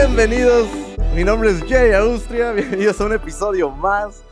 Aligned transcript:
Bienvenidos, 0.00 0.68
mi 1.12 1.24
nombre 1.24 1.50
es 1.50 1.60
Jay 1.64 1.90
Austria, 1.90 2.52
bienvenidos 2.54 3.00
a 3.00 3.06
un 3.06 3.14
episodio 3.14 3.68
más. 3.68 4.22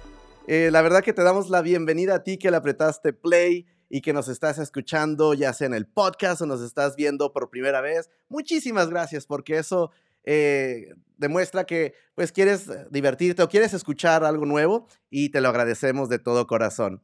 Eh, 0.46 0.68
la 0.70 0.80
verdad 0.80 1.02
que 1.02 1.12
te 1.12 1.24
damos 1.24 1.50
la 1.50 1.60
bienvenida 1.60 2.14
a 2.14 2.22
ti 2.22 2.38
que 2.38 2.52
le 2.52 2.56
apretaste 2.56 3.12
play 3.12 3.66
y 3.88 4.00
que 4.00 4.12
nos 4.12 4.28
estás 4.28 4.58
escuchando 4.58 5.34
ya 5.34 5.52
sea 5.52 5.66
en 5.66 5.74
el 5.74 5.88
podcast 5.88 6.40
o 6.40 6.46
nos 6.46 6.62
estás 6.62 6.94
viendo 6.94 7.32
por 7.32 7.50
primera 7.50 7.80
vez. 7.80 8.10
Muchísimas 8.28 8.88
gracias 8.90 9.26
porque 9.26 9.58
eso 9.58 9.90
eh, 10.22 10.94
demuestra 11.16 11.64
que 11.64 11.94
pues 12.14 12.30
quieres 12.30 12.70
divertirte 12.92 13.42
o 13.42 13.48
quieres 13.48 13.74
escuchar 13.74 14.22
algo 14.22 14.46
nuevo 14.46 14.86
y 15.10 15.30
te 15.30 15.40
lo 15.40 15.48
agradecemos 15.48 16.08
de 16.08 16.20
todo 16.20 16.46
corazón. 16.46 17.02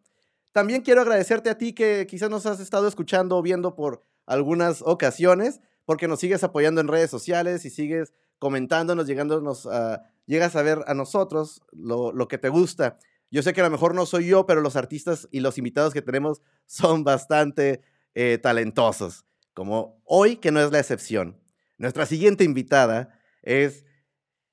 También 0.52 0.82
quiero 0.82 1.00
agradecerte 1.00 1.50
a 1.50 1.58
ti 1.58 1.72
que 1.72 2.06
quizás 2.08 2.30
nos 2.30 2.46
has 2.46 2.60
estado 2.60 2.86
escuchando 2.86 3.36
o 3.36 3.42
viendo 3.42 3.74
por 3.74 4.02
algunas 4.24 4.82
ocasiones 4.82 5.60
porque 5.84 6.06
nos 6.06 6.20
sigues 6.20 6.44
apoyando 6.44 6.80
en 6.80 6.86
redes 6.86 7.10
sociales 7.10 7.64
y 7.64 7.70
sigues 7.70 8.12
comentándonos, 8.42 9.06
llegándonos 9.06 9.66
a, 9.66 10.02
llegas 10.26 10.56
a 10.56 10.62
ver 10.62 10.80
a 10.88 10.94
nosotros 10.94 11.62
lo, 11.70 12.10
lo 12.10 12.26
que 12.26 12.38
te 12.38 12.48
gusta. 12.48 12.98
Yo 13.30 13.40
sé 13.40 13.52
que 13.52 13.60
a 13.60 13.64
lo 13.64 13.70
mejor 13.70 13.94
no 13.94 14.04
soy 14.04 14.26
yo, 14.26 14.46
pero 14.46 14.60
los 14.60 14.74
artistas 14.74 15.28
y 15.30 15.38
los 15.38 15.58
invitados 15.58 15.94
que 15.94 16.02
tenemos 16.02 16.42
son 16.66 17.04
bastante 17.04 17.82
eh, 18.16 18.38
talentosos, 18.42 19.26
como 19.54 20.02
hoy 20.04 20.38
que 20.38 20.50
no 20.50 20.58
es 20.58 20.72
la 20.72 20.80
excepción. 20.80 21.40
Nuestra 21.78 22.04
siguiente 22.04 22.42
invitada 22.42 23.16
es 23.42 23.84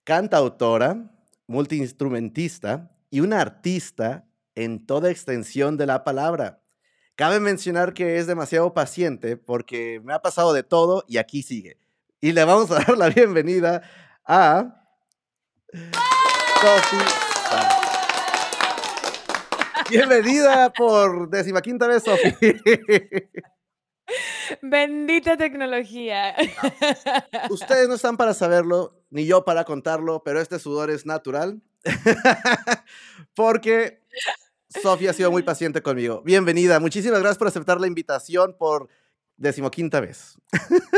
cantautora, 0.04 1.12
multiinstrumentista 1.48 2.96
y 3.10 3.22
una 3.22 3.42
artista 3.42 4.30
en 4.54 4.86
toda 4.86 5.10
extensión 5.10 5.78
de 5.78 5.88
la 5.88 6.04
palabra. 6.04 6.62
Cabe 7.16 7.40
mencionar 7.40 7.96
que 7.96 8.20
es 8.20 8.28
demasiado 8.28 8.72
paciente 8.72 9.36
porque 9.36 10.00
me 10.04 10.14
ha 10.14 10.22
pasado 10.22 10.54
de 10.54 10.62
todo 10.62 11.06
y 11.08 11.18
aquí 11.18 11.42
sigue. 11.42 11.80
Y 12.22 12.34
le 12.34 12.44
vamos 12.44 12.70
a 12.72 12.80
dar 12.80 12.98
la 12.98 13.10
bienvenida 13.10 13.82
a 14.26 14.84
Sophie 16.62 17.00
Bienvenida 19.90 20.74
por 20.74 21.30
quinta 21.62 21.88
vez, 21.88 22.04
Sofi. 22.04 22.36
Bendita 24.62 25.38
tecnología. 25.38 26.36
Ustedes 27.50 27.88
no 27.88 27.96
están 27.96 28.18
para 28.18 28.34
saberlo, 28.34 29.02
ni 29.10 29.26
yo 29.26 29.46
para 29.46 29.64
contarlo, 29.64 30.22
pero 30.22 30.42
este 30.42 30.60
sudor 30.60 30.90
es 30.90 31.06
natural. 31.06 31.62
Porque 33.34 34.04
Sofía 34.68 35.12
ha 35.12 35.14
sido 35.14 35.32
muy 35.32 35.44
paciente 35.44 35.82
conmigo. 35.82 36.22
Bienvenida. 36.24 36.82
Muchísimas 36.82 37.22
gracias 37.22 37.38
por 37.38 37.48
aceptar 37.48 37.80
la 37.80 37.88
invitación, 37.88 38.58
por 38.60 38.90
decimoquinta 39.40 40.00
vez. 40.02 40.38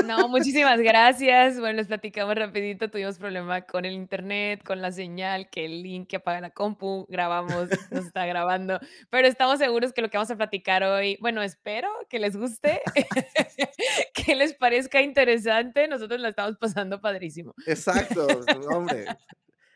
No, 0.05 0.27
muchísimas 0.27 0.79
gracias. 0.79 1.59
Bueno, 1.59 1.77
les 1.77 1.87
platicamos 1.87 2.35
rapidito, 2.35 2.89
tuvimos 2.89 3.17
problema 3.17 3.61
con 3.61 3.85
el 3.85 3.93
internet, 3.93 4.63
con 4.63 4.81
la 4.81 4.91
señal, 4.91 5.49
que 5.49 5.65
el 5.65 5.83
link 5.83 6.09
que 6.09 6.15
apaga 6.17 6.41
la 6.41 6.49
compu, 6.49 7.05
grabamos, 7.07 7.69
nos 7.91 8.05
está 8.05 8.25
grabando, 8.25 8.79
pero 9.09 9.27
estamos 9.27 9.59
seguros 9.59 9.93
que 9.93 10.01
lo 10.01 10.09
que 10.09 10.17
vamos 10.17 10.31
a 10.31 10.35
platicar 10.35 10.83
hoy, 10.83 11.17
bueno, 11.21 11.41
espero 11.43 11.89
que 12.09 12.19
les 12.19 12.35
guste, 12.35 12.81
que 14.13 14.35
les 14.35 14.53
parezca 14.55 15.01
interesante, 15.01 15.87
nosotros 15.87 16.19
la 16.19 16.29
estamos 16.29 16.57
pasando 16.57 16.99
padrísimo. 16.99 17.53
Exacto, 17.67 18.27
hombre. 18.71 19.05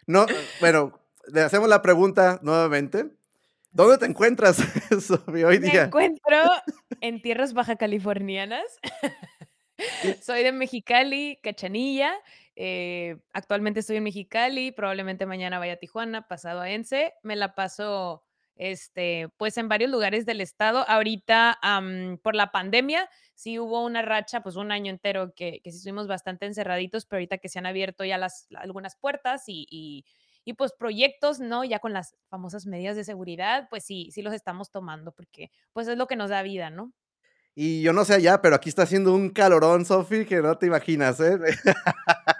No, 0.07 0.25
bueno, 0.59 0.99
le 1.27 1.41
hacemos 1.41 1.69
la 1.69 1.81
pregunta 1.81 2.39
nuevamente. 2.41 3.11
¿Dónde 3.75 3.97
te 3.97 4.05
encuentras, 4.05 4.55
Sofi, 5.05 5.43
hoy 5.43 5.57
día? 5.57 5.73
Me 5.73 5.79
encuentro 5.81 6.37
en 7.01 7.21
tierras 7.21 7.53
baja 7.53 7.75
californianas. 7.75 8.63
Soy 10.21 10.43
de 10.43 10.53
Mexicali, 10.53 11.41
Cachanilla. 11.43 12.13
Eh, 12.55 13.17
actualmente 13.33 13.81
estoy 13.81 13.97
en 13.97 14.05
Mexicali, 14.05 14.71
probablemente 14.71 15.25
mañana 15.25 15.59
vaya 15.59 15.73
a 15.73 15.75
Tijuana, 15.75 16.25
pasado 16.25 16.61
a 16.61 16.69
Ence. 16.69 17.15
Me 17.21 17.35
la 17.35 17.53
paso, 17.53 18.23
este, 18.55 19.27
pues 19.35 19.57
en 19.57 19.67
varios 19.67 19.91
lugares 19.91 20.25
del 20.25 20.39
estado. 20.39 20.87
Ahorita, 20.87 21.59
por 22.23 22.33
la 22.33 22.53
pandemia, 22.53 23.09
sí 23.33 23.59
hubo 23.59 23.83
una 23.83 24.01
racha, 24.01 24.41
pues 24.41 24.55
un 24.55 24.71
año 24.71 24.89
entero 24.89 25.33
que, 25.35 25.59
que 25.61 25.71
sí 25.71 25.79
estuvimos 25.79 26.07
bastante 26.07 26.45
encerraditos, 26.45 27.05
pero 27.05 27.17
ahorita 27.17 27.39
que 27.39 27.49
se 27.49 27.59
han 27.59 27.65
abierto 27.65 28.05
ya 28.05 28.17
las, 28.17 28.47
algunas 28.55 28.95
puertas 28.95 29.43
y 29.47 29.67
y 29.69 30.05
pues 30.53 30.73
proyectos, 30.77 31.39
¿no? 31.39 31.63
Ya 31.63 31.79
con 31.79 31.93
las 31.93 32.15
famosas 32.29 32.65
medidas 32.65 32.95
de 32.95 33.03
seguridad, 33.03 33.67
pues 33.69 33.83
sí, 33.83 34.09
sí 34.11 34.21
los 34.21 34.33
estamos 34.33 34.71
tomando 34.71 35.11
porque 35.11 35.51
pues 35.73 35.87
es 35.87 35.97
lo 35.97 36.07
que 36.07 36.15
nos 36.15 36.29
da 36.29 36.43
vida, 36.43 36.69
¿no? 36.69 36.93
Y 37.57 37.81
yo 37.81 37.93
no 37.93 38.03
sé 38.03 38.13
allá, 38.15 38.41
pero 38.41 38.55
aquí 38.55 38.67
está 38.67 38.83
haciendo 38.83 39.13
un 39.13 39.29
calorón, 39.29 39.85
Sofi, 39.85 40.25
que 40.25 40.41
no 40.41 40.57
te 40.57 40.65
imaginas, 40.65 41.21
¿eh? 41.21 41.39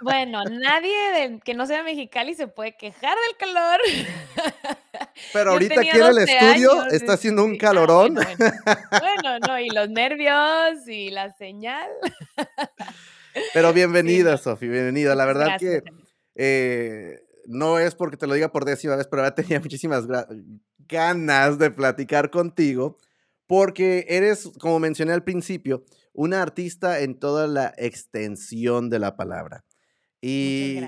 Bueno, 0.01 0.43
nadie 0.43 1.39
que 1.43 1.53
no 1.53 1.65
sea 1.65 1.83
mexicali 1.83 2.35
se 2.35 2.47
puede 2.47 2.75
quejar 2.75 3.15
del 3.27 3.37
calor. 3.37 3.79
Pero 5.33 5.51
ahorita 5.51 5.79
aquí 5.79 5.89
en 5.89 6.05
el 6.05 6.17
estudio 6.17 6.85
está 6.91 7.13
haciendo 7.13 7.43
un 7.43 7.53
ah, 7.53 7.57
calorón. 7.59 8.15
bueno, 8.15 9.39
no, 9.47 9.59
y 9.59 9.69
los 9.69 9.89
nervios 9.89 10.87
y 10.87 11.09
la 11.09 11.33
señal. 11.33 11.89
Pero 13.53 13.73
bienvenida, 13.73 14.37
Sofi, 14.37 14.67
bienvenida. 14.67 15.15
La 15.15 15.25
verdad 15.25 15.57
que 15.57 15.81
no 17.47 17.79
es 17.79 17.95
porque 17.95 18.17
te 18.17 18.27
lo 18.27 18.33
diga 18.33 18.51
por 18.51 18.65
décima 18.65 18.95
vez, 18.95 19.07
pero 19.07 19.21
ahora 19.21 19.35
tenía 19.35 19.59
muchísimas 19.59 20.05
ganas 20.87 21.57
de 21.57 21.71
platicar 21.71 22.29
contigo, 22.29 22.97
porque 23.47 24.05
eres, 24.09 24.51
como 24.59 24.79
mencioné 24.79 25.13
al 25.13 25.23
principio, 25.23 25.83
una 26.13 26.41
artista 26.41 27.01
en 27.01 27.19
toda 27.19 27.47
la 27.47 27.73
extensión 27.77 28.89
de 28.89 28.99
la 28.99 29.15
palabra. 29.15 29.65
Y 30.21 30.79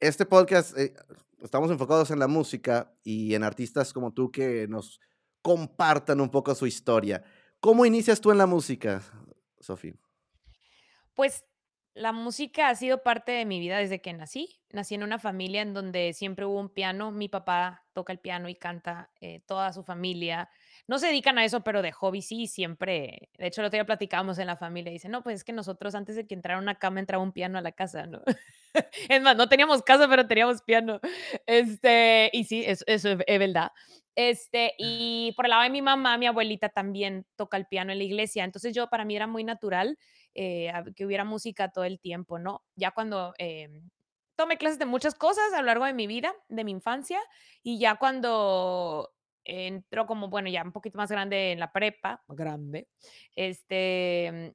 este 0.00 0.26
podcast, 0.26 0.76
eh, 0.76 0.94
estamos 1.42 1.70
enfocados 1.70 2.10
en 2.10 2.18
la 2.18 2.26
música 2.26 2.92
y 3.04 3.34
en 3.34 3.44
artistas 3.44 3.92
como 3.92 4.12
tú 4.12 4.30
que 4.30 4.66
nos 4.68 5.00
compartan 5.42 6.20
un 6.20 6.30
poco 6.30 6.54
su 6.54 6.66
historia. 6.66 7.22
¿Cómo 7.60 7.84
inicias 7.86 8.20
tú 8.20 8.32
en 8.32 8.38
la 8.38 8.46
música, 8.46 9.02
Sofía? 9.60 9.94
Pues 11.14 11.44
la 11.94 12.12
música 12.12 12.68
ha 12.68 12.74
sido 12.74 13.02
parte 13.02 13.32
de 13.32 13.44
mi 13.44 13.58
vida 13.58 13.78
desde 13.78 14.00
que 14.00 14.12
nací. 14.12 14.60
Nací 14.70 14.94
en 14.94 15.02
una 15.02 15.18
familia 15.18 15.62
en 15.62 15.74
donde 15.74 16.12
siempre 16.12 16.46
hubo 16.46 16.60
un 16.60 16.68
piano. 16.68 17.10
Mi 17.10 17.28
papá 17.28 17.84
toca 17.92 18.12
el 18.12 18.20
piano 18.20 18.48
y 18.48 18.54
canta, 18.54 19.10
eh, 19.20 19.40
toda 19.46 19.72
su 19.72 19.82
familia. 19.82 20.48
No 20.86 20.98
se 20.98 21.08
dedican 21.08 21.38
a 21.38 21.44
eso, 21.44 21.62
pero 21.62 21.82
de 21.82 21.90
hobby 21.90 22.22
sí, 22.22 22.46
siempre. 22.46 23.30
De 23.36 23.48
hecho, 23.48 23.60
el 23.60 23.66
otro 23.66 23.76
día 23.76 23.84
platicábamos 23.84 24.38
en 24.38 24.46
la 24.46 24.56
familia. 24.56 24.92
Dice, 24.92 25.08
no, 25.08 25.22
pues 25.22 25.36
es 25.36 25.44
que 25.44 25.52
nosotros 25.52 25.94
antes 25.96 26.14
de 26.14 26.26
que 26.26 26.34
entrara 26.34 26.60
una 26.60 26.76
cama 26.76 27.00
entraba 27.00 27.22
un 27.24 27.32
piano 27.32 27.58
a 27.58 27.62
la 27.62 27.72
casa, 27.72 28.06
¿no? 28.06 28.22
es 29.08 29.22
más, 29.22 29.36
no 29.36 29.48
teníamos 29.48 29.82
casa, 29.82 30.08
pero 30.08 30.26
teníamos 30.26 30.62
piano. 30.62 31.00
Este, 31.46 32.30
y 32.32 32.44
sí, 32.44 32.64
eso, 32.64 32.84
eso 32.86 33.10
es 33.26 33.38
verdad. 33.38 33.72
Este, 34.14 34.74
y 34.78 35.32
por 35.36 35.46
el 35.46 35.50
lado 35.50 35.62
de 35.62 35.70
mi 35.70 35.82
mamá, 35.82 36.18
mi 36.18 36.26
abuelita 36.26 36.68
también 36.68 37.26
toca 37.36 37.56
el 37.56 37.66
piano 37.66 37.90
en 37.90 37.98
la 37.98 38.04
iglesia. 38.04 38.44
Entonces 38.44 38.74
yo, 38.74 38.88
para 38.88 39.04
mí 39.04 39.16
era 39.16 39.26
muy 39.26 39.42
natural 39.44 39.98
eh, 40.34 40.72
que 40.94 41.06
hubiera 41.06 41.24
música 41.24 41.70
todo 41.70 41.84
el 41.84 42.00
tiempo, 42.00 42.38
¿no? 42.38 42.62
Ya 42.76 42.90
cuando 42.90 43.34
eh, 43.38 43.82
tomé 44.36 44.56
clases 44.56 44.78
de 44.78 44.86
muchas 44.86 45.14
cosas 45.14 45.52
a 45.52 45.60
lo 45.60 45.66
largo 45.66 45.84
de 45.84 45.94
mi 45.94 46.06
vida, 46.06 46.34
de 46.48 46.64
mi 46.64 46.70
infancia, 46.72 47.20
y 47.62 47.78
ya 47.78 47.96
cuando 47.96 49.12
entró 49.44 50.06
como, 50.06 50.28
bueno, 50.28 50.48
ya 50.48 50.62
un 50.62 50.72
poquito 50.72 50.98
más 50.98 51.10
grande 51.10 51.52
en 51.52 51.60
la 51.60 51.72
prepa, 51.72 52.22
grande, 52.28 52.88
este, 53.34 54.54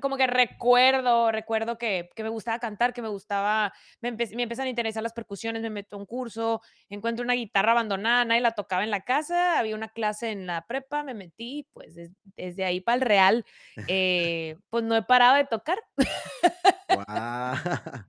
como 0.00 0.16
que 0.16 0.26
recuerdo, 0.26 1.32
recuerdo 1.32 1.78
que, 1.78 2.10
que, 2.14 2.22
me 2.22 2.28
gustaba 2.28 2.58
cantar, 2.58 2.92
que 2.92 3.02
me 3.02 3.08
gustaba, 3.08 3.72
me, 4.00 4.12
me, 4.12 4.42
empiezan 4.42 4.66
a 4.66 4.70
interesar 4.70 5.02
las 5.02 5.12
percusiones, 5.12 5.62
me 5.62 5.70
meto 5.70 5.96
a 5.96 5.98
un 5.98 6.06
curso, 6.06 6.60
encuentro 6.88 7.24
una 7.24 7.34
guitarra 7.34 7.72
abandonada, 7.72 8.24
nadie 8.24 8.40
la 8.40 8.52
tocaba 8.52 8.84
en 8.84 8.90
la 8.90 9.00
casa, 9.00 9.58
había 9.58 9.74
una 9.74 9.88
clase 9.88 10.30
en 10.30 10.46
la 10.46 10.66
prepa, 10.66 11.02
me 11.02 11.14
metí, 11.14 11.66
pues 11.72 11.94
desde 12.36 12.64
ahí 12.64 12.80
para 12.80 12.96
el 12.96 13.00
real, 13.00 13.44
eh, 13.88 14.56
pues 14.70 14.84
no 14.84 14.96
he 14.96 15.02
parado 15.02 15.36
de 15.36 15.44
tocar. 15.44 15.78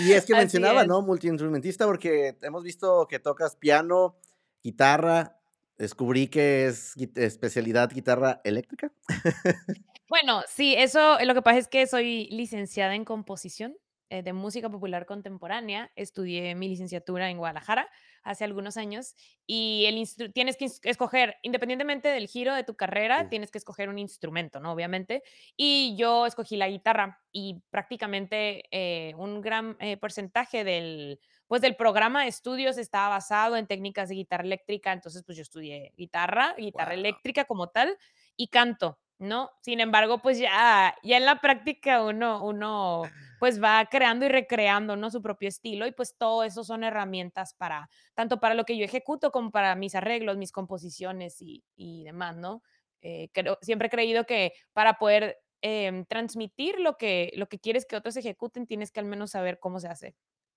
Y 0.00 0.12
es 0.12 0.26
que 0.26 0.34
mencionaba, 0.34 0.84
¿no? 0.84 1.00
Multiinstrumentista, 1.00 1.86
porque 1.86 2.36
hemos 2.42 2.62
visto 2.62 3.08
que 3.08 3.18
tocas 3.18 3.56
piano, 3.56 4.18
guitarra, 4.62 5.38
descubrí 5.78 6.28
que 6.28 6.66
es 6.66 6.94
especialidad 7.14 7.90
guitarra 7.90 8.42
eléctrica. 8.44 8.92
Bueno, 10.08 10.42
sí, 10.48 10.74
eso 10.74 11.18
lo 11.22 11.34
que 11.34 11.42
pasa 11.42 11.58
es 11.58 11.68
que 11.68 11.86
soy 11.86 12.28
licenciada 12.30 12.94
en 12.94 13.04
composición 13.04 13.76
eh, 14.08 14.22
de 14.22 14.32
música 14.32 14.70
popular 14.70 15.04
contemporánea. 15.04 15.92
Estudié 15.94 16.54
mi 16.54 16.66
licenciatura 16.66 17.28
en 17.28 17.36
Guadalajara 17.36 17.90
hace 18.22 18.44
algunos 18.44 18.78
años 18.78 19.14
y 19.46 19.84
el 19.84 20.32
tienes 20.32 20.56
que 20.56 20.66
escoger, 20.84 21.36
independientemente 21.42 22.08
del 22.08 22.26
giro 22.26 22.54
de 22.54 22.64
tu 22.64 22.74
carrera, 22.74 23.28
tienes 23.28 23.50
que 23.50 23.58
escoger 23.58 23.90
un 23.90 23.98
instrumento, 23.98 24.60
¿no? 24.60 24.72
Obviamente. 24.72 25.22
Y 25.58 25.94
yo 25.98 26.24
escogí 26.24 26.56
la 26.56 26.70
guitarra 26.70 27.20
y 27.30 27.60
prácticamente 27.68 28.64
eh, 28.70 29.14
un 29.16 29.42
gran 29.42 29.76
eh, 29.78 29.98
porcentaje 29.98 30.64
del, 30.64 31.20
pues, 31.48 31.60
del 31.60 31.76
programa 31.76 32.22
de 32.22 32.28
estudios 32.28 32.78
estaba 32.78 33.10
basado 33.10 33.56
en 33.58 33.66
técnicas 33.66 34.08
de 34.08 34.14
guitarra 34.14 34.44
eléctrica. 34.44 34.90
Entonces, 34.94 35.22
pues 35.22 35.36
yo 35.36 35.42
estudié 35.42 35.92
guitarra, 35.98 36.54
guitarra 36.56 36.94
eléctrica 36.94 37.44
como 37.44 37.68
tal 37.68 37.94
y 38.36 38.48
canto 38.48 38.98
¿no? 39.18 39.50
Sin 39.62 39.80
embargo, 39.80 40.18
pues 40.22 40.38
ya 40.38 40.94
ya 41.02 41.16
en 41.16 41.24
la 41.26 41.40
práctica 41.40 42.02
uno 42.04 42.44
uno, 42.44 43.12
pues, 43.38 43.62
va 43.62 43.86
creando 43.90 44.26
y 44.26 44.28
recreando, 44.28 44.96
¿no?, 44.96 45.10
su 45.10 45.22
propio 45.22 45.48
estilo 45.48 45.86
y, 45.86 45.92
pues, 45.92 46.16
todo 46.18 46.44
eso 46.44 46.64
son 46.64 46.84
herramientas 46.84 47.54
para 47.54 47.88
tanto 48.14 48.40
para 48.40 48.54
lo 48.54 48.64
que 48.64 48.76
yo 48.78 48.84
ejecuto 48.84 49.30
como 49.32 49.50
para 49.52 49.74
mis 49.76 49.94
arreglos, 49.94 50.36
mis 50.36 50.52
composiciones 50.52 51.40
y 51.42 51.64
y 51.76 52.04
demás, 52.04 52.36
¿no? 52.36 52.62
Eh, 53.02 53.30
creo 53.32 53.58
siempre 53.62 53.86
he 53.88 53.90
creído 53.90 54.24
que 54.26 54.52
para 54.72 54.94
poder, 54.98 55.38
em, 55.62 56.04
transmitir 56.06 56.80
lo 56.80 56.96
que 56.96 57.32
lo 57.36 57.48
que 57.48 57.58
quieres 57.60 57.86
que 57.86 57.96
otros 57.96 58.16
ejecuten, 58.16 58.66
tienes 58.66 58.90
que 58.92 59.00
al 59.00 59.06
menos 59.06 59.30
saber 59.32 59.58
cómo 59.60 59.80
se 59.80 59.88
hace. 59.88 60.14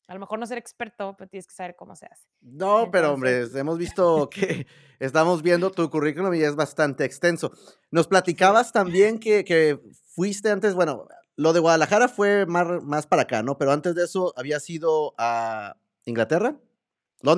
A 0.08 0.14
lo 0.14 0.20
mejor 0.20 0.40
no 0.40 0.46
ser 0.46 0.58
experto, 0.58 1.16
pero 1.18 1.30
tienes 1.30 1.48
que 1.48 1.54
saber 1.54 1.76
cómo 1.76 1.96
se 1.96 2.06
hace. 2.08 2.26
No, 2.42 2.90
pero 2.92 3.14
hombre, 3.14 3.44
hemos 3.56 3.78
visto 3.78 4.28
que 4.30 4.66
estamos 5.00 5.44
viendo 5.44 5.72
tu 5.72 5.88
currículum 5.92 6.34
y 6.34 6.42
es 6.42 6.56
bastante 6.56 7.06
extenso. 7.06 7.52
Nos 7.92 8.08
Sí. 8.40 8.48
platicabas 8.48 8.72
también 8.72 9.20
que 9.20 9.44
que 9.46 9.80
fuiste 10.16 10.50
antes, 10.50 10.74
bueno, 10.74 11.08
lo 11.36 11.54
de 11.54 11.60
Guadalajara 11.60 12.10
fue 12.10 12.46
mar 12.48 12.82
más 12.82 13.06
para 13.06 13.24
acá, 13.24 13.44
¿no? 13.44 13.58
Pero 13.60 13.72
antes 13.72 13.94
de 13.96 14.04
eso, 14.06 14.34
¿habías 14.36 14.68
ido 14.72 15.14
a 15.20 15.78
Inglaterra? 16.06 16.60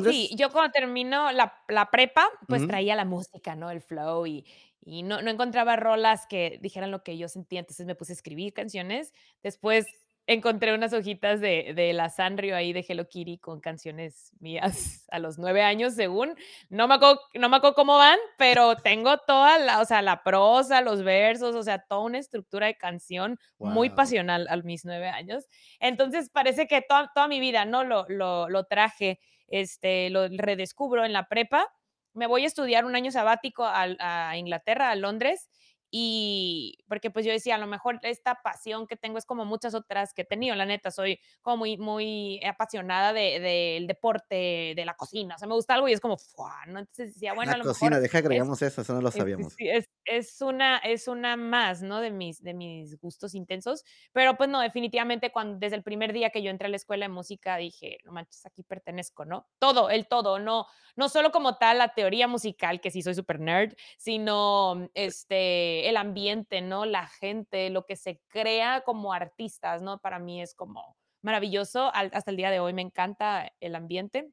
Sí, 0.01 0.29
¿Londres? 0.29 0.35
yo 0.37 0.49
cuando 0.51 0.71
termino 0.71 1.31
la 1.31 1.53
la 1.69 1.89
prepa, 1.91 2.27
pues, 2.49 2.65
traía 2.65 2.95
la 2.95 3.05
música, 3.05 3.55
¿no?, 3.55 3.69
el 3.71 3.81
flow 3.81 4.25
y 4.27 4.45
y 4.85 5.01
no 5.03 5.21
no 5.21 5.29
encontraba 5.31 5.77
rolas 5.77 6.25
que 6.27 6.59
dijeran 6.61 6.91
lo 6.91 7.03
que 7.03 7.17
yo 7.17 7.29
sentía, 7.29 7.59
entonces 7.61 7.85
me 7.85 7.95
puse 7.95 8.11
a 8.11 8.15
escribir 8.15 8.53
canciones. 8.53 9.13
Después 9.43 9.85
encontré 10.27 10.73
unas 10.73 10.93
hojitas 10.93 11.41
de 11.41 11.73
de 11.75 11.93
la 11.93 12.09
Sanrio 12.09 12.55
ahí 12.55 12.71
de 12.73 12.85
Hello 12.87 13.07
Kitty 13.07 13.37
con 13.39 13.59
canciones 13.59 14.31
mías 14.39 15.05
a 15.11 15.19
los 15.19 15.37
9 15.37 15.61
años, 15.63 15.93
según. 15.95 16.35
No 16.69 16.87
me 16.87 16.95
acuerdo 16.95 17.19
no 17.35 17.49
me 17.49 17.57
acuerdo 17.57 17.75
cómo 17.75 17.97
van, 17.97 18.17
pero 18.37 18.75
tengo 18.77 19.17
toda 19.19 19.59
la 19.59 19.81
o 19.81 19.85
sea, 19.85 20.01
la 20.01 20.23
prosa, 20.23 20.81
los 20.81 21.03
versos, 21.03 21.55
o 21.55 21.63
sea, 21.63 21.79
toda 21.79 22.01
una 22.01 22.19
estructura 22.19 22.67
de 22.67 22.75
canción 22.77 23.39
muy 23.59 23.89
pasional 23.89 24.47
a 24.49 24.57
mis 24.57 24.85
9 24.85 25.07
años. 25.09 25.45
Entonces, 25.79 26.29
parece 26.29 26.67
que 26.67 26.81
toda 26.81 27.11
toda 27.13 27.27
mi 27.27 27.39
vida, 27.39 27.65
¿no?, 27.65 27.83
lo 27.83 28.05
lo 28.09 28.49
lo 28.49 28.63
traje, 28.65 29.19
este, 29.47 30.09
lo 30.09 30.27
redescubro 30.29 31.05
en 31.05 31.13
la 31.13 31.27
prepa. 31.27 31.67
Me 32.13 32.27
voy 32.27 32.43
a 32.43 32.47
estudiar 32.47 32.85
un 32.85 32.95
año 32.95 33.11
sabático 33.11 33.65
a 33.65 34.37
Inglaterra, 34.37 34.91
a 34.91 34.95
Londres, 34.95 35.49
y 35.95 36.79
porque, 36.89 37.11
pues, 37.11 37.23
yo 37.25 37.31
decía: 37.31 37.55
"A 37.55 37.57
lo 37.59 37.67
mejor 37.67 37.99
esta 38.03 38.41
pasión 38.43 38.87
que 38.87 38.97
tengo 38.97 39.19
es 39.19 39.25
como 39.25 39.45
muchas 39.45 39.75
otras 39.75 40.13
que 40.15 40.23
he 40.23 40.25
tenido". 40.25 40.55
La 40.55 40.65
neta, 40.65 40.89
soy 40.91 41.19
como 41.43 41.57
muy 41.57 41.77
muy 41.77 42.41
apasionada 42.45 43.13
de 43.13 43.39
del 43.39 43.87
deporte, 43.87 44.73
de 44.75 44.85
la 44.85 44.95
cocina, 44.95 45.35
o 45.35 45.37
sea, 45.37 45.47
me 45.47 45.53
gusta 45.55 45.75
algo 45.75 45.87
y 45.87 45.93
es 45.93 45.99
como, 46.01 46.17
¡fua!, 46.17 46.65
¿no? 46.67 46.79
Entonces 46.79 47.13
decía: 47.13 47.33
"Bueno, 47.33 47.53
La 47.53 47.55
a 47.55 47.57
lo 47.57 47.65
cocina, 47.65 47.99
mejor 47.99 47.99
deja 47.99 48.19
es 48.29 48.55
agregamos 48.59 48.61
eso, 48.61 48.81
eso 48.81 48.93
no 48.93 49.01
lo 49.01 49.11
es 49.13 49.27
sabíamos. 49.27 49.59
es 49.59 49.85
es 50.05 50.41
una 50.41 50.77
es 50.79 51.07
una 51.07 51.37
más, 51.37 51.81
¿no?, 51.83 52.01
de 52.01 52.11
mis 52.11 52.41
de 52.43 52.53
mis 52.55 52.97
gustos 52.99 53.35
intensos". 53.35 53.83
Pero, 54.13 54.37
pues 54.37 54.49
no, 54.49 54.61
definitivamente 54.61 55.31
cuan 55.31 55.59
desde 55.59 55.75
el 55.77 55.83
primer 55.83 56.13
día 56.13 56.31
que 56.31 56.43
yo 56.43 56.49
entré 56.51 56.67
a 56.67 56.69
la 56.71 56.77
escuela 56.77 57.05
de 57.05 57.09
música 57.13 57.57
dije: 57.57 57.97
"No 58.05 58.11
manches, 58.13 58.45
aquí 58.45 58.63
pertenezco", 58.63 59.25
¿no? 59.25 59.49
Todo, 59.59 59.89
el 59.91 60.07
todo, 60.07 60.39
no 60.39 60.67
no 60.97 61.09
solo 61.09 61.31
como 61.31 61.57
tal 61.57 61.79
la 61.79 61.93
teoría 61.95 62.27
musical, 62.27 62.81
que 62.81 62.91
sí 62.91 63.01
soy 63.03 63.15
super 63.15 63.39
nerd, 63.39 63.73
sino, 63.97 64.89
este, 64.95 65.82
el 65.89 65.97
ambiente, 65.97 66.61
¿no?, 66.61 66.85
la 66.85 67.07
gente, 67.07 67.69
lo 67.69 67.85
que 67.85 67.95
se 67.97 68.21
crea 68.29 68.81
como 68.85 69.13
artistas, 69.13 69.81
¿no? 69.81 69.99
Para 69.99 70.19
mí 70.19 70.41
es 70.41 70.55
como 70.55 70.97
maravilloso, 71.23 71.93
al 71.93 72.11
hasta 72.13 72.31
el 72.31 72.37
día 72.37 72.51
de 72.51 72.59
hoy 72.61 72.73
me 72.73 72.81
encanta 72.83 73.51
el 73.61 73.75
ambiente, 73.75 74.29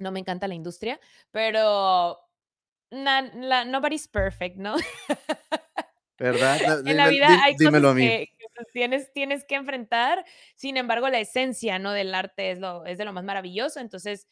no 0.00 0.12
me 0.12 0.20
encanta 0.20 0.48
la 0.48 0.54
industria, 0.56 1.00
pero 1.32 2.18
na 2.92 3.22
la 3.34 3.64
nobody's 3.66 4.08
perfect, 4.08 4.56
¿no? 4.58 4.76
¿Verdad? 6.18 6.58
En 6.86 6.96
la 6.98 7.08
dímelo 7.08 7.08
vida 7.08 7.28
hay 7.44 7.58
cosas 7.60 7.90
a 7.90 7.94
mí. 7.94 8.18
que 8.18 8.28
que, 8.38 8.46
pues, 8.56 8.68
tienes 8.72 9.12
tienes 9.14 9.44
que 9.46 9.56
enfrentar, 9.56 10.24
sin 10.56 10.76
embargo, 10.78 11.08
la 11.10 11.20
esencia, 11.20 11.78
¿no?, 11.80 11.92
del 11.92 12.14
arte 12.14 12.52
es 12.52 12.58
lo 12.60 12.84
es 12.86 12.98
de 12.98 13.04
lo 13.06 13.12
más 13.14 13.24
maravilloso. 13.24 13.80
Entonces, 13.80 14.26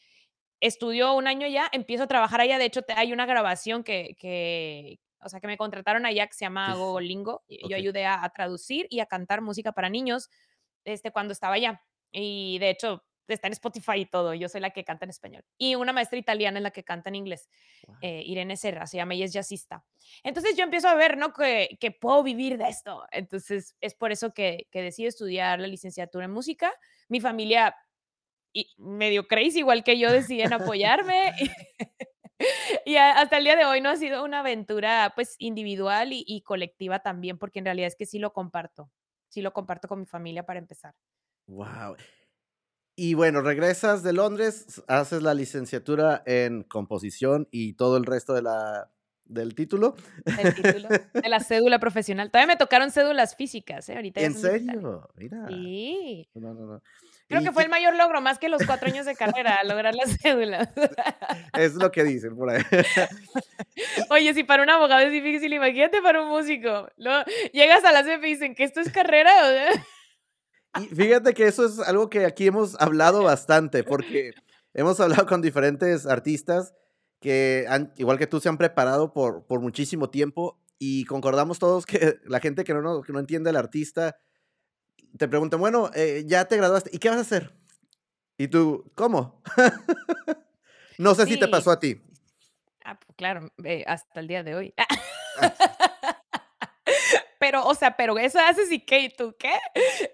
estudio 0.60 1.14
un 1.14 1.26
año 1.28 1.46
allá, 1.46 1.68
empiezo 1.72 2.04
a 2.04 2.08
trabajar 2.08 2.40
allá, 2.42 2.58
de 2.58 2.66
hecho, 2.66 2.82
te 2.82 2.94
hay 2.94 3.12
una 3.14 3.26
grabación 3.26 3.84
que 3.84 4.16
que, 4.18 4.98
o 5.26 5.28
sea, 5.28 5.40
que 5.40 5.46
me 5.46 5.58
contrataron 5.58 6.06
allá 6.06 6.26
que 6.26 6.34
se 6.34 6.44
llama. 6.44 6.74
Gogolingo, 6.74 7.42
y 7.48 7.68
yo 7.68 7.76
ayudé 7.76 8.06
a 8.06 8.24
a 8.24 8.28
traducir 8.30 8.86
y 8.88 9.00
a 9.00 9.06
cantar 9.06 9.42
música 9.42 9.72
para 9.72 9.88
niños, 9.90 10.30
este, 10.84 11.10
cuando 11.10 11.32
estaba 11.32 11.54
allá. 11.54 11.82
Y 12.12 12.58
de 12.60 12.70
hecho, 12.70 13.04
está 13.28 13.48
en 13.48 13.54
Spotify 13.54 13.98
y 14.00 14.06
todo, 14.06 14.34
yo 14.34 14.48
soy 14.48 14.60
la 14.60 14.70
que 14.70 14.84
canta 14.84 15.04
en 15.04 15.10
español. 15.10 15.44
Y 15.58 15.74
una 15.74 15.92
maestra 15.92 16.16
italiana 16.18 16.58
es 16.58 16.62
la 16.62 16.70
que 16.70 16.84
canta 16.84 17.08
en 17.08 17.16
inglés, 17.16 17.50
Guau. 17.82 17.98
eh, 18.00 18.22
Irene 18.24 18.56
Serra 18.56 18.86
se 18.86 18.96
llama, 18.98 19.14
ella 19.14 19.24
es 19.24 19.32
jazzista. 19.32 19.84
Entonces, 20.22 20.56
yo 20.56 20.62
empiezo 20.62 20.88
a 20.88 20.94
ver, 20.94 21.18
¿no?, 21.18 21.32
que 21.32 21.76
que 21.80 21.90
puedo 21.90 22.22
vivir 22.22 22.56
de 22.56 22.68
esto. 22.68 23.04
Entonces, 23.10 23.74
es 23.80 23.94
por 23.94 24.12
eso 24.12 24.32
que 24.32 24.68
que 24.70 24.80
decido 24.80 25.08
estudiar 25.08 25.58
la 25.60 25.66
licenciatura 25.66 26.24
en 26.26 26.30
música. 26.30 26.72
Mi 27.08 27.20
familia, 27.20 27.74
y 28.52 28.72
medio 28.78 29.26
crazy, 29.26 29.58
igual 29.58 29.82
que 29.84 29.98
yo, 29.98 30.10
deciden 30.12 30.52
apoyarme. 30.76 31.32
Y 32.86 32.96
ha 32.96 33.12
hasta 33.20 33.38
el 33.38 33.44
día 33.44 33.56
de 33.56 33.64
hoy, 33.64 33.80
¿no?, 33.80 33.90
ha 33.90 33.96
sido 33.96 34.24
una 34.24 34.40
aventura, 34.40 35.12
pues, 35.14 35.36
individual 35.38 36.12
y 36.12 36.24
y 36.26 36.42
colectiva 36.42 37.00
también, 37.00 37.38
porque 37.38 37.58
en 37.60 37.64
realidad 37.66 37.88
es 37.88 37.96
que 37.96 38.06
sí 38.06 38.18
lo 38.18 38.32
comparto. 38.32 38.90
Sí 39.28 39.42
lo 39.42 39.52
comparto 39.52 39.88
con 39.88 40.00
mi 40.00 40.06
familia 40.06 40.44
para 40.46 40.58
empezar. 40.58 40.94
Guau. 41.46 41.96
Y 42.96 43.14
bueno, 43.14 43.42
regresas 43.42 44.02
de 44.02 44.14
Londres, 44.14 44.82
haces 44.88 45.22
la 45.22 45.34
licenciatura 45.34 46.22
en 46.24 46.62
composición 46.62 47.46
y 47.50 47.74
todo 47.74 47.98
el 47.98 48.04
resto 48.06 48.32
de 48.32 48.42
la 48.42 48.90
del 49.26 49.54
título. 49.54 49.96
El 50.24 50.54
título 50.54 50.88
de 50.88 51.28
la 51.28 51.40
cédula 51.40 51.78
profesional. 51.78 52.30
Todavía 52.30 52.54
me 52.54 52.56
tocaron 52.56 52.90
cédulas 52.90 53.36
físicas, 53.36 53.88
¿eh? 53.88 53.96
Ahorita 53.96 54.20
¿En 54.20 54.34
serio? 54.34 55.08
Mira. 55.16 55.46
Sí. 55.48 56.28
No, 56.34 56.54
no, 56.54 56.66
no. 56.66 56.82
Creo 57.28 57.42
que 57.42 57.50
fue 57.50 57.64
el 57.64 57.68
mayor 57.68 57.96
logro, 57.96 58.20
más 58.20 58.38
que 58.38 58.48
los 58.48 58.64
4 58.64 58.88
años 58.88 59.04
de 59.04 59.16
carrera, 59.16 59.58
lograr 59.64 59.94
las 59.94 60.16
cédulas. 60.16 60.68
Es 61.58 61.74
lo 61.74 61.90
que 61.90 62.04
dicen 62.04 62.36
por 62.36 62.50
ahí. 62.50 62.62
Oye, 64.10 64.32
si 64.34 64.44
para 64.44 64.62
un 64.62 64.70
abogado 64.70 65.00
es 65.00 65.10
difícil, 65.10 65.52
imagínate 65.52 66.00
para 66.02 66.22
un 66.22 66.28
músico. 66.28 66.88
Luego 66.96 67.24
llegas 67.52 67.84
a 67.84 67.92
la 67.92 68.02
CFE 68.02 68.28
y 68.28 68.32
dicen: 68.34 68.54
"¿Que 68.54 68.64
esto 68.64 68.80
es 68.80 68.92
carrera?" 68.92 69.32
Y 70.80 70.94
fíjate 70.94 71.34
que 71.34 71.46
eso 71.46 71.66
es 71.66 71.80
algo 71.80 72.10
que 72.10 72.26
aquí 72.26 72.46
hemos 72.46 72.80
hablado 72.80 73.22
bastante, 73.22 73.82
porque 73.82 74.32
hemos 74.74 75.00
hablado 75.00 75.26
con 75.26 75.42
diferentes 75.42 76.06
artistas 76.06 76.74
que 77.20 77.64
han 77.68 77.92
igual 77.96 78.18
que 78.18 78.26
tú, 78.26 78.40
se 78.40 78.48
han 78.48 78.58
preparado 78.58 79.12
por 79.12 79.46
por 79.46 79.60
muchísimo 79.60 80.10
tiempo, 80.10 80.60
y 80.78 81.04
concordamos 81.06 81.58
todos 81.58 81.86
que 81.86 82.18
la 82.26 82.40
gente 82.40 82.62
que 82.62 82.74
no 82.74 82.82
no 82.82 83.02
que 83.02 83.12
no 83.12 83.18
entiende 83.18 83.50
al 83.50 83.56
artista, 83.56 84.16
te 85.16 85.28
preguntan: 85.28 85.60
"Bueno, 85.60 85.90
eh, 85.94 86.24
ya 86.26 86.46
te 86.46 86.56
graduaste, 86.56 86.90
¿y 86.92 86.98
qué 86.98 87.08
vas 87.10 87.18
a 87.18 87.22
hacer?". 87.22 87.54
Y 88.38 88.48
tú: 88.48 88.90
"¿Cómo?". 88.96 89.42
No 90.98 91.14
sé 91.14 91.26
si 91.26 91.38
te 91.38 91.48
pasó 91.48 91.70
a 91.72 91.80
ti. 91.80 92.00
Ah, 92.84 92.98
pues 92.98 93.16
claro, 93.16 93.50
eh, 93.64 93.84
hasta 93.86 94.20
el 94.20 94.28
día 94.28 94.42
de 94.42 94.54
hoy. 94.54 94.74
Ah. 94.78 94.86
Pero, 97.38 97.66
o 97.66 97.74
sea, 97.74 97.96
pero 97.96 98.18
eso 98.18 98.38
haces, 98.40 98.72
¿y 98.72 98.80
qué? 98.80 99.00
¿Y 99.00 99.08
tú 99.10 99.36
qué? 99.38 99.52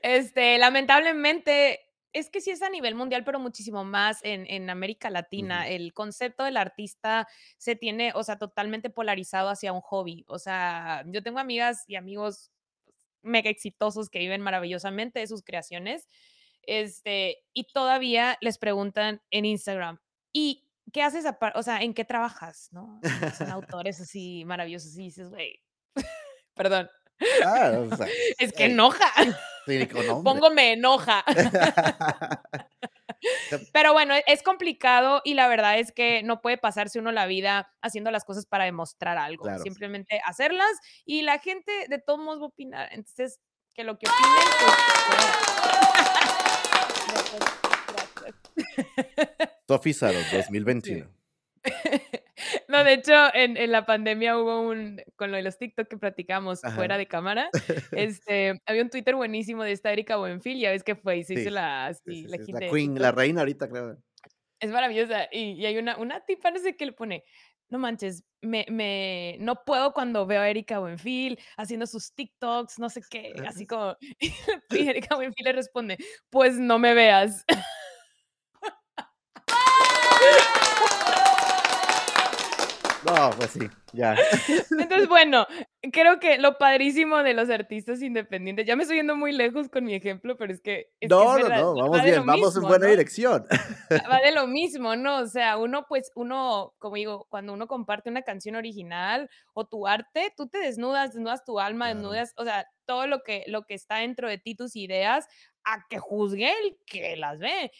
Este, 0.02 0.58
lamentablemente, 0.58 1.80
es 2.12 2.28
que 2.30 2.40
sí 2.40 2.50
es 2.50 2.62
a 2.62 2.68
nivel 2.70 2.94
mundial, 2.94 3.24
pero 3.24 3.38
muchísimo 3.38 3.84
más 3.84 4.20
en 4.24 4.46
en 4.50 4.68
América. 4.70 5.08
Latina. 5.10 5.68
El 5.68 5.94
concepto 5.94 6.44
del 6.44 6.56
artista 6.56 7.28
se 7.58 7.76
tiene, 7.76 8.12
o 8.14 8.24
sea, 8.24 8.38
totalmente 8.38 8.90
polarizado 8.90 9.48
hacia 9.50 9.72
un 9.72 9.80
hobby. 9.82 10.24
O 10.28 10.38
sea, 10.38 11.04
yo 11.06 11.22
tengo 11.22 11.38
amigas 11.38 11.84
y 11.86 11.96
amigos 11.96 12.50
mega 13.22 13.50
exitosos 13.50 14.10
que 14.10 14.18
viven 14.20 14.40
maravillosamente 14.42 15.20
de 15.20 15.26
sus 15.28 15.42
creaciones, 15.42 16.08
este, 16.64 17.38
y 17.54 17.64
todavía 17.72 18.38
les 18.42 18.58
preguntan 18.58 19.22
en 19.30 19.44
Instagram: 19.46 20.00
"¿Y 20.32 20.68
qué 20.92 21.02
haces 21.02 21.24
o 21.56 21.62
sea, 21.64 21.82
en 21.82 21.94
qué 21.94 22.04
trabajas?", 22.04 22.68
¿no? 22.72 23.06
Y 23.20 23.32
son 23.32 23.50
autores 23.50 24.00
así 24.00 24.44
maravillosos, 24.46 24.96
y 24.98 25.04
dices: 25.04 25.30
"Güey, 25.30 25.60
perdón". 26.56 26.90
Ah, 27.44 27.72
o 27.80 27.96
sea, 27.96 28.06
Es 28.38 28.52
que 28.54 28.66
ey. 28.66 28.72
enoja. 28.72 29.06
Sí. 29.66 29.88
Pongo 30.24 30.50
me 30.50 30.72
enoja. 30.74 31.24
Pero 33.72 33.92
bueno, 33.92 34.14
e 34.14 34.24
es 34.26 34.42
complicado 34.42 35.20
y 35.24 35.34
la 35.34 35.48
verdad 35.48 35.78
es 35.78 35.92
que 35.92 36.22
no 36.22 36.40
puede 36.40 36.58
pasarse 36.58 36.98
uno 36.98 37.12
la 37.12 37.26
vida 37.26 37.72
haciendo 37.80 38.10
las 38.10 38.24
cosas 38.24 38.46
para 38.46 38.64
demostrar 38.64 39.18
algo. 39.18 39.44
Claro. 39.44 39.62
Simplemente 39.62 40.20
hacerlas 40.24 40.72
y 41.04 41.22
la 41.22 41.38
gente 41.38 41.72
de 41.88 41.98
todos 41.98 42.18
modos 42.18 42.40
va 42.40 42.44
a 42.44 42.48
opinar. 42.48 42.88
Entonces, 42.92 43.40
que 43.74 43.84
lo 43.84 43.98
que 43.98 44.06
opinen, 44.08 44.46
pues. 44.60 45.52
Sophie 49.68 49.94
Saros, 49.94 50.24
dos 50.32 50.50
mil 50.50 50.66
Sí. 50.82 51.04
No, 52.68 52.82
de 52.84 52.94
hecho, 52.94 53.12
en 53.34 53.56
en 53.56 53.70
la 53.70 53.86
pandemia 53.86 54.36
hubo 54.38 54.60
un 54.62 55.00
con 55.16 55.30
lo 55.30 55.36
de 55.36 55.42
los 55.42 55.58
TikTok 55.58 55.88
que 55.88 55.98
platicamos 55.98 56.64
Ajá. 56.64 56.74
fuera 56.74 56.98
de 56.98 57.06
cámara, 57.06 57.50
este, 57.92 58.60
había 58.66 58.82
un 58.82 58.90
Twitter 58.90 59.14
buenísimo 59.14 59.62
de 59.64 59.72
esta 59.72 59.92
Erika 59.92 60.16
Buenfil, 60.16 60.58
ya 60.58 60.70
ves 60.70 60.82
que 60.82 60.96
fue 60.96 61.18
y 61.18 61.24
se 61.24 61.34
hizo 61.34 61.50
la 61.50 61.92
Sí, 62.04 62.26
sí, 62.26 62.28
la 62.28 62.38
la 62.38 62.60
queen, 62.70 63.00
la 63.00 63.12
reina 63.12 63.42
ahorita, 63.42 63.68
creo. 63.68 63.98
Es 64.60 64.70
maravillosa, 64.70 65.28
y 65.32 65.52
y 65.52 65.66
hay 65.66 65.78
una 65.78 65.96
una 65.98 66.24
tipa, 66.24 66.50
no 66.50 66.58
sé 66.58 66.76
qué 66.76 66.86
le 66.86 66.92
pone. 66.92 67.24
no 67.70 67.78
manches, 67.78 68.24
me, 68.42 68.66
me, 68.68 69.36
no 69.40 69.64
puedo 69.64 69.92
cuando 69.94 70.26
veo 70.26 70.40
a 70.42 70.48
Erika 70.48 70.78
Buenfil 70.80 71.38
haciendo 71.56 71.86
sus 71.86 72.12
TikToks, 72.14 72.78
no 72.78 72.90
sé 72.90 73.00
qué, 73.08 73.32
así 73.46 73.66
como, 73.68 73.96
y 74.70 74.88
Erika 74.88 75.16
Buenfil 75.16 75.44
le 75.44 75.52
responde, 75.52 75.98
pues 76.30 76.58
no 76.58 76.78
me 76.78 76.94
veas. 76.94 77.44
No, 83.14 83.30
pues 83.36 83.50
sí, 83.50 83.60
ya. 83.92 84.14
Entonces, 84.78 85.08
bueno, 85.08 85.46
creo 85.92 86.18
que 86.18 86.38
lo 86.38 86.58
padrísimo 86.58 87.22
de 87.22 87.34
los 87.34 87.50
artistas 87.50 88.02
independientes, 88.02 88.66
ya 88.66 88.76
me 88.76 88.82
estoy 88.82 88.98
yendo 88.98 89.16
muy 89.16 89.32
lejos 89.32 89.68
con 89.68 89.84
mi 89.84 89.94
ejemplo, 89.94 90.36
pero 90.36 90.52
es 90.52 90.60
que... 90.60 90.92
Es 91.00 91.10
no, 91.10 91.36
que 91.36 91.42
no, 91.42 91.48
no, 91.48 91.74
vamos 91.74 92.02
bien, 92.02 92.24
vamos 92.24 92.56
en 92.56 92.62
buena 92.62 92.86
dirección. 92.86 93.44
Va 94.10 94.20
de 94.20 94.32
lo 94.32 94.46
mismo, 94.48 94.96
¿no? 94.96 95.18
O 95.18 95.26
sea, 95.26 95.58
uno, 95.58 95.86
pues, 95.88 96.10
uno, 96.14 96.74
como 96.78 96.96
digo, 96.96 97.26
cuando 97.28 97.52
uno 97.52 97.66
comparte 97.66 98.10
una 98.10 98.22
canción 98.22 98.56
original 98.56 99.28
o 99.52 99.66
tu 99.66 99.86
arte, 99.86 100.32
tú 100.36 100.48
te 100.48 100.58
desnudas, 100.58 101.12
desnudas 101.12 101.44
tu 101.44 101.60
alma, 101.60 101.88
desnudas, 101.88 102.32
o 102.36 102.44
sea, 102.44 102.66
todo 102.86 103.06
lo 103.06 103.22
que, 103.22 103.44
lo 103.46 103.64
que 103.64 103.74
está 103.74 103.96
dentro 103.96 104.28
de 104.28 104.38
ti, 104.38 104.54
tus 104.54 104.76
ideas, 104.76 105.26
a 105.64 105.86
que 105.88 105.98
juzgue 105.98 106.50
el 106.50 106.76
que 106.86 107.16
las 107.16 107.38
ve. 107.38 107.70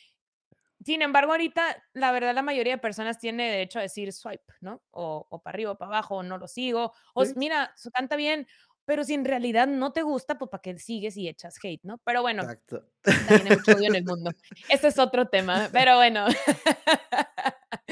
Sin 0.84 1.02
embargo, 1.02 1.32
ahorita, 1.32 1.62
la 1.94 2.12
verdad, 2.12 2.34
la 2.34 2.42
mayoría 2.42 2.74
de 2.74 2.78
personas 2.78 3.18
tiene 3.18 3.50
derecho 3.50 3.78
a 3.78 3.82
decir 3.82 4.12
swipe, 4.12 4.52
¿no? 4.60 4.82
O, 4.90 5.26
o 5.30 5.42
para 5.42 5.54
arriba 5.54 5.70
o 5.72 5.78
para 5.78 5.88
abajo, 5.90 6.16
o 6.16 6.22
no 6.22 6.38
lo 6.38 6.48
sigo. 6.48 6.92
O 7.14 7.24
Sí. 7.24 7.32
mira, 7.36 7.72
su 7.76 7.90
canta 7.90 8.16
bien, 8.16 8.46
pero 8.84 9.04
si 9.04 9.14
en 9.14 9.24
realidad 9.24 9.68
no 9.68 9.92
te 9.92 10.02
gusta, 10.02 10.38
pues 10.38 10.50
para 10.50 10.60
qué 10.60 10.76
sigues 10.78 11.16
y 11.16 11.28
echas 11.28 11.54
hate, 11.62 11.80
¿no? 11.84 11.98
Pero 12.04 12.20
bueno, 12.22 12.42
Exacto. 12.42 12.84
también 13.02 13.46
hay 13.52 13.56
mucho 13.58 13.72
odio 13.76 13.88
en 13.88 13.94
el 13.94 14.04
mundo. 14.06 14.30
Ese 14.68 14.88
es 14.88 14.98
otro 14.98 15.26
tema, 15.28 15.68
pero 15.72 15.96
bueno. 15.96 16.26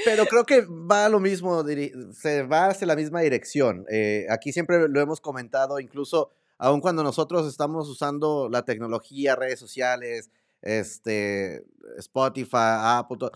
Pero 0.05 0.27
creo 0.27 0.45
que 0.45 0.63
va 0.69 1.07
a 1.07 1.09
lo 1.09 1.21
mismo, 1.21 1.63
se 2.13 2.43
va 2.43 2.67
hacia 2.67 2.87
la 2.87 2.97
misma 2.97 3.21
dirección. 3.21 3.85
Eh, 3.91 4.27
aquí 4.31 4.53
siempre 4.53 4.89
lo 4.89 5.01
hemos 5.01 5.21
comentado, 5.21 5.79
incluso 5.81 6.31
aun 6.59 6.81
cuando 6.81 7.03
nosotros 7.03 7.47
estamos 7.47 7.89
usando 7.89 8.49
la 8.51 8.65
tecnología, 8.65 9.37
redes 9.37 9.59
sociales, 9.59 10.31
este, 10.63 11.65
Spotify, 11.99 12.49
Apple, 12.99 13.17
todo, 13.19 13.33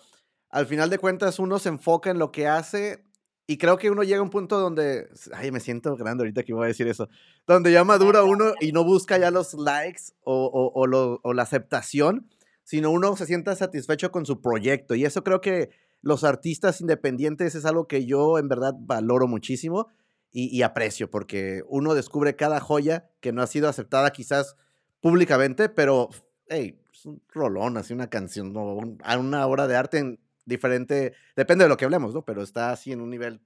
al 0.50 0.66
final 0.66 0.90
de 0.90 0.98
cuentas 0.98 1.38
uno 1.38 1.58
se 1.58 1.68
enfoca 1.68 2.10
en 2.10 2.18
lo 2.18 2.30
que 2.32 2.46
hace 2.46 3.04
y 3.46 3.58
creo 3.58 3.76
que 3.76 3.90
uno 3.90 4.02
llega 4.02 4.20
a 4.20 4.22
un 4.22 4.30
punto 4.30 4.58
donde, 4.58 5.08
ay, 5.34 5.50
me 5.50 5.60
siento 5.60 5.96
grande 5.96 6.22
ahorita 6.22 6.44
que 6.44 6.54
voy 6.54 6.64
a 6.64 6.68
decir 6.68 6.88
eso, 6.88 7.08
donde 7.46 7.72
ya 7.72 7.84
madura 7.84 8.24
uno 8.24 8.54
y 8.60 8.72
no 8.72 8.84
busca 8.84 9.18
ya 9.18 9.30
los 9.30 9.52
likes 9.54 10.02
o, 10.22 10.46
o- 10.46 10.72
o 10.80 10.86
lo- 10.86 11.20
o 11.22 11.34
la 11.34 11.42
aceptación, 11.42 12.28
sino 12.62 12.90
uno 12.90 13.14
se 13.16 13.26
sienta 13.26 13.54
satisfecho 13.54 14.10
con 14.10 14.24
su 14.24 14.40
proyecto. 14.40 14.94
Y 14.94 15.04
eso 15.04 15.22
creo 15.24 15.40
que 15.42 15.70
los 16.00 16.24
artistas 16.24 16.80
independientes 16.80 17.54
es 17.54 17.66
algo 17.66 17.86
que 17.86 18.06
yo 18.06 18.38
en 18.38 18.48
verdad 18.48 18.74
valoro 18.78 19.26
muchísimo 19.28 19.88
y, 20.30 20.46
y 20.56 20.62
aprecio, 20.62 21.10
porque 21.10 21.62
uno 21.68 21.94
descubre 21.94 22.36
cada 22.36 22.60
joya 22.60 23.10
que 23.20 23.32
no 23.32 23.42
ha 23.42 23.46
sido 23.46 23.68
aceptada 23.68 24.10
quizás 24.12 24.56
públicamente, 25.00 25.68
pero, 25.68 26.08
hey, 26.48 26.80
es 27.04 27.06
un 27.06 27.22
rolón, 27.28 27.76
así 27.76 27.92
una 27.92 28.08
canción, 28.08 28.52
¿no? 28.52 28.78
A 29.02 29.18
una 29.18 29.46
obra 29.46 29.66
de 29.66 29.76
arte 29.76 29.98
en 29.98 30.20
diferente, 30.46 31.14
depende 31.36 31.64
de 31.64 31.68
lo 31.68 31.76
que 31.76 31.84
hablemos, 31.84 32.14
¿no? 32.14 32.24
Pero 32.24 32.42
está 32.42 32.70
así 32.70 32.92
en 32.92 33.00
un 33.00 33.10
nivel, 33.10 33.40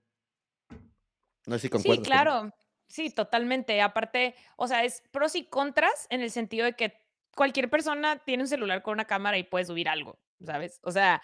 no 1.46 1.54
sé 1.54 1.60
si 1.60 1.66
Sí, 1.66 1.70
concuerdas 1.70 2.06
claro. 2.06 2.52
Sí, 2.86 3.10
totalmente. 3.10 3.82
Aparte, 3.82 4.34
o 4.56 4.66
sea, 4.66 4.84
es 4.84 5.02
pros 5.10 5.34
y 5.34 5.44
contras 5.44 6.06
en 6.08 6.22
el 6.22 6.30
sentido 6.30 6.64
de 6.64 6.72
que 6.72 7.02
cualquier 7.36 7.68
persona 7.68 8.18
tiene 8.24 8.44
un 8.44 8.48
celular 8.48 8.82
con 8.82 8.94
una 8.94 9.04
cámara 9.04 9.36
y 9.36 9.44
puede 9.44 9.66
subir 9.66 9.88
algo, 9.88 10.18
¿sabes? 10.44 10.80
O 10.82 10.90
sea, 10.90 11.22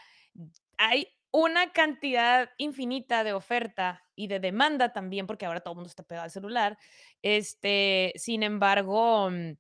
hay 0.77 1.09
una 1.31 1.73
cantidad 1.73 2.51
infinita 2.59 3.25
de 3.25 3.33
oferta 3.33 4.05
y 4.15 4.27
de 4.27 4.41
demanda 4.41 4.93
también, 4.93 5.27
porque 5.27 5.47
ahora 5.47 5.61
todo 5.61 5.73
el 5.73 5.77
mundo 5.77 5.89
está 5.89 6.03
pegado 6.03 6.25
al 6.25 6.31
celular. 6.31 6.79
Este, 7.23 8.13
sin 8.17 8.43
embargo, 8.43 9.31
mm, 9.31 9.53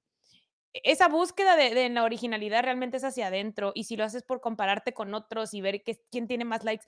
esa 0.82 1.08
búsqueda 1.08 1.56
de, 1.56 1.74
de 1.74 1.88
la 1.88 2.02
originalidad 2.02 2.64
realmente 2.64 2.96
es 2.96 3.04
hacia 3.04 3.28
adentro 3.28 3.72
y 3.74 3.84
si 3.84 3.96
lo 3.96 4.04
haces 4.04 4.22
por 4.24 4.40
compararte 4.40 4.92
con 4.92 5.14
otros 5.14 5.54
y 5.54 5.60
ver 5.60 5.82
que, 5.82 6.00
quién 6.10 6.26
tiene 6.26 6.44
más 6.44 6.64
likes. 6.64 6.84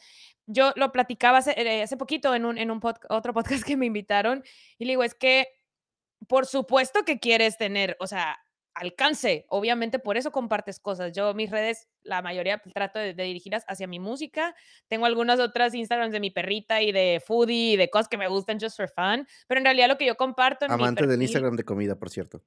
Yo 0.46 0.72
lo 0.74 0.90
platicaba 0.90 1.38
hace, 1.38 1.54
eh, 1.56 1.82
hace 1.82 1.96
poquito 1.96 2.34
en, 2.34 2.44
un, 2.44 2.58
en 2.58 2.70
un 2.70 2.80
pod- 2.80 3.06
otro 3.08 3.32
podcast 3.32 3.62
que 3.64 3.76
me 3.76 3.86
invitaron 3.86 4.42
y 4.78 4.84
le 4.86 4.92
digo, 4.92 5.04
es 5.04 5.14
que 5.14 5.48
por 6.26 6.46
supuesto 6.46 7.04
que 7.04 7.20
quieres 7.20 7.56
tener, 7.58 7.96
o 8.00 8.06
sea, 8.06 8.38
alcance, 8.74 9.46
obviamente 9.48 9.98
por 9.98 10.16
eso 10.18 10.32
compartes 10.32 10.80
cosas. 10.80 11.12
Yo 11.12 11.32
mis 11.32 11.50
redes, 11.50 11.88
la 12.02 12.20
mayoría 12.20 12.58
pues, 12.58 12.74
trato 12.74 12.98
de, 12.98 13.14
de 13.14 13.22
dirigirlas 13.22 13.64
hacia 13.68 13.86
mi 13.86 14.00
música. 14.00 14.54
Tengo 14.88 15.06
algunas 15.06 15.40
otras 15.40 15.74
Instagrams 15.74 16.12
de 16.12 16.20
mi 16.20 16.30
perrita 16.30 16.82
y 16.82 16.92
de 16.92 17.22
foodie 17.24 17.72
y 17.72 17.76
de 17.76 17.88
cosas 17.88 18.08
que 18.08 18.18
me 18.18 18.28
gustan 18.28 18.58
just 18.60 18.76
for 18.76 18.88
fun, 18.90 19.26
pero 19.46 19.60
en 19.60 19.64
realidad 19.64 19.88
lo 19.88 19.96
que 19.96 20.06
yo 20.06 20.16
comparto 20.16 20.66
en 20.66 20.72
mi 20.72 20.74
Amante 20.74 21.06
del 21.06 21.22
Instagram 21.22 21.56
de 21.56 21.64
comida, 21.64 21.96
por 21.96 22.10
cierto. 22.10 22.42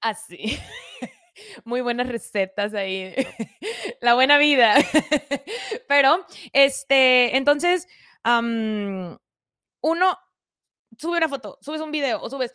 Así. 0.00 0.58
Muy 1.64 1.80
buenas 1.80 2.08
recetas 2.08 2.74
ahí. 2.74 3.14
La 4.00 4.14
buena 4.14 4.38
vida. 4.38 4.74
Pero, 5.88 6.26
este, 6.52 7.36
entonces, 7.36 7.88
uno 8.24 10.18
sube 10.98 11.16
una 11.16 11.28
foto, 11.28 11.58
subes 11.60 11.80
un 11.80 11.90
video 11.90 12.20
o 12.20 12.28
subes 12.28 12.52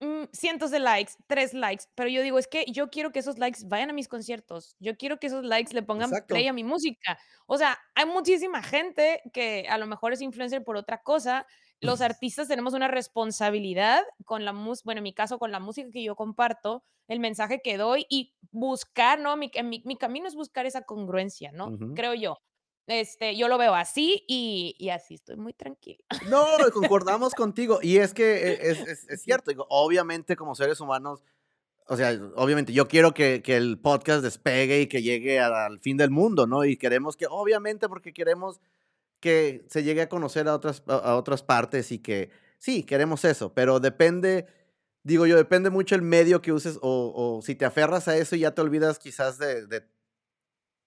mm, 0.00 0.24
cientos 0.32 0.70
de 0.70 0.80
likes, 0.80 1.12
tres 1.26 1.54
likes, 1.54 1.84
pero 1.94 2.08
yo 2.08 2.22
digo, 2.22 2.38
es 2.38 2.48
que 2.48 2.64
yo 2.66 2.90
quiero 2.90 3.12
que 3.12 3.20
esos 3.20 3.38
likes 3.38 3.60
vayan 3.66 3.90
a 3.90 3.92
mis 3.92 4.08
conciertos, 4.08 4.74
yo 4.80 4.96
quiero 4.96 5.18
que 5.18 5.28
esos 5.28 5.44
likes 5.44 5.72
le 5.72 5.82
pongan 5.82 6.10
play 6.26 6.48
a 6.48 6.52
mi 6.52 6.64
música. 6.64 7.18
O 7.46 7.56
sea, 7.56 7.78
hay 7.94 8.06
muchísima 8.06 8.62
gente 8.62 9.22
que 9.32 9.66
a 9.68 9.78
lo 9.78 9.86
mejor 9.86 10.12
es 10.12 10.20
influencer 10.20 10.64
por 10.64 10.76
otra 10.76 11.02
cosa. 11.02 11.46
Los 11.80 12.00
artistas 12.00 12.48
tenemos 12.48 12.74
una 12.74 12.88
responsabilidad 12.88 14.02
con 14.24 14.44
la 14.44 14.52
música, 14.52 14.82
bueno, 14.86 14.98
en 14.98 15.04
mi 15.04 15.12
caso, 15.14 15.38
con 15.38 15.50
la 15.52 15.60
música 15.60 15.88
que 15.90 16.02
yo 16.02 16.14
comparto, 16.16 16.82
el 17.08 17.20
mensaje 17.20 17.60
que 17.62 17.76
doy 17.76 18.06
y 18.08 18.34
buscar, 18.52 19.18
¿no? 19.18 19.36
Mi, 19.36 19.50
en 19.54 19.68
mi, 19.68 19.82
mi 19.84 19.96
camino 19.96 20.26
es 20.28 20.34
buscar 20.34 20.66
esa 20.66 20.82
congruencia, 20.82 21.52
¿no? 21.52 21.76
Creo 21.94 22.14
yo. 22.14 22.38
Este, 22.86 23.36
yo 23.36 23.46
lo 23.46 23.56
veo 23.56 23.74
así 23.74 24.24
y, 24.26 24.74
y 24.78 24.88
así 24.90 25.14
estoy 25.14 25.36
muy 25.36 25.52
tranquila. 25.52 26.04
No, 26.28 26.44
concordamos 26.72 27.34
contigo. 27.34 27.78
Y 27.82 27.98
es 27.98 28.12
que 28.14 28.48
e- 28.48 28.70
es, 28.70 28.80
es- 28.80 29.08
es 29.08 29.22
cierto, 29.22 29.52
obviamente 29.68 30.34
como 30.36 30.54
seres 30.56 30.80
humanos, 30.80 31.22
o 31.86 31.96
sea, 31.96 32.10
obviamente 32.36 32.72
yo 32.72 32.88
quiero 32.88 33.14
que, 33.14 33.42
que 33.42 33.56
el 33.56 33.78
podcast 33.78 34.22
despegue 34.22 34.80
y 34.82 34.86
que 34.86 35.02
llegue 35.02 35.38
al 35.40 35.78
fin 35.80 35.96
del 35.96 36.10
mundo, 36.10 36.46
¿no? 36.46 36.64
Y 36.64 36.76
queremos 36.76 37.16
que, 37.16 37.26
obviamente, 37.28 37.88
porque 37.88 38.12
queremos 38.12 38.60
que 39.20 39.64
se 39.68 39.82
llegue 39.82 40.02
a 40.02 40.08
conocer 40.08 40.48
a 40.48 40.54
otras, 40.54 40.82
a, 40.86 41.16
otras 41.16 41.42
partes 41.42 41.92
y 41.92 41.98
que, 41.98 42.30
sí, 42.58 42.82
queremos 42.82 43.24
eso, 43.24 43.52
pero 43.54 43.80
depende, 43.80 44.46
digo 45.02 45.26
yo, 45.26 45.36
depende 45.36 45.70
mucho 45.70 45.94
el 45.94 46.02
medio 46.02 46.42
que 46.42 46.52
uses 46.52 46.78
o, 46.82 47.12
o 47.14 47.42
si 47.42 47.54
te 47.54 47.64
aferras 47.64 48.08
a 48.08 48.16
eso 48.16 48.36
y 48.36 48.40
ya 48.40 48.54
te 48.54 48.62
olvidas 48.62 48.98
quizás 48.98 49.38
de, 49.38 49.66
de 49.66 49.86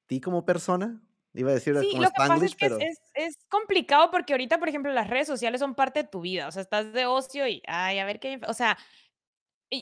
ti 0.07 0.19
como 0.19 0.45
persona. 0.45 1.01
Iba 1.35 1.49
a 1.49 1.53
decir 1.55 1.75
Sí, 1.79 1.89
como 1.89 2.03
lo 2.03 2.09
que 2.09 2.15
pasa 2.15 2.45
es 2.45 2.55
que 2.55 2.65
es 2.65 2.71
pero... 2.71 2.77
es 2.79 2.99
es 3.15 3.37
complicado 3.49 4.11
porque 4.11 4.33
ahorita, 4.33 4.59
por 4.59 4.69
ejemplo, 4.69 4.91
las 4.91 5.09
redes 5.09 5.27
sociales 5.27 5.59
son 5.59 5.75
parte 5.75 6.03
de 6.03 6.09
tu 6.09 6.21
vida, 6.21 6.47
o 6.47 6.51
sea, 6.51 6.61
estás 6.61 6.93
de 6.93 7.05
ocio 7.05 7.47
y, 7.47 7.61
ay, 7.67 7.99
a 7.99 8.05
ver 8.05 8.19
qué, 8.19 8.39
o 8.47 8.53
sea, 8.53 8.77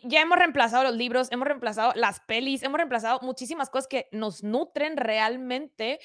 ya 0.04 0.22
hemos 0.22 0.38
reemplazado 0.38 0.84
los 0.84 0.96
libros, 0.96 1.32
hemos 1.32 1.48
reemplazado 1.48 1.92
las 1.96 2.22
pelis, 2.22 2.64
hemos 2.64 2.78
reemplazado 2.78 3.20
muchísimas 3.22 3.70
cosas 3.70 3.88
que 3.88 4.08
nos 4.12 4.44
nutren 4.44 4.96
realmente 4.96 6.00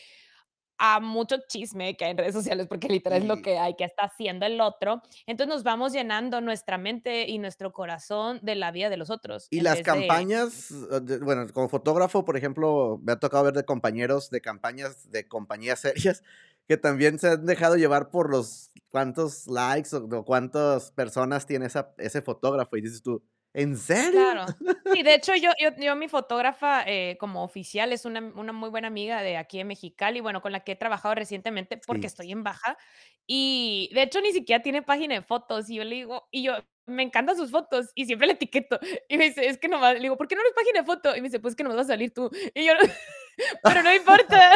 a 0.79 1.01
mucho 1.01 1.37
chisme 1.49 1.97
que 1.97 2.05
hay 2.05 2.11
en 2.13 2.19
redes 2.19 2.35
sociales, 2.35 2.67
porque 2.67 2.89
literal 2.89 3.23
es 3.23 3.29
lo 3.29 3.43
que 3.43 3.59
hay, 3.59 3.75
que 3.75 3.85
está 3.85 4.05
haciendo 4.05 4.47
el 4.47 4.61
otro. 4.61 5.03
Entonces 5.27 5.55
nos 5.55 5.63
vamos 5.63 5.93
llenando 5.93 6.41
nuestra 6.41 6.79
mente 6.79 7.29
y 7.29 7.39
nuestro 7.39 7.73
corazón 7.73 8.41
de 8.43 8.55
la 8.55 8.71
vida 8.71 8.91
de 8.91 8.97
los 8.97 9.11
otros, 9.11 9.49
Y 9.51 9.61
las 9.61 9.83
campañas, 9.83 10.73
de 11.03 11.19
bueno, 11.19 11.47
como 11.53 11.69
fotógrafo, 11.69 12.25
por 12.25 12.37
ejemplo, 12.37 13.01
me 13.03 13.13
ha 13.13 13.17
tocado 13.17 13.45
ver 13.45 13.55
de 13.55 13.65
compañeros 13.65 14.31
de 14.31 14.41
campañas 14.41 15.11
de 15.11 15.27
compañías 15.27 15.81
serias 15.81 16.23
que 16.69 16.77
también 16.77 17.19
se 17.19 17.29
han 17.29 17.47
dejado 17.47 17.77
llevar 17.77 18.11
por 18.11 18.29
los 18.29 18.73
cuántos 18.91 19.47
likes 19.47 19.95
o, 19.95 20.05
o 20.05 20.25
cuántas 20.25 20.91
personas 20.91 21.47
tiene 21.47 21.67
esa, 21.67 21.95
ese 21.99 22.23
fotógrafo 22.23 22.77
y 22.77 22.81
dices 22.81 23.03
tú, 23.03 23.23
¿en 23.57 23.77
serio? 23.77 24.27
Claro. 24.35 24.55
Sí, 24.89 25.03
de 25.03 25.15
hecho, 25.15 25.35
yo 25.35 25.51
yo 25.59 25.71
yo 25.79 25.97
mi 25.97 26.09
fotógrafa, 26.09 26.85
eh, 26.87 27.17
como 27.19 27.43
oficial 27.43 27.93
es 27.93 28.05
una 28.05 28.21
una 28.21 28.53
muy 28.53 28.71
buena 28.71 28.87
amiga 28.87 29.21
de 29.23 29.37
aquí 29.37 29.59
de 29.59 29.65
Mexicali, 29.65 30.21
bueno, 30.21 30.41
con 30.43 30.53
la 30.53 30.61
que 30.61 30.73
he 30.73 30.77
trabajado 30.77 31.15
recientemente 31.17 31.77
porque 31.77 32.07
Sí. 32.07 32.09
estoy 32.09 32.31
en 32.31 32.45
baja, 32.45 32.79
y 33.27 33.91
de 33.95 34.03
hecho 34.03 34.21
ni 34.21 34.33
siquiera 34.33 34.63
tiene 34.63 34.83
página 34.83 35.17
de 35.17 35.23
fotos, 35.23 35.69
y 35.71 35.75
yo 35.77 35.85
le 35.85 35.97
digo 35.97 36.29
y 36.31 36.45
yo 36.45 36.53
me 36.87 37.03
encantan 37.03 37.37
sus 37.37 37.51
fotos, 37.51 37.91
y 37.97 38.05
siempre 38.07 38.29
la 38.29 38.35
etiqueto, 38.35 38.79
y 39.09 39.19
me 39.19 39.25
dice: 39.25 39.49
"Es 39.49 39.59
que 39.59 39.67
nomás", 39.69 39.95
le 39.95 40.01
digo: 40.03 40.17
"¿Por 40.17 40.29
qué 40.29 40.37
no 40.37 40.43
eres 40.43 40.53
página 40.55 40.81
de 40.81 40.87
foto?" 40.87 41.17
Y 41.17 41.21
me 41.21 41.29
dice: 41.29 41.41
"Pues 41.41 41.57
que 41.57 41.65
nomás 41.65 41.79
vas 41.79 41.87
a 41.87 41.93
salir 41.95 42.15
tú", 42.15 42.31
y 42.55 42.65
yo: 42.65 42.73
"Pero 43.67 43.83
no 43.83 43.95
importa". 43.95 44.51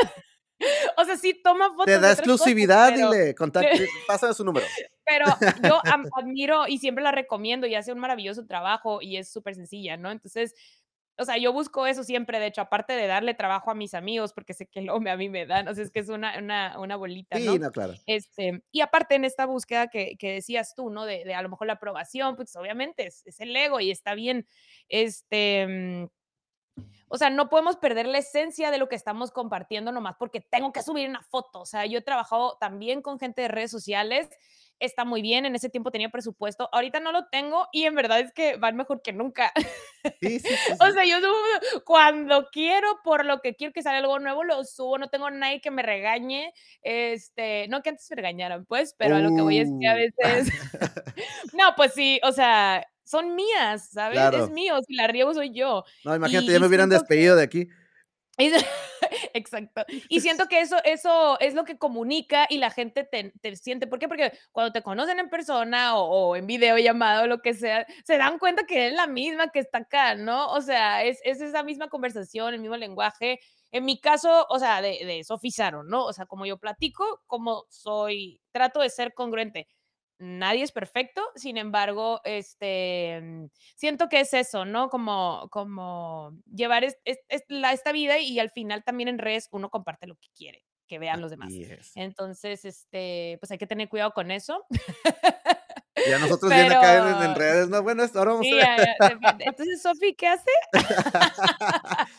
Sí 1.21 1.41
toma 1.43 1.69
Te 1.69 1.75
fotos 1.75 1.87
da 1.87 1.97
otras 1.99 2.11
cosas, 2.11 2.19
exclusividad, 2.19 2.93
pero 2.95 3.11
dile, 3.11 3.35
contacte, 3.35 3.71
pásame 4.07 4.35
su 4.35 4.45
número. 4.45 4.67
pero 5.05 5.27
yo 5.63 5.81
admiro 6.17 6.67
y 6.69 6.79
siempre 6.79 7.05
la 7.05 7.13
recomiendo 7.13 7.67
y 7.67 7.75
hace 7.75 7.93
un 7.93 7.99
maravilloso 8.01 8.47
trabajo 8.47 9.01
y 9.03 9.17
es 9.17 9.31
súper 9.33 9.55
sencilla, 9.55 9.97
¿no? 9.97 10.11
Entonces, 10.11 10.55
o 11.19 11.25
sea, 11.27 11.37
yo 11.37 11.53
busco 11.53 11.87
eso 11.87 12.03
siempre, 12.03 12.41
de 12.41 12.47
hecho, 12.47 12.63
aparte 12.63 12.95
de 12.95 13.07
darle 13.07 13.35
trabajo 13.35 13.71
a 13.71 13.75
mis 13.75 13.93
amigos, 13.93 14.33
porque 14.33 14.55
sé 14.55 14.67
que 14.67 14.81
luego 14.81 15.07
a 15.11 15.17
mí 15.17 15.29
me 15.29 15.45
dan, 15.45 15.69
o 15.69 15.75
sea, 15.75 15.85
es 15.85 15.91
que 15.91 16.01
es 16.01 16.09
una 16.09 16.39
una 16.39 16.79
una 16.79 16.97
bolita, 16.97 17.37
Sí, 17.37 17.45
¿no? 17.45 17.59
no, 17.59 17.71
claro. 17.71 17.93
Este, 18.07 18.63
y 18.73 18.81
aparte 18.81 19.17
en 19.17 19.27
esta 19.27 19.45
búsqueda 19.45 19.89
que 19.89 20.17
que 20.19 20.33
decías 20.33 20.75
tú, 20.75 20.89
¿no? 20.89 21.05
De 21.05 21.25
de 21.25 21.35
a 21.35 21.43
lo 21.43 21.51
mejor 21.51 21.67
la 21.67 21.75
aprobación, 21.75 22.37
pues, 22.37 22.57
obviamente 22.57 23.07
es 23.07 23.23
es 23.27 23.39
el 23.41 23.55
ego 23.55 23.81
y 23.81 23.91
está 23.91 24.15
bien, 24.15 24.47
este, 24.89 25.67
mm, 25.69 26.07
o 27.09 27.19
sea, 27.19 27.31
no 27.31 27.49
podemos 27.49 27.77
perder 27.77 28.07
la 28.07 28.19
esencia 28.19 28.71
de 28.71 28.79
lo 28.79 28.89
que 28.89 28.97
estamos 28.97 29.31
compartiendo 29.33 29.93
nomás 29.93 30.17
porque 30.19 30.41
tengo 30.41 30.73
que 30.73 30.83
subir 30.83 31.09
una 31.09 31.23
foto. 31.23 31.61
O 31.61 31.67
sea, 31.67 31.87
yo 31.87 31.99
he 31.99 32.03
trabajado 32.03 32.57
también 32.61 33.03
con 33.03 33.19
gente 33.19 33.43
de 33.43 33.49
redes 33.49 33.71
sociales, 33.71 34.29
está 34.79 35.05
muy 35.05 35.21
bien, 35.21 35.45
en 35.45 35.55
ese 35.55 35.69
tiempo 35.69 35.91
tenía 35.91 36.09
presupuesto, 36.09 36.69
ahorita 36.73 37.01
no 37.01 37.13
lo 37.13 37.27
tengo 37.29 37.69
y 37.71 37.85
en 37.85 37.95
verdad 37.95 38.21
es 38.21 38.33
que 38.33 38.57
van 38.57 38.77
mejor 38.77 39.03
que 39.03 39.13
nunca. 39.13 39.53
Sí, 40.23 40.39
sí, 40.41 40.49
sí, 40.49 40.73
O 40.81 40.91
sea, 40.91 41.05
yo 41.05 41.21
subo 41.21 41.83
cuando 41.85 42.49
quiero, 42.51 42.89
por 43.05 43.27
lo 43.27 43.41
que 43.41 43.55
quiero 43.55 43.73
que 43.75 43.83
salga 43.83 43.99
algo 43.99 44.19
nuevo, 44.19 44.43
lo 44.45 44.65
subo, 44.65 44.97
no 44.97 45.09
tengo 45.09 45.31
nadie 45.31 45.61
que 45.61 45.71
me 45.71 45.83
regañe, 45.83 46.55
este, 46.83 47.69
no 47.69 47.83
que 47.83 47.91
antes 47.91 48.09
me 48.11 48.17
regañaran, 48.17 48.65
pues, 48.65 48.95
pero 48.97 49.17
a 49.17 49.21
lo 49.21 49.35
que 49.35 49.43
voy 49.43 49.59
es 49.59 49.69
que 49.81 49.87
a 49.89 49.95
Uh. 49.95 49.97
veces 49.97 50.49
no, 51.53 51.75
pues 51.77 51.93
sí, 51.93 52.19
o 52.25 52.33
sea, 52.33 52.87
son 53.11 53.35
mías, 53.35 53.91
¿sabes? 53.91 54.19
Es 54.19 54.31
Claro. 54.31 54.49
mío, 54.49 54.79
si 54.87 54.95
la 54.95 55.07
riego 55.09 55.35
soy 55.35 55.51
yo. 55.53 55.85
No, 56.05 56.15
imagínate, 56.15 56.47
Y 56.47 56.53
ya 56.53 56.61
me 56.61 56.67
hubieran 56.67 56.89
siento 56.89 57.07
que 57.07 57.15
despedido 57.15 57.37
de 57.37 57.43
aquí. 57.43 57.69
Exacto. 59.35 59.85
Y 60.09 60.21
siento 60.21 60.47
que 60.47 60.61
eso 60.61 60.77
eso 60.85 61.39
es 61.41 61.55
lo 61.55 61.65
que 61.65 61.77
comunica 61.79 62.47
y 62.49 62.59
la 62.59 62.71
gente 62.71 63.05
te 63.05 63.33
te 63.41 63.57
siente, 63.57 63.87
¿por 63.87 63.99
qué? 63.99 64.09
Porque 64.09 64.33
cuando 64.53 64.73
te 64.73 64.83
conocen 64.83 65.19
en 65.19 65.29
persona 65.29 65.97
o 65.97 66.31
o 66.31 66.37
en 66.37 66.47
videollamada 66.47 67.23
o 67.23 67.27
lo 67.27 67.41
que 67.43 67.55
sea, 67.55 67.87
se 68.05 68.17
dan 68.19 68.39
cuenta 68.39 68.65
que 68.65 68.89
es 68.89 68.93
la 68.95 69.07
misma 69.07 69.49
que 69.51 69.59
está 69.61 69.79
acá, 69.79 70.15
¿no? 70.15 70.51
O 70.53 70.61
sea, 70.61 71.05
es 71.05 71.21
es 71.25 71.41
esa 71.41 71.63
misma 71.63 71.89
conversación, 71.89 72.55
el 72.55 72.61
mismo 72.61 72.77
lenguaje. 72.77 73.41
En 73.73 73.85
mi 73.85 74.01
caso, 74.01 74.47
o 74.49 74.59
sea, 74.59 74.81
de 74.83 74.99
de 75.05 75.51
Saron, 75.51 75.89
¿no? 75.89 76.05
O 76.07 76.13
sea, 76.13 76.27
como 76.27 76.47
yo 76.47 76.59
platico, 76.59 77.23
como 77.27 77.67
soy, 77.69 78.41
trato 78.53 78.81
de 78.81 78.91
ser 78.91 79.15
congruente. 79.15 79.69
Nadie 80.21 80.63
es 80.65 80.73
perfecto, 80.73 81.23
sin 81.35 81.57
embargo, 81.57 82.21
este, 82.25 83.21
mm, 83.23 83.47
siento 83.75 84.09
que 84.09 84.21
es 84.21 84.35
eso, 84.35 84.65
¿no? 84.67 84.91
Como 84.91 85.49
como 85.51 86.33
llevar 86.45 86.85
es 86.85 86.99
es 87.05 87.19
es 87.29 87.45
la 87.49 87.73
esta 87.73 87.91
vida 87.93 88.19
y 88.19 88.39
al 88.39 88.51
final 88.51 88.85
también 88.85 89.09
en 89.09 89.19
redes 89.19 89.49
uno 89.51 89.71
comparte 89.71 90.07
lo 90.07 90.17
que 90.17 90.29
quiere 90.37 90.63
que 90.87 90.99
vean 90.99 91.21
los 91.21 91.31
demás. 91.31 91.61
Entonces, 91.95 92.65
este, 92.65 93.39
pues 93.41 93.51
hay 93.53 93.59
que 93.59 93.67
tener 93.67 93.89
cuidado 93.89 94.13
con 94.13 94.31
eso. 94.31 94.67
Y 95.97 96.13
a 96.13 96.19
nosotros 96.19 96.53
viene 96.53 96.75
a 96.75 96.81
caer 96.81 97.03
en 97.03 97.23
en 97.23 97.35
Pero 97.35 97.35
redes, 97.35 97.69
no, 97.69 97.83
bueno, 97.83 98.03
esto 98.05 98.19
ahora 98.21 98.33
vamos 98.33 98.47
a 98.47 98.51
sí, 98.51 98.55
ver. 98.55 98.65
ya 98.65 98.77
ya. 98.79 99.37
Entonces, 99.41 99.83
¿Sophie 99.83 100.15
qué 100.15 100.29
hace? 100.29 100.51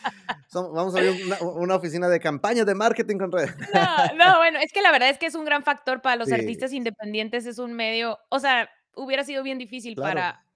Vamos 0.54 0.94
a 0.94 0.98
abrir 0.98 1.24
una 1.26 1.40
una 1.42 1.76
oficina 1.76 2.08
de 2.08 2.20
campañas 2.20 2.66
de 2.66 2.74
marketing 2.74 3.16
con 3.18 3.32
redes. 3.32 3.54
No, 3.72 4.14
no, 4.16 4.36
bueno, 4.38 4.58
es 4.60 4.72
que 4.72 4.82
la 4.82 4.92
verdad 4.92 5.08
es 5.08 5.18
que 5.18 5.26
es 5.26 5.34
un 5.34 5.44
gran 5.44 5.62
factor 5.64 6.02
para 6.02 6.16
los 6.16 6.28
Sí. 6.28 6.34
artistas 6.34 6.72
independientes, 6.72 7.46
es 7.46 7.58
un 7.58 7.72
medio, 7.72 8.18
o 8.28 8.38
sea, 8.38 8.68
hubiera 8.94 9.24
sido 9.24 9.42
bien 9.42 9.58
difícil 9.58 9.94
Claro. 9.94 10.10
para 10.10 10.46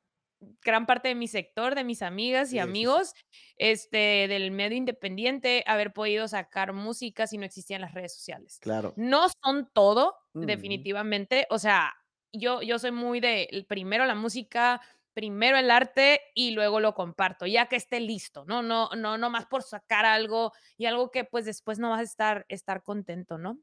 gran 0.62 0.84
parte 0.86 1.08
de 1.08 1.14
mi 1.14 1.28
sector, 1.28 1.74
de 1.74 1.84
mis 1.84 2.02
amigas 2.02 2.48
y 2.48 2.52
Sí, 2.52 2.58
amigos, 2.58 3.14
este, 3.56 4.28
del 4.28 4.50
medio 4.50 4.76
independiente, 4.76 5.64
haber 5.66 5.92
podido 5.94 6.28
sacar 6.28 6.74
música 6.74 7.26
si 7.26 7.38
no 7.38 7.46
existían 7.46 7.80
las 7.80 7.94
redes 7.94 8.14
sociales. 8.14 8.58
Claro. 8.60 8.92
No 8.96 9.28
son 9.42 9.70
todo, 9.72 10.14
Ujú. 10.34 10.44
definitivamente, 10.46 11.46
o 11.50 11.58
sea, 11.58 11.94
yo 12.38 12.62
yo 12.62 12.78
soy 12.78 12.92
muy 12.92 13.20
de 13.20 13.66
primero 13.68 14.04
la 14.06 14.14
música, 14.14 14.80
primero 15.14 15.56
el 15.58 15.70
arte 15.70 16.20
y 16.34 16.52
luego 16.52 16.80
lo 16.80 16.94
comparto, 16.94 17.46
ya 17.46 17.66
que 17.68 17.76
esté 17.76 18.00
listo, 18.00 18.44
no 18.46 18.62
no 18.62 18.90
no 18.96 19.18
nomás 19.18 19.46
por 19.46 19.62
sacar 19.62 20.04
algo 20.06 20.52
y 20.76 20.86
algo 20.86 21.10
que, 21.10 21.24
pues, 21.24 21.44
después 21.46 21.78
no 21.78 21.90
vas 21.90 22.00
a 22.00 22.02
estar 22.04 22.46
estar 22.48 22.82
contento, 22.82 23.38
¿no? 23.38 23.58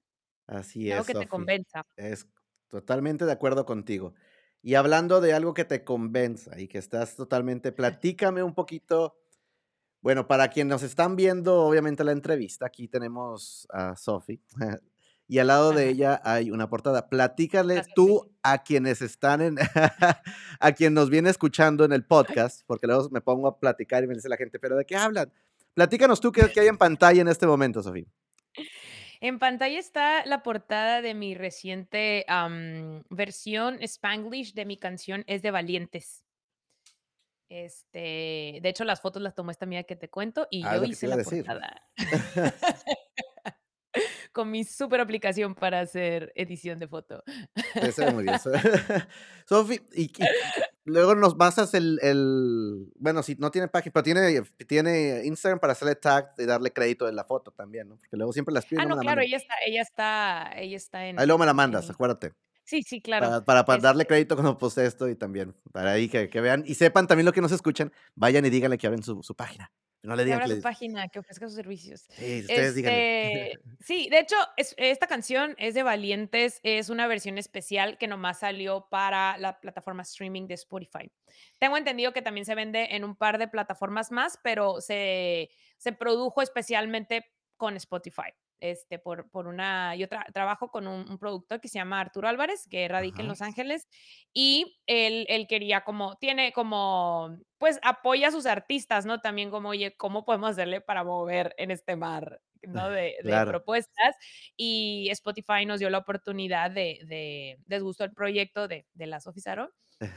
Así 0.47 0.91
Algo 0.91 1.01
es, 1.01 1.07
que 1.07 1.15
te 1.15 1.27
convenza. 1.27 1.83
Es 1.95 2.27
totalmente 2.69 3.25
de 3.25 3.31
acuerdo 3.31 3.65
contigo. 3.65 4.13
Y 4.61 4.75
hablando 4.75 5.21
de 5.21 5.33
algo 5.33 5.53
que 5.53 5.65
te 5.65 5.83
convenza 5.83 6.59
y 6.59 6.67
que 6.67 6.77
estás 6.77 7.15
totalmente 7.15 7.71
platícame 7.73 8.43
un 8.43 8.53
poquito, 8.53 9.17
bueno, 10.01 10.27
para 10.27 10.49
quien 10.49 10.67
nos 10.69 10.83
están 10.83 11.15
viendo, 11.15 11.63
obviamente, 11.63 12.03
la 12.03 12.13
entrevista, 12.13 12.67
aquí 12.67 12.87
tenemos 12.89 13.67
a 13.71 13.95
Sophie, 13.97 14.41
y 15.33 15.39
al 15.39 15.47
lado 15.47 15.71
de 15.71 15.81
Ajá. 15.81 15.89
ella 15.89 16.21
hay 16.23 16.51
una 16.51 16.69
portada. 16.69 17.09
Platícale 17.09 17.73
Gracias, 17.73 17.95
tú 17.95 18.31
a 18.43 18.61
quienes 18.61 19.01
están 19.01 19.41
en 19.41 19.55
a 20.59 20.71
quien 20.73 20.93
nos 20.93 21.09
viene 21.09 21.31
escuchando 21.31 21.85
en 21.85 21.91
el 21.91 22.05
podcast, 22.05 22.61
porque 22.67 22.85
luego 22.85 23.09
me 23.09 23.19
pongo 23.19 23.47
a 23.47 23.59
platicar 23.59 24.03
y 24.03 24.07
me 24.07 24.13
dice 24.13 24.29
la 24.29 24.37
gente: 24.37 24.59
"¿Pero 24.59 24.75
de 24.75 24.85
qué 24.85 24.95
hablan?". 24.95 25.33
Platícanos 25.73 26.21
tú, 26.21 26.31
¿qué 26.31 26.51
qué 26.53 26.59
hay 26.59 26.67
en 26.67 26.77
pantalla 26.77 27.19
en 27.19 27.27
este 27.29 27.47
momento, 27.47 27.81
Sophie? 27.81 28.05
En 29.21 29.39
pantalla 29.39 29.79
está 29.79 30.23
la 30.27 30.43
portada 30.43 31.01
de 31.01 31.15
mi 31.15 31.33
reciente, 31.33 32.25
am, 32.27 33.01
versión 33.09 33.81
Spanglish 33.81 34.53
de 34.53 34.65
mi 34.65 34.77
canción 34.77 35.23
Es 35.25 35.41
de 35.41 35.49
valientes. 35.49 36.23
Este, 37.49 38.59
de 38.61 38.69
hecho, 38.69 38.83
las 38.83 39.01
fotos 39.01 39.23
las 39.23 39.33
tomó 39.33 39.49
esta 39.49 39.65
amiga 39.65 39.81
que 39.81 39.95
te 39.95 40.11
cuento 40.11 40.47
y 40.51 40.63
Ah, 40.63 40.77
yo 40.77 40.83
hice 40.83 41.07
la 41.07 41.17
portada. 41.17 41.81
Con 44.33 44.51
mi 44.51 44.63
superaplicación 44.63 45.55
para 45.55 45.79
hacer 45.79 46.31
edición 46.35 46.79
de 46.79 46.87
foto. 46.87 47.23
Se 47.93 48.05
ve 48.05 48.11
muy 48.11 48.23
bien, 48.25 48.39
Sophie, 49.47 49.81
y 49.93 50.11
y 50.85 50.89
luego 50.91 51.15
nos 51.15 51.35
pasas 51.35 51.73
el 51.75 51.99
el 52.01 52.91
bueno, 52.95 53.23
si 53.23 53.35
no 53.35 53.51
tiene 53.51 53.67
página, 53.67 53.91
pero 53.93 54.03
tiene 54.03 54.41
tiene 54.67 55.21
Instagram 55.25 55.59
para 55.59 55.73
hacerle 55.73 55.95
tag 55.95 56.33
y 56.37 56.45
darle 56.45 56.73
crédito 56.73 57.05
de 57.05 57.13
la 57.13 57.23
foto 57.25 57.51
también, 57.51 57.87
¿no? 57.89 57.97
Porque 57.97 58.17
luego 58.17 58.33
siempre 58.33 58.53
las 58.53 58.65
piden 58.65 58.81
Ah, 58.81 58.85
no 58.87 58.97
claro, 58.97 59.21
ella 59.21 59.37
está 59.37 59.53
ella 59.65 59.81
está 59.81 60.51
ella 60.57 60.77
está 60.77 60.97
Ahí 60.99 61.09
en 61.11 61.15
luego 61.15 61.37
me 61.37 61.45
la 61.45 61.53
mandas, 61.53 61.85
en 61.85 61.91
acuérdate. 61.91 62.33
sí, 62.65 62.81
sí, 62.83 63.01
claro, 63.01 63.27
Para 63.27 63.45
para 63.45 63.65
para 63.65 63.81
darle 63.81 64.03
este 64.03 64.07
crédito 64.13 64.35
cuando 64.35 64.57
postee 64.57 64.85
esto 64.87 65.07
y 65.09 65.15
también, 65.15 65.55
para 65.71 65.91
ahí 65.91 66.09
que 66.09 66.29
que 66.29 66.41
vean 66.41 66.63
y 66.65 66.75
sepan 66.75 67.07
también 67.07 67.25
los 67.25 67.33
que 67.33 67.41
nos 67.41 67.51
escuchan, 67.51 67.91
vayan 68.15 68.45
y 68.45 68.49
díganle 68.49 68.77
que 68.77 68.87
abren 68.87 69.03
su 69.03 69.21
su 69.23 69.35
página, 69.35 69.71
no 70.03 70.15
le 70.15 70.23
Que 70.23 70.25
digan 70.25 70.41
abra 70.41 70.45
que 70.45 70.49
su 70.49 70.55
les 70.55 70.63
página, 70.63 71.07
que 71.07 71.19
ofrezca 71.19 71.47
sus 71.47 71.55
servicios. 71.55 72.05
Sí, 72.09 72.41
ustedes. 72.41 72.77
Este, 72.77 73.59
sí, 73.79 74.09
de 74.09 74.19
hecho, 74.19 74.35
es 74.57 74.75
esta 74.77 75.07
canción 75.07 75.55
es 75.57 75.73
de 75.73 75.83
Valientes, 75.83 76.59
es 76.63 76.89
una 76.89 77.07
versión 77.07 77.37
especial 77.37 77.97
que 77.97 78.07
nomás 78.07 78.39
salió 78.39 78.87
para 78.89 79.37
la 79.37 79.59
plataforma 79.59 80.03
streaming 80.03 80.47
de 80.47 80.55
Spotify. 80.55 81.11
Tengo 81.57 81.77
entendido 81.77 82.13
que 82.13 82.21
también 82.21 82.45
se 82.45 82.53
vende 82.53 82.89
en 82.91 83.03
un 83.03 83.15
par 83.15 83.37
de 83.37 83.47
plataformas 83.47 84.11
más, 84.11 84.37
pero 84.43 84.81
se 84.81 85.49
se 85.83 85.91
produjo 85.91 86.41
especialmente 86.41 87.25
con 87.57 87.75
Spotify, 87.75 88.33
este, 88.63 88.99
por 88.99 89.29
por 89.31 89.47
una 89.47 89.95
yo 89.95 90.07
tra 90.09 90.25
trabajo 90.33 90.69
con 90.71 90.87
un 90.87 91.09
un 91.09 91.19
productor 91.19 91.61
que 91.61 91.67
se 91.69 91.79
llama 91.79 91.99
Arturo 92.01 92.27
Álvarez, 92.29 92.67
que 92.69 92.87
radica 92.87 93.21
en. 93.21 93.27
Los 93.27 93.41
Ángeles, 93.41 93.87
y 94.33 94.79
él 94.87 95.25
él 95.29 95.47
quería 95.47 95.83
como 95.83 96.15
tiene 96.17 96.53
como, 96.53 97.37
pues, 97.59 97.79
apoya 97.83 98.29
a 98.29 98.31
sus 98.31 98.45
artistas, 98.47 99.05
¿no? 99.05 99.21
También 99.21 99.51
como, 99.51 99.69
oye, 99.69 99.95
¿cómo 99.97 100.25
podemos 100.25 100.51
hacerle 100.51 100.81
para 100.81 101.03
mover 101.03 101.53
en 101.57 101.71
este 101.71 101.95
mar, 101.97 102.41
no? 102.63 102.89
De 103.23 103.43
propuestas, 103.47 104.15
y 104.57 105.09
Spotify 105.11 105.65
nos 105.65 105.79
dio 105.79 105.89
la 105.89 105.99
oportunidad 105.99 106.71
de 106.71 106.99
de 107.07 107.59
les 107.67 107.83
gustó 107.83 108.05
el 108.05 108.13
proyecto 108.13 108.67
de 108.67 108.87
de 108.93 109.07
la 109.07 109.19
Sophie 109.21 109.41
Saron, 109.43 109.69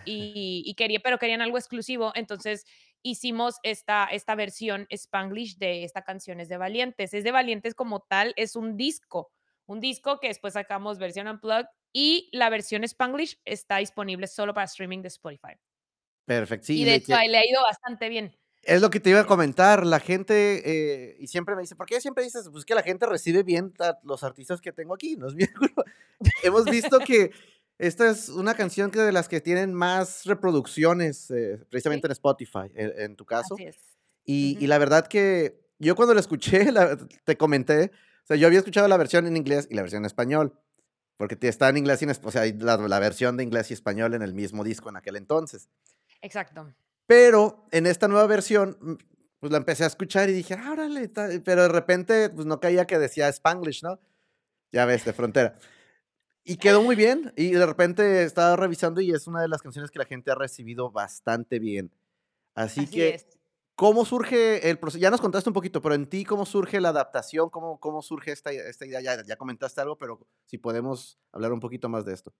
y 0.05 0.62
y 0.67 0.75
quería 0.75 1.01
pero 1.03 1.19
querían 1.19 1.43
algo 1.43 1.59
exclusivo, 1.59 2.12
entonces 2.15 2.65
hicimos 3.03 3.57
esta 3.62 4.05
esta 4.07 4.35
versión 4.35 4.87
Spanglish 4.91 5.59
de 5.59 5.85
esta 5.85 6.03
canción 6.03 6.41
Es 6.41 6.49
de 6.49 6.57
Valientes. 6.59 7.15
Es 7.15 7.25
de 7.25 7.33
Valientes 7.33 7.75
como 7.75 8.01
tal, 8.01 8.33
es 8.37 8.57
un 8.57 8.77
disco, 8.77 9.33
un 9.67 9.81
disco 9.81 10.19
que 10.21 10.29
después 10.29 10.55
sacamos 10.55 10.99
versión 10.99 11.29
unplugged 11.29 11.67
y 11.93 12.29
la 12.33 12.51
versión 12.51 12.85
Spanglish 12.85 13.39
está 13.45 13.79
disponible 13.79 14.27
solo 14.27 14.55
para 14.55 14.65
streaming 14.67 15.03
de 15.03 15.09
Spotify. 15.09 15.57
Perfecto, 16.29 16.67
Y 16.73 16.85
sí, 16.85 16.85
de 16.85 16.93
le 16.93 16.97
hecho, 16.97 17.07
que 17.07 17.29
le 17.29 17.39
ha 17.39 17.47
ido 17.47 17.62
bastante 17.62 18.09
bien. 18.09 18.37
Es 18.62 18.81
lo 18.83 18.91
que 18.91 18.99
te 19.01 19.11
iba 19.11 19.21
a 19.21 19.27
comentar, 19.27 19.87
la 19.87 20.01
gente, 20.01 20.62
eh, 21.12 21.17
y 21.21 21.29
siempre 21.29 21.55
me 21.55 21.62
dice: 21.62 21.77
"¿Por 21.77 21.87
qué 21.87 22.01
siempre 22.01 22.25
dices?". 22.25 22.49
Pues, 22.51 22.65
que 22.65 22.75
la 22.75 22.83
gente 22.83 23.07
recibe 23.07 23.43
bien 23.45 23.73
a 23.79 23.99
los 24.03 24.25
artistas 24.25 24.61
que 24.61 24.73
tengo 24.73 24.95
aquí, 24.95 25.17
no 25.17 25.29
es 25.29 25.35
mi. 25.35 25.45
Hemos 26.43 26.69
visto 26.69 27.03
que 27.03 27.31
esta 27.79 28.11
es 28.11 28.29
una 28.29 28.55
canción 28.55 28.91
que 28.91 29.01
de 29.01 29.12
las 29.12 29.29
que 29.29 29.41
tienen 29.41 29.75
más 29.75 30.25
reproducciones, 30.25 31.31
eh, 31.31 31.59
Sí. 31.59 31.65
precisamente 31.71 32.07
en 32.07 32.12
Spotify, 32.12 32.71
en 32.75 32.93
en 33.01 33.17
tu 33.17 33.25
caso. 33.27 33.55
Así 33.55 33.65
es. 33.65 33.77
Y 34.25 34.67
la 34.67 34.79
verdad 34.79 35.07
que 35.07 35.61
yo 35.79 35.95
cuando 35.97 36.15
la 36.15 36.21
escuché, 36.21 36.73
la 36.73 36.97
te 37.25 37.37
comenté, 37.37 37.91
o 38.25 38.27
sea, 38.27 38.37
yo 38.37 38.47
había 38.47 38.59
escuchado 38.61 38.89
la 38.89 38.97
versión 38.97 39.27
en 39.27 39.37
inglés 39.37 39.69
y 39.71 39.75
la 39.75 39.83
versión 39.83 40.03
en 40.03 40.07
español, 40.07 40.59
porque 41.19 41.39
está 41.49 41.69
en 41.69 41.77
inglés 41.79 42.03
y 42.03 42.05
en 42.07 42.11
espa 42.11 42.29
o 42.29 42.33
sea, 42.33 42.45
la 42.47 42.77
la 42.79 42.99
versión 43.01 43.37
de 43.37 43.45
inglés 43.45 43.71
y 43.71 43.75
español 43.75 44.15
en 44.15 44.23
el 44.23 44.35
mismo 44.35 44.65
disco 44.65 44.89
en 44.91 44.97
aquel 44.97 45.17
entonces. 45.17 45.69
Exacto. 46.23 46.75
Pero 47.09 47.67
en 47.71 47.87
esta 47.87 48.09
nueva 48.09 48.27
versión, 48.27 48.77
mm, 48.81 48.95
pues, 49.39 49.53
la 49.53 49.59
empecé 49.59 49.85
a 49.85 49.87
escuchar 49.87 50.29
y 50.29 50.33
dije: 50.33 50.55
"Ah, 50.55 50.73
órale, 50.73 51.03
está", 51.05 51.29
pero 51.45 51.62
de 51.62 51.69
repente, 51.69 52.31
pues, 52.31 52.47
no 52.47 52.59
caía 52.61 52.87
que 52.87 52.99
decía 52.99 53.29
Spanglish, 53.29 53.83
¿no? 53.85 54.01
Ya 54.73 54.87
ves, 54.87 55.05
de 55.05 55.12
frontera. 55.12 55.57
Y 56.49 56.59
quedó 56.59 56.81
muy 56.81 56.95
bien, 56.95 57.33
y 57.37 57.51
de 57.51 57.67
repente 57.67 58.23
estaba 58.23 58.55
revisando 58.55 59.01
y 59.01 59.11
es 59.11 59.27
una 59.27 59.43
de 59.43 59.49
las 59.49 59.63
canciones 59.63 59.91
que 59.91 59.99
la 59.99 60.05
gente 60.05 60.31
ha 60.31 60.37
recibido 60.37 60.91
bastante 60.93 61.59
bien. 61.59 61.91
Así 62.55 62.83
Así 62.83 62.91
que 62.91 63.09
es. 63.17 63.27
¿Cómo 63.75 64.07
surge 64.07 64.71
el 64.71 64.79
proceso? 64.79 65.01
Ya 65.03 65.11
nos 65.11 65.21
contaste 65.21 65.51
un 65.51 65.55
poquito, 65.55 65.83
pero 65.83 65.95
en 65.95 66.09
ti, 66.09 66.25
¿cómo 66.25 66.47
surge 66.47 66.81
la 66.81 66.89
adaptación? 66.91 67.51
¿Cómo, 67.51 67.79
cómo 67.79 68.01
surge 68.01 68.33
esta, 68.33 68.51
esta 68.51 68.87
idea? 68.87 69.01
Ya, 69.03 69.23
ya 69.23 69.37
comentaste 69.37 69.81
algo, 69.83 69.99
pero 69.99 70.27
si 70.47 70.57
podemos 70.57 71.19
hablar 71.33 71.53
un 71.53 71.61
poquito 71.61 71.89
más 71.89 72.07
de 72.07 72.15
esto. 72.15 72.33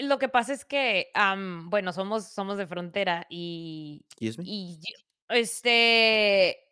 Lo 0.00 0.18
que 0.18 0.28
pasa 0.28 0.52
es 0.52 0.64
que, 0.64 1.12
bueno, 1.66 1.92
somos, 1.92 2.26
somos 2.26 2.58
de 2.58 2.66
frontera 2.66 3.26
y, 3.30 4.04
¿Y 4.18 4.32
y 4.42 4.80
este, 5.28 6.65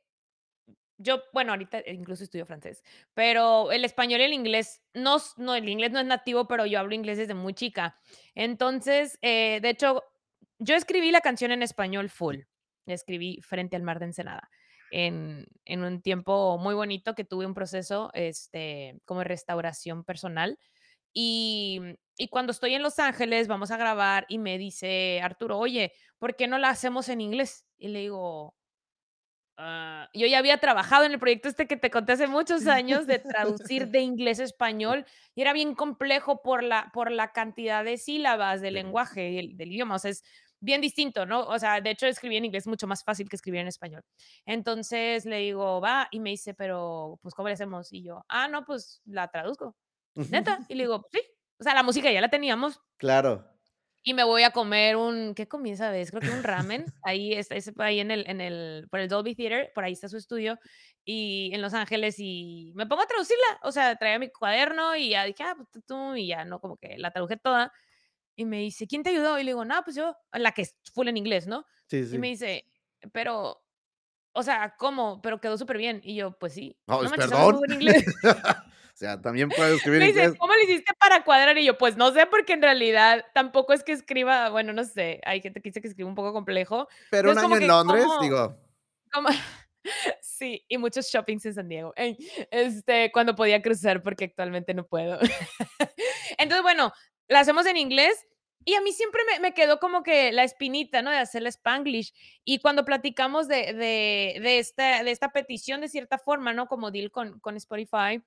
yo, 1.05 1.23
bueno, 1.33 1.53
ahorita 1.53 1.83
incluso 1.87 2.25
estudio 2.25 2.47
francés, 2.47 2.83
pero 3.13 3.71
el 3.71 3.85
español 3.85 4.23
y 4.23 4.25
el 4.25 4.33
inglés, 4.33 4.83
no, 4.95 5.19
no, 5.37 5.55
el 5.55 5.69
inglés 5.69 5.93
no 5.93 6.01
es 6.01 6.07
nativo, 6.07 6.49
pero 6.49 6.67
yo 6.67 6.81
hablo 6.81 6.95
inglés 6.95 7.19
desde 7.19 7.35
muy 7.35 7.55
chica. 7.55 7.97
Entonces, 8.35 9.19
eh, 9.23 9.61
de 9.63 9.69
hecho, 9.69 10.03
yo 10.59 10.75
escribí 10.75 11.11
la 11.11 11.21
canción 11.21 11.53
en 11.53 11.63
español 11.63 12.09
full. 12.09 12.39
escribí 12.87 13.41
Frente 13.43 13.77
al 13.77 13.83
Mar 13.83 13.99
de 13.99 14.07
Ensenada. 14.07 14.51
En, 14.91 15.47
en, 15.65 15.83
un 15.83 16.01
tiempo 16.03 16.57
muy 16.59 16.75
bonito 16.75 17.15
que 17.15 17.25
tuve 17.25 17.47
un 17.47 17.55
proceso 17.55 18.11
este, 18.15 18.99
como 19.05 19.25
restauración 19.25 20.05
personal. 20.05 20.59
Y, 21.13 21.81
y, 22.17 22.29
cuando 22.29 22.53
estoy 22.53 22.75
en 22.75 22.83
Los 22.83 22.99
Ángeles, 22.99 23.49
vamos 23.49 23.71
a 23.71 23.77
grabar 23.77 24.25
y 24.29 24.39
me 24.39 24.57
dice 24.57 25.21
Arturo, 25.23 25.59
oye, 25.59 25.93
¿por 26.19 26.37
qué 26.37 26.47
no 26.47 26.59
la 26.59 26.71
hacemos 26.71 27.09
en 27.09 27.21
inglés? 27.21 27.67
Y 27.77 27.89
le 27.89 28.01
digo, 28.01 28.55
Ah, 29.57 30.09
yo 30.13 30.27
ya 30.27 30.39
había 30.39 30.59
trabajado 30.59 31.05
en 31.05 31.13
el 31.13 31.19
proyecto 31.21 31.49
este 31.49 31.69
que 31.69 31.77
te 31.77 31.91
conté 31.91 32.13
hace 32.13 32.27
muchos 32.27 32.67
años 32.67 33.07
de 33.07 33.21
traducir 33.21 33.89
de 33.89 34.01
inglés 34.01 34.41
a 34.41 34.45
español 34.45 35.05
y 35.35 35.43
era 35.43 35.53
bien 35.53 35.75
complejo 35.75 36.43
por 36.43 36.63
la, 36.63 36.91
por 36.93 37.11
la 37.11 37.33
cantidad 37.33 37.85
de 37.85 37.97
sílabas 37.97 38.61
del 38.61 38.75
lenguaje 38.75 39.21
del, 39.31 39.57
del 39.57 39.73
idioma. 39.73 39.95
O 39.95 39.99
sea, 39.99 40.11
es 40.11 40.25
bien 40.65 40.81
distinto, 40.81 41.27
¿no? 41.27 41.43
O 41.47 41.59
sea, 41.59 41.81
de 41.81 41.91
hecho, 41.91 42.07
escribir 42.07 42.39
en 42.39 42.47
inglés 42.47 42.65
es 42.65 42.69
mucho 42.69 42.87
más 42.87 43.05
fácil 43.05 43.29
que 43.29 43.37
escribir 43.37 43.61
en 43.61 43.69
español. 43.69 44.03
Entonces 44.47 45.25
le 45.27 45.39
digo, 45.39 45.81
va, 45.81 46.09
y 46.11 46.21
me 46.21 46.31
dice, 46.31 46.55
pero, 46.55 47.19
pues, 47.23 47.35
¿cómo 47.35 47.49
le 47.49 47.55
hacemos? 47.55 47.93
Y 47.93 48.03
yo, 48.03 48.25
ah, 48.29 48.49
no, 48.49 48.65
pues 48.65 49.03
la 49.05 49.29
traduzco. 49.29 49.77
Neta. 50.31 50.61
Y 50.69 50.75
le 50.75 50.85
digo, 50.85 51.07
sí. 51.13 51.21
O 51.61 51.63
sea, 51.63 51.75
la 51.75 51.83
música 51.83 52.11
ya 52.11 52.21
la 52.21 52.31
teníamos. 52.31 52.81
Claro. 52.97 53.54
Y 54.07 54.13
me 54.13 54.23
voy 54.23 54.43
a 54.43 54.51
comer 54.51 54.97
un, 54.97 55.35
¿qué 55.35 55.49
comí 55.49 55.71
esa 55.71 55.91
vez? 55.91 56.11
Creo 56.11 56.21
que 56.21 56.29
un 56.29 56.43
ramen. 56.43 56.85
Ahí 57.03 57.33
está, 57.33 57.57
ahí 57.85 58.01
en 58.01 58.11
el, 58.11 58.29
en 58.29 58.43
el, 58.43 58.87
por 58.91 59.01
el 59.01 59.09
Dolby 59.09 59.35
Theater, 59.35 59.73
por 59.75 59.83
ahí 59.83 59.95
está 59.95 60.11
su 60.11 60.19
estudio, 60.19 60.59
y 61.07 61.51
en 61.55 61.63
Los 61.63 61.73
Ángeles, 61.73 62.17
y 62.19 62.73
me 62.75 62.87
pongo 62.87 63.03
a 63.03 63.07
traducirla. 63.07 63.61
O 63.63 63.73
sea, 63.73 63.97
traía 63.97 64.19
mi 64.19 64.31
cuaderno 64.31 64.95
y 64.95 65.11
ya 65.11 65.25
dije, 65.25 65.43
ah, 65.43 65.57
pues 65.57 65.85
tú, 65.87 66.15
y 66.17 66.27
ya, 66.27 66.45
¿no? 66.45 66.61
Como 66.61 66.77
que 66.77 66.99
la 66.99 67.13
traduje 67.13 67.39
toda. 67.39 67.73
Y 68.37 68.45
me 68.45 68.59
dice, 68.59 68.87
¿quién 68.87 69.03
te 69.03 69.09
ayudó? 69.09 69.39
Y 69.39 69.45
le 69.45 69.53
digo, 69.53 69.65
no, 69.65 69.83
pues 69.85 69.97
yo, 69.97 70.15
la 70.33 70.53
que 70.53 70.63
es 70.63 70.77
full 70.93 71.09
en 71.09 71.17
inglés, 71.17 71.47
¿no? 71.47 71.65
Sí, 71.87 72.05
sí. 72.05 72.17
Y 72.17 72.19
me 72.19 72.29
dice, 72.29 72.67
pero, 73.13 73.65
o 74.33 74.43
sea, 74.43 74.75
¿cómo? 74.79 75.23
Pero 75.23 75.41
quedó 75.41 75.57
súper 75.57 75.79
bien. 75.79 76.03
Y 76.05 76.15
yo, 76.17 76.37
pues 76.39 76.53
sí. 76.53 76.77
no 76.87 77.03
manches, 77.03 77.31
perdón. 77.31 77.61
En 77.69 77.73
inglés. 77.75 78.05
O 78.95 78.97
sea, 78.97 79.21
también 79.21 79.49
puedes 79.49 79.79
escribir 79.79 79.99
Me 79.99 80.07
dice, 80.07 80.37
¿cómo 80.39 80.55
le 80.55 80.63
hiciste 80.63 80.95
para 80.95 81.25
cuadrar? 81.25 81.59
Y 81.59 81.65
yo, 81.65 81.77
pues 81.77 81.97
no 81.97 82.13
sé, 82.13 82.27
porque 82.27 82.53
en 82.53 82.63
realidad 82.63 83.27
tampoco 83.35 83.73
es 83.73 83.83
que 83.83 83.91
escriba, 83.91 84.51
bueno, 84.51 84.73
no 84.73 84.85
sé, 84.85 85.21
hay 85.25 85.41
gente 85.41 85.61
que 85.61 85.71
dice 85.71 85.81
que 85.81 85.89
escribe 85.89 86.09
un 86.09 86.15
poco 86.15 86.33
complejo. 86.33 86.87
Pero 87.11 87.33
un 87.33 87.39
año 87.39 87.57
en 87.57 87.67
Londres, 87.67 88.07
digo. 88.23 88.57
sí, 90.23 90.65
y 90.69 90.79
muchos 90.79 91.09
shoppings 91.09 91.45
en 91.45 91.55
San 91.55 91.69
Diego. 91.69 91.93
Este, 91.97 93.11
cuando 93.11 93.35
podía 93.35 93.61
cruzar, 93.61 94.01
porque 94.01 94.27
actualmente 94.27 94.75
no 94.75 94.87
puedo. 94.87 95.19
Entonces, 96.39 96.63
bueno, 96.63 96.93
la 97.27 97.41
hacemos 97.41 97.67
en 97.67 97.77
inglés. 97.77 98.25
Y 98.65 98.75
a 98.75 98.81
mí 98.81 98.93
siempre 98.93 99.21
me, 99.31 99.41
me, 99.41 99.55
quedó 99.55 99.79
como 99.79 100.03
que 100.05 100.33
la 100.33 100.45
espinita, 100.45 101.03
¿no? 101.03 101.11
De 101.11 101.19
hacer 101.19 101.43
la 101.43 101.51
Spanglish. 101.51 102.15
Y 102.45 102.61
cuando 102.61 102.85
platicamos 102.85 103.49
de, 103.49 103.75
de, 103.75 104.41
de, 104.41 104.59
esta, 104.59 105.03
de 105.03 105.11
esta 105.11 105.33
petición, 105.33 105.81
de 105.83 105.89
cierta 105.89 106.17
forma, 106.17 106.55
¿no? 106.55 106.67
Como 106.67 106.91
deal 106.91 107.11
con, 107.11 107.41
con 107.41 107.57
Spotify, 107.57 108.23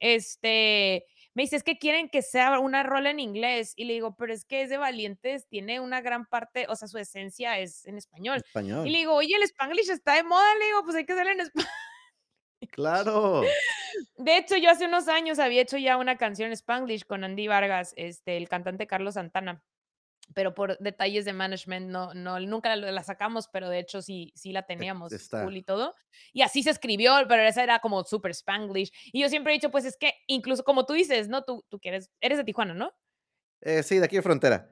este, 0.00 1.06
me 1.34 1.42
dice, 1.42 1.56
es 1.56 1.62
que 1.62 1.78
quieren 1.78 2.08
que 2.08 2.22
sea 2.22 2.58
una 2.58 2.82
rola 2.82 3.10
en 3.10 3.20
inglés. 3.20 3.72
Y 3.76 3.84
le 3.84 3.94
digo, 3.94 4.14
pero 4.16 4.32
es 4.32 4.44
que 4.44 4.62
es 4.62 4.70
de 4.70 4.76
Valientes, 4.76 5.46
tiene 5.48 5.80
una 5.80 6.00
gran 6.00 6.26
parte, 6.26 6.66
o 6.68 6.76
sea, 6.76 6.88
su 6.88 6.98
esencia 6.98 7.58
es 7.58 7.86
en 7.86 7.96
español. 7.96 8.38
español. 8.38 8.86
Y 8.86 8.90
le 8.90 8.98
digo, 8.98 9.14
oye, 9.14 9.34
el 9.34 9.42
Spanglish 9.42 9.90
está 9.90 10.14
de 10.14 10.24
moda. 10.24 10.54
Le 10.58 10.66
digo, 10.66 10.84
pues 10.84 10.96
hay 10.96 11.06
que 11.06 11.12
hacerlo 11.12 11.32
en 11.32 11.40
español. 11.40 11.70
Claro. 12.70 13.42
De 14.16 14.36
hecho, 14.36 14.56
yo 14.56 14.70
hace 14.70 14.86
unos 14.86 15.08
años 15.08 15.38
había 15.38 15.62
hecho 15.62 15.76
ya 15.78 15.96
una 15.96 16.16
canción 16.16 16.46
en 16.46 16.52
Spanglish 16.52 17.04
con 17.04 17.24
Andy 17.24 17.48
Vargas, 17.48 17.92
este, 17.96 18.36
el 18.36 18.48
cantante 18.48 18.86
Carlos 18.86 19.14
Santana 19.14 19.62
pero 20.34 20.54
por 20.54 20.78
detalles 20.78 21.24
de 21.24 21.32
management 21.32 21.88
no, 21.88 22.14
no, 22.14 22.38
nunca 22.40 22.74
la, 22.76 23.02
sacamos, 23.02 23.48
pero 23.48 23.68
de 23.68 23.78
hecho 23.78 24.02
sí, 24.02 24.32
sí 24.34 24.52
la 24.52 24.60
E 24.60 24.64
teníamos 24.64 25.12
está. 25.12 25.42
full 25.44 25.56
y 25.56 25.62
todo. 25.62 25.94
Y 26.32 26.42
así 26.42 26.62
se 26.62 26.70
escribió, 26.70 27.14
pero 27.28 27.42
esa 27.42 27.62
era 27.62 27.78
como 27.80 28.04
super 28.04 28.32
spanglish. 28.32 28.92
Y 29.12 29.20
yo 29.22 29.28
siempre 29.28 29.52
he 29.52 29.56
dicho, 29.56 29.70
pues 29.70 29.84
es 29.84 29.96
que 29.96 30.14
incluso 30.26 30.64
como 30.64 30.86
tú 30.86 30.92
dices, 30.92 31.28
¿no? 31.28 31.42
Tú, 31.44 31.64
tú 31.68 31.78
quieres, 31.78 32.10
eres 32.20 32.38
de 32.38 32.44
Tijuana, 32.44 32.74
¿no? 32.74 32.92
Eh, 33.60 33.82
sí, 33.82 33.98
de 33.98 34.04
aquí 34.04 34.16
de 34.16 34.22
frontera. 34.22 34.68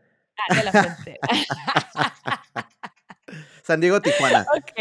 Ah, 0.48 0.54
de 0.54 0.64
la 0.64 0.72
frontera. 0.72 1.18
San 3.70 3.80
Diego, 3.80 4.02
Tijuana. 4.02 4.44
Ok, 4.56 4.72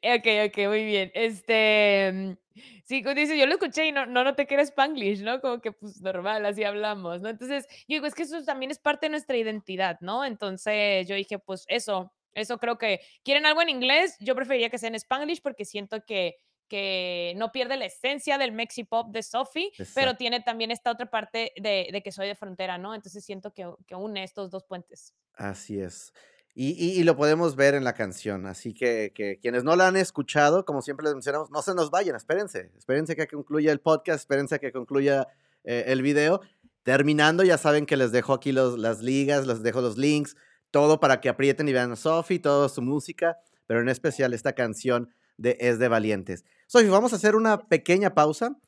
ok, 0.00 0.26
ok, 0.46 0.68
muy 0.68 0.84
bien. 0.84 1.10
Este, 1.12 2.38
Sí, 2.84 3.02
dice, 3.02 3.36
yo 3.36 3.46
lo 3.46 3.54
escuché 3.54 3.86
y 3.86 3.92
no, 3.92 4.06
no 4.06 4.22
noté 4.22 4.46
que 4.46 4.54
era 4.54 4.62
Spanglish, 4.62 5.22
¿no? 5.22 5.40
Como 5.40 5.60
que 5.60 5.72
pues 5.72 6.00
normal, 6.00 6.46
así 6.46 6.62
hablamos, 6.62 7.20
¿no? 7.20 7.30
Entonces, 7.30 7.66
yo 7.88 7.96
digo, 7.96 8.06
es 8.06 8.14
que 8.14 8.22
eso 8.22 8.44
también 8.44 8.70
es 8.70 8.78
parte 8.78 9.06
de 9.06 9.10
nuestra 9.10 9.36
identidad, 9.36 9.98
¿no? 10.00 10.24
Entonces, 10.24 11.08
yo 11.08 11.16
dije, 11.16 11.40
pues 11.40 11.64
eso, 11.66 12.12
eso 12.34 12.58
creo 12.58 12.78
que 12.78 13.00
quieren 13.24 13.44
algo 13.44 13.60
en 13.60 13.70
inglés, 13.70 14.16
yo 14.20 14.36
preferiría 14.36 14.70
que 14.70 14.78
sea 14.78 14.88
en 14.88 14.94
Spanglish 14.94 15.42
porque 15.42 15.64
siento 15.64 16.04
que, 16.04 16.36
que 16.68 17.32
no 17.36 17.50
pierde 17.50 17.76
la 17.76 17.86
esencia 17.86 18.38
del 18.38 18.52
Mexi 18.52 18.84
Pop 18.84 19.10
de 19.10 19.22
Sophie, 19.22 19.72
pero 19.94 20.14
tiene 20.16 20.40
también 20.40 20.70
esta 20.70 20.92
otra 20.92 21.10
parte 21.10 21.52
de, 21.56 21.88
de, 21.90 22.02
que 22.02 22.12
soy 22.12 22.28
de 22.28 22.34
frontera, 22.34 22.78
¿no? 22.78 22.94
Entonces 22.94 23.24
siento 23.24 23.52
que, 23.52 23.68
que 23.86 23.94
une 23.94 24.22
estos 24.22 24.50
dos 24.50 24.64
puentes. 24.64 25.14
Así 25.34 25.80
es. 25.80 26.12
Y, 26.54 27.00
y, 27.00 27.02
lo 27.04 27.16
podemos 27.16 27.56
ver 27.56 27.74
en 27.74 27.82
la 27.82 27.94
canción. 27.94 28.46
Así 28.46 28.74
que, 28.74 29.12
que, 29.14 29.38
quienes 29.40 29.64
no 29.64 29.74
la 29.74 29.88
han 29.88 29.96
escuchado, 29.96 30.66
como 30.66 30.82
siempre 30.82 31.04
les 31.04 31.14
mencionamos, 31.14 31.50
no 31.50 31.62
se 31.62 31.74
nos 31.74 31.90
vayan, 31.90 32.14
espérense. 32.14 32.70
Espérense 32.76 33.16
que 33.16 33.26
concluya 33.26 33.72
el 33.72 33.80
podcast, 33.80 34.20
espérense 34.20 34.60
que 34.60 34.70
concluya 34.70 35.28
eh, 35.64 35.84
el 35.86 36.02
video. 36.02 36.42
Terminando, 36.82 37.42
ya 37.42 37.56
saben 37.56 37.86
que 37.86 37.96
les 37.96 38.12
dejo 38.12 38.34
aquí 38.34 38.52
los, 38.52 38.78
las 38.78 39.00
ligas, 39.00 39.46
les 39.46 39.62
dejo 39.62 39.80
los 39.80 39.96
links, 39.96 40.36
todo 40.70 41.00
para 41.00 41.20
que 41.20 41.30
aprieten 41.30 41.68
y 41.68 41.72
vean 41.72 41.92
a 41.92 41.96
Sofi, 41.96 42.38
toda 42.38 42.68
su 42.68 42.82
música, 42.82 43.38
pero 43.66 43.80
en 43.80 43.88
especial 43.88 44.34
esta 44.34 44.52
canción 44.52 45.08
de 45.38 45.56
Es 45.60 45.78
de 45.78 45.88
Valientes. 45.88 46.44
Sofi, 46.66 46.88
vamos 46.88 47.14
a 47.14 47.16
hacer 47.16 47.34
una 47.34 47.68
pequeña 47.68 48.14
pausa 48.14 48.58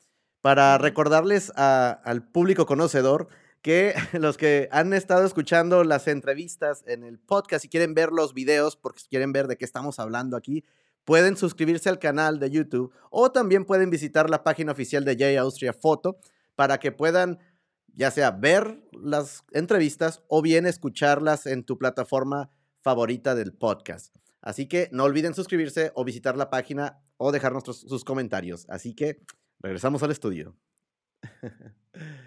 para 0.41 0.79
recordarles 0.79 1.53
a, 1.57 1.91
al 1.91 2.27
público 2.29 2.65
conocedor 2.67 3.29
que 3.65 3.95
los 4.13 4.37
que 4.37 4.69
han 4.71 4.93
estado 4.93 5.25
escuchando 5.25 5.85
las 5.85 6.07
entrevistas 6.07 6.85
en 6.87 7.03
el 7.03 7.19
podcast 7.19 7.65
y 7.65 7.71
quieren 7.71 7.95
ver 7.95 8.13
los 8.13 8.35
videos, 8.35 8.77
porque 8.77 9.01
quieren 9.09 9.33
ver 9.33 9.49
de 9.49 9.57
qué 9.57 9.65
estamos 9.65 9.99
hablando 9.99 10.37
aquí, 10.37 10.65
pueden 11.07 11.39
suscribirse 11.39 11.89
al 11.89 11.99
canal 11.99 12.39
de 12.39 12.51
YouTube 12.51 12.93
o 13.11 13.33
también 13.33 13.65
pueden 13.65 13.89
visitar 13.89 14.29
la 14.29 14.45
página 14.45 14.73
oficial 14.73 15.07
de 15.07 15.15
J 15.15 15.41
Austria 15.41 15.73
Foto 15.73 16.19
para 16.55 16.79
que 16.79 16.93
puedan 16.93 17.39
ya 17.95 18.11
sea 18.11 18.33
ver 18.33 18.83
las 18.93 19.45
entrevistas 19.53 20.23
o 20.29 20.43
bien 20.43 20.67
escucharlas 20.67 21.47
en 21.47 21.65
tu 21.65 21.79
plataforma 21.79 22.51
favorita 22.83 23.35
del 23.35 23.55
podcast. 23.55 24.15
Así 24.43 24.69
que 24.69 24.91
no 24.93 25.05
olviden 25.05 25.33
suscribirse 25.33 25.91
o 25.95 26.05
visitar 26.05 26.37
la 26.37 26.51
página 26.51 27.01
o 27.17 27.33
dejar 27.33 27.55
sus 27.63 28.05
comentarios. 28.05 28.67
Así 28.69 28.95
que 28.95 29.23
regresamos 29.59 30.03
al 30.03 30.11
estudio. 30.11 30.55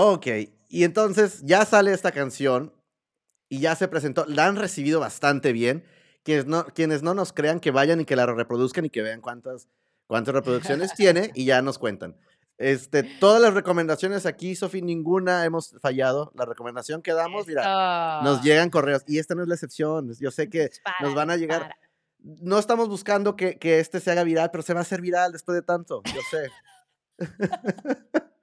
Ok, 0.00 0.28
y 0.68 0.84
entonces 0.84 1.40
ya 1.42 1.64
sale 1.64 1.92
esta 1.92 2.12
canción 2.12 2.72
y 3.48 3.58
ya 3.58 3.74
se 3.74 3.88
presentó, 3.88 4.26
la 4.26 4.46
han 4.46 4.54
recibido 4.54 5.00
bastante 5.00 5.52
bien. 5.52 5.84
Quienes 6.22 6.46
no, 6.46 6.66
quienes 6.66 7.02
no 7.02 7.14
nos 7.14 7.32
crean 7.32 7.58
que 7.58 7.72
vayan 7.72 8.00
y 8.00 8.04
que 8.04 8.14
la 8.14 8.24
reproduzcan 8.24 8.84
y 8.84 8.90
que 8.90 9.02
vean 9.02 9.20
cuántas, 9.20 9.66
cuántas 10.06 10.36
reproducciones 10.36 10.94
tiene 10.94 11.32
y 11.34 11.46
ya 11.46 11.62
nos 11.62 11.80
cuentan. 11.80 12.16
Este, 12.58 13.02
todas 13.02 13.42
las 13.42 13.54
recomendaciones 13.54 14.24
aquí, 14.24 14.54
Sofi, 14.54 14.82
ninguna 14.82 15.44
hemos 15.44 15.74
fallado. 15.80 16.30
La 16.36 16.44
recomendación 16.44 17.02
que 17.02 17.12
damos, 17.12 17.48
mira, 17.48 18.20
nos 18.22 18.44
llegan 18.44 18.70
correos. 18.70 19.02
Y 19.08 19.18
esta 19.18 19.34
no 19.34 19.42
es 19.42 19.48
la 19.48 19.54
excepción. 19.56 20.14
Yo 20.20 20.30
sé 20.30 20.48
que 20.48 20.70
nos 21.00 21.12
van 21.16 21.30
a 21.30 21.36
llegar. 21.36 21.74
No 22.20 22.60
estamos 22.60 22.88
buscando 22.88 23.34
que, 23.34 23.58
que 23.58 23.80
este 23.80 23.98
se 23.98 24.12
haga 24.12 24.22
viral, 24.22 24.50
pero 24.52 24.62
se 24.62 24.74
va 24.74 24.78
a 24.78 24.82
hacer 24.82 25.00
viral 25.00 25.32
después 25.32 25.56
de 25.56 25.62
tanto. 25.62 26.02
Yo 26.14 26.20
sé. 26.30 26.50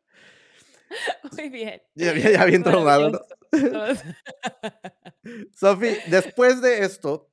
Muy 1.31 1.49
bien. 1.49 1.81
Ya, 1.95 2.13
ya 2.13 2.45
bien 2.45 2.63
traumado, 2.63 3.09
¿no? 3.09 3.19
Sofi, 5.53 5.97
después 6.07 6.61
de 6.61 6.83
esto, 6.83 7.31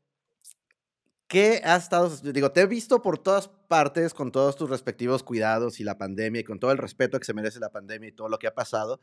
¿qué 1.29 1.61
has 1.65 1.85
estado? 1.85 2.11
Digo, 2.33 2.53
te 2.53 2.63
he 2.63 2.67
visto 2.67 3.03
por 3.03 3.19
todas 3.19 3.49
partes 3.49 4.15
con 4.15 4.33
todos 4.33 4.57
tus 4.57 4.71
respectivos 4.71 5.23
cuidados 5.23 5.81
y 5.81 5.85
la 5.85 5.99
pandemia 5.99 6.41
y 6.41 6.45
con 6.45 6.61
todo 6.61 6.73
el 6.73 6.79
respeto 6.79 7.19
que 7.19 7.25
se 7.25 7.35
merece 7.35 7.61
la 7.61 7.71
pandemia 7.71 8.11
y 8.11 8.13
todo 8.13 8.29
lo 8.29 8.39
que 8.39 8.47
ha 8.47 8.55
pasado. 8.55 9.01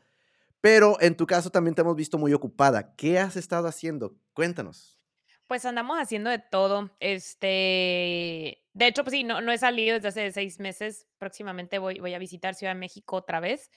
Pero 0.60 1.00
en 1.00 1.16
tu 1.16 1.26
caso 1.26 1.50
también 1.50 1.74
te 1.74 1.80
hemos 1.80 1.96
visto 1.96 2.18
muy 2.18 2.34
ocupada. 2.34 2.94
¿Qué 2.96 3.18
has 3.18 3.36
estado 3.36 3.66
haciendo? 3.66 4.16
Cuéntanos. 4.34 4.98
Pues 5.46 5.64
andamos 5.64 5.98
haciendo 5.98 6.30
de 6.30 6.38
todo. 6.38 6.90
Este, 7.00 8.62
de 8.72 8.86
hecho, 8.86 9.02
pues 9.02 9.12
sí, 9.12 9.24
no 9.24 9.40
no 9.40 9.50
he 9.50 9.58
salido 9.58 9.94
desde 9.94 10.08
hace 10.08 10.32
6 10.32 10.60
meses. 10.60 11.08
Próximamente 11.18 11.78
voy 11.78 11.98
voy 11.98 12.14
a 12.14 12.18
visitar 12.18 12.54
Ciudad 12.54 12.74
de 12.74 12.78
México 12.78 13.16
otra 13.16 13.40
vez, 13.40 13.70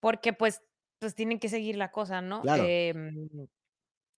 porque, 0.00 0.32
pues 0.32 0.62
pues 1.00 1.14
tienen 1.14 1.38
que 1.38 1.48
seguir 1.48 1.76
la 1.76 1.92
cosa, 1.92 2.20
¿no? 2.20 2.42
Claro. 2.42 2.64
Em, 2.64 3.28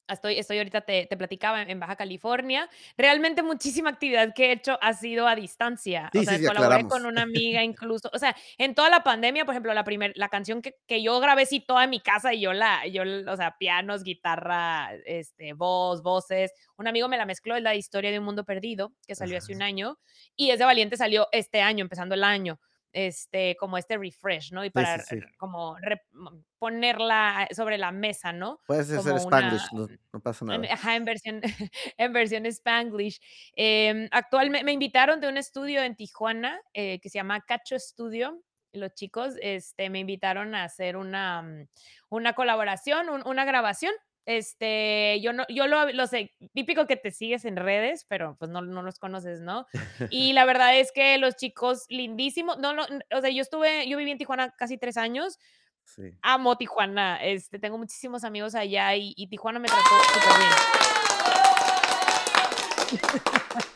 estoy 0.08 0.38
estoy 0.38 0.58
ahorita 0.58 0.80
te 0.82 1.06
te 1.06 1.16
platicaba 1.16 1.62
en 1.62 1.78
Baja 1.80 1.96
California. 1.96 2.68
Realmente 2.96 3.42
muchísima 3.42 3.90
actividad 3.90 4.34
que 4.34 4.46
he 4.46 4.52
hecho 4.52 4.78
ha 4.82 4.92
sido 4.94 5.28
a 5.28 5.36
distancia. 5.36 6.12
O 6.16 6.22
Sí, 6.22 6.26
sí, 6.26 6.26
sea, 6.26 6.38
sí, 6.38 6.44
colaboré 6.44 6.86
con 6.86 7.04
aclaramos. 7.04 7.06
una 7.06 7.22
amiga 7.24 7.62
incluso. 7.64 8.10
O 8.12 8.18
sea, 8.18 8.34
en 8.58 8.74
toda 8.74 8.90
la 8.90 9.02
pandemia, 9.04 9.44
por 9.44 9.54
ejemplo, 9.54 9.74
la 9.74 9.84
primer 9.84 10.12
la 10.16 10.28
canción 10.28 10.62
que 10.62 10.76
que 10.86 11.02
yo 11.02 11.20
grabé 11.20 11.46
sí 11.46 11.60
toda 11.60 11.84
en 11.84 11.90
mi 11.90 12.00
casa 12.00 12.34
y 12.34 12.40
yo 12.40 12.52
la 12.52 12.86
yo, 12.88 13.02
o 13.30 13.36
sea, 13.36 13.56
pianos, 13.58 14.02
guitarra, 14.04 14.90
este, 15.06 15.52
voz, 15.54 16.02
voces. 16.02 16.52
Un 16.76 16.88
amigo 16.88 17.08
me 17.08 17.16
la 17.18 17.26
mezcló, 17.26 17.56
es 17.56 17.62
la 17.62 17.74
Historia 17.76 18.10
de 18.10 18.18
un 18.18 18.24
mundo 18.24 18.44
perdido, 18.44 18.92
que 19.06 19.14
salió 19.14 19.38
hace 19.38 19.52
un 19.52 19.62
Ajá. 19.62 19.68
año, 19.68 19.98
y 20.36 20.50
Es 20.50 20.58
de 20.58 20.64
Valientes 20.64 20.98
salió 20.98 21.28
este 21.32 21.60
año, 21.62 21.82
empezando 21.82 22.14
el 22.14 22.24
año, 22.24 22.60
este, 22.92 23.56
como 23.56 23.78
este 23.78 23.96
refresh, 23.98 24.52
¿no? 24.52 24.64
Y 24.64 24.70
para 24.70 24.98
sí, 24.98 25.16
r 25.16 25.20
sí. 25.20 25.20
como 25.36 25.76
mm, 26.12 26.28
ponerla 26.58 27.48
sobre 27.54 27.78
la 27.78 27.92
mesa, 27.92 28.32
¿no? 28.32 28.60
Puedes 28.66 28.90
hacer 28.90 29.14
Como 29.14 29.18
una 29.26 29.62
Spanglish, 29.62 29.72
no 29.72 29.86
no 30.12 30.20
pasa 30.20 30.44
en 30.48 30.62
nada. 30.62 30.68
ajá, 30.68 30.96
en 30.96 31.04
versión 31.04 31.40
en 31.98 32.12
versión 32.12 32.46
Spanglish. 32.46 33.20
Em, 33.54 34.08
actualme 34.12 34.64
me 34.64 34.72
invitaron 34.72 35.20
de 35.20 35.28
un 35.28 35.36
estudio 35.36 35.82
en 35.82 35.96
Tijuana, 35.96 36.60
eh, 36.74 37.00
que 37.00 37.08
se 37.10 37.18
llama 37.18 37.40
Cacho 37.42 37.78
Studio. 37.78 38.42
Los 38.72 38.94
chicos, 38.94 39.34
este, 39.42 39.90
me 39.90 39.98
invitaron 40.00 40.54
a 40.54 40.64
hacer 40.64 40.96
una, 40.96 41.42
mm, 41.42 41.68
una 42.10 42.34
colaboración, 42.34 43.08
un 43.08 43.22
una 43.26 43.44
grabación. 43.44 43.92
Este, 44.30 45.20
yo 45.20 45.32
no 45.32 45.44
yo 45.48 45.66
lo 45.66 45.90
lo 45.90 46.06
sé 46.06 46.36
típico 46.54 46.86
que 46.86 46.94
te 46.94 47.10
sigues 47.10 47.44
en 47.44 47.56
redes, 47.56 48.06
pero, 48.08 48.36
pues, 48.38 48.48
no 48.48 48.62
no 48.62 48.80
los 48.82 49.00
conoces, 49.00 49.40
¿no? 49.40 49.66
Y 50.08 50.32
la 50.34 50.44
verdad 50.44 50.78
es 50.78 50.92
que 50.92 51.18
los 51.18 51.34
chicos 51.34 51.86
lindísimos. 51.88 52.56
No 52.58 52.72
no, 52.72 52.84
o 52.84 53.20
sea, 53.20 53.30
yo 53.30 53.42
estuve 53.42 53.88
yo 53.88 53.98
viví 53.98 54.12
en 54.12 54.18
Tijuana 54.18 54.54
casi 54.56 54.78
3 54.78 54.96
años. 54.98 55.40
Sí. 55.84 56.12
Amo 56.22 56.56
Tijuana, 56.56 57.16
este, 57.24 57.58
tengo 57.58 57.76
muchísimos 57.76 58.22
amigos 58.22 58.54
allá 58.54 58.94
y 58.94 59.14
y 59.16 59.26
Tijuana 59.26 59.58
me 59.58 59.66
trató 59.66 59.82
superbién. 60.14 60.50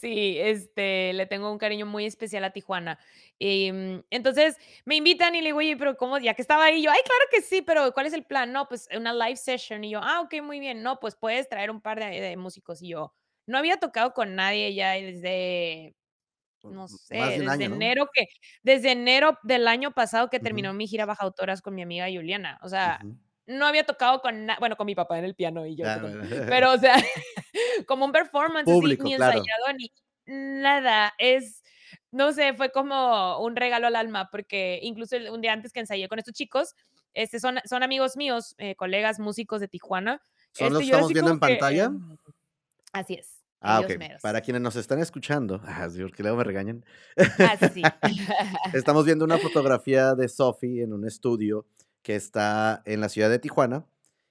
Sí, 0.00 0.38
este, 0.38 1.12
le 1.12 1.26
tengo 1.26 1.50
un 1.50 1.58
cariño 1.58 1.84
muy 1.84 2.04
especial 2.06 2.44
a 2.44 2.50
Tijuana. 2.52 3.00
Em, 3.40 4.04
entonces, 4.10 4.56
me 4.84 4.94
invitan 4.94 5.34
y 5.34 5.40
le 5.40 5.46
digo: 5.48 5.58
"Oye, 5.58 5.76
pero, 5.76 5.96
¿cómo?". 5.96 6.18
Ya 6.18 6.34
que 6.34 6.42
estaba 6.42 6.66
ahí, 6.66 6.82
yo: 6.82 6.90
"Ay, 6.92 7.00
claro 7.04 7.24
que 7.32 7.42
sí, 7.42 7.62
pero, 7.62 7.92
¿cuál 7.92 8.06
es 8.06 8.12
el 8.12 8.24
plan?". 8.24 8.52
"No, 8.52 8.68
pues, 8.68 8.88
una 8.96 9.12
live 9.12 9.36
session". 9.36 9.82
Y 9.82 9.90
yo: 9.90 10.00
"Ah, 10.02 10.20
okey, 10.20 10.40
muy 10.40 10.60
bien. 10.60 10.82
No, 10.84 11.00
pues, 11.00 11.16
puedes 11.16 11.48
traer 11.48 11.70
un 11.72 11.80
par 11.80 11.98
de 11.98 12.20
de 12.20 12.36
músicos". 12.36 12.80
Y 12.80 12.88
yo, 12.90 13.12
no 13.46 13.58
había 13.58 13.78
tocado 13.78 14.12
con 14.14 14.36
nadie 14.36 14.72
ya 14.74 14.92
desde, 14.92 15.96
Mm, 16.64 16.68
no 16.68 16.88
mm, 16.88 16.96
sé, 17.08 17.40
de 17.40 17.40
desde 17.40 17.48
año, 17.48 17.68
¿no? 17.68 17.78
enero 17.82 18.08
que 18.14 18.26
desde 18.62 18.92
enero 18.92 19.38
del 19.44 19.68
año 19.68 19.92
pasado 19.92 20.30
que 20.30 20.40
terminó 20.40 20.74
mi 20.74 20.86
gira 20.88 21.06
Baja 21.06 21.24
Autoras 21.24 21.62
con 21.62 21.74
mi 21.74 21.82
amiga 21.82 22.06
Juliana. 22.12 22.58
O 22.62 22.68
sea. 22.68 23.04
No 23.48 23.66
había 23.66 23.84
tocado 23.84 24.20
con 24.20 24.46
bueno, 24.60 24.76
con 24.76 24.86
mi 24.86 24.94
papá 24.94 25.18
en 25.18 25.24
el 25.24 25.34
piano 25.34 25.66
y 25.66 25.74
yo 25.76 25.84
Ah, 25.86 25.98
bueno. 26.00 26.20
Pero, 26.48 26.72
o 26.72 26.78
sea, 26.78 26.94
como 27.86 28.04
un 28.04 28.12
performance 28.12 28.70
así, 28.70 28.80
Público, 28.80 29.04
ni 29.04 29.16
claro. 29.16 29.38
ensayado 29.38 29.72
ni 29.76 29.92
nada. 30.26 31.14
Es, 31.18 31.62
no 32.12 32.32
sé, 32.32 32.54
fue 32.54 32.70
como 32.70 33.40
un 33.40 33.56
regalo 33.56 33.86
al 33.88 33.96
alma, 33.96 34.28
porque 34.30 34.78
incluso 34.82 35.16
un 35.32 35.40
día 35.40 35.52
antes 35.52 35.72
que 35.72 35.80
ensayé 35.80 36.08
con 36.08 36.18
estos 36.18 36.34
chicos, 36.34 36.74
este, 37.14 37.40
son 37.40 37.58
son 37.64 37.82
amigos 37.82 38.16
míos, 38.16 38.54
eh, 38.58 38.76
colegas 38.76 39.18
músicos 39.18 39.60
de 39.60 39.68
Tijuana. 39.68 40.22
¿Son 40.52 40.72
los 40.72 40.82
Este, 40.82 40.84
que 40.84 40.90
yo 40.90 40.96
era 40.96 41.06
estamos 41.06 41.06
así 41.06 41.14
viendo 41.14 41.30
en 41.32 41.36
que, 41.40 41.40
pantalla? 41.40 41.90
así 42.92 43.14
es, 43.14 43.42
Ah, 43.60 43.80
okey. 43.80 43.98
meros. 43.98 44.22
Para 44.22 44.40
quienes 44.40 44.62
nos 44.62 44.76
están 44.76 45.00
escuchando, 45.00 45.60
ah, 45.64 45.88
porque 46.00 46.22
luego 46.22 46.38
me 46.38 46.44
regañan. 46.44 46.84
Ah, 47.16 47.56
sí. 47.72 47.82
Estamos 48.74 49.04
viendo 49.04 49.24
una 49.24 49.38
fotografía 49.38 50.14
de 50.14 50.28
Sophie 50.28 50.82
en 50.82 50.92
un 50.92 51.06
estudio 51.06 51.66
que 52.08 52.16
está 52.16 52.80
en 52.86 53.02
la 53.02 53.10
ciudad 53.10 53.28
de 53.28 53.38
Tijuana 53.38 53.84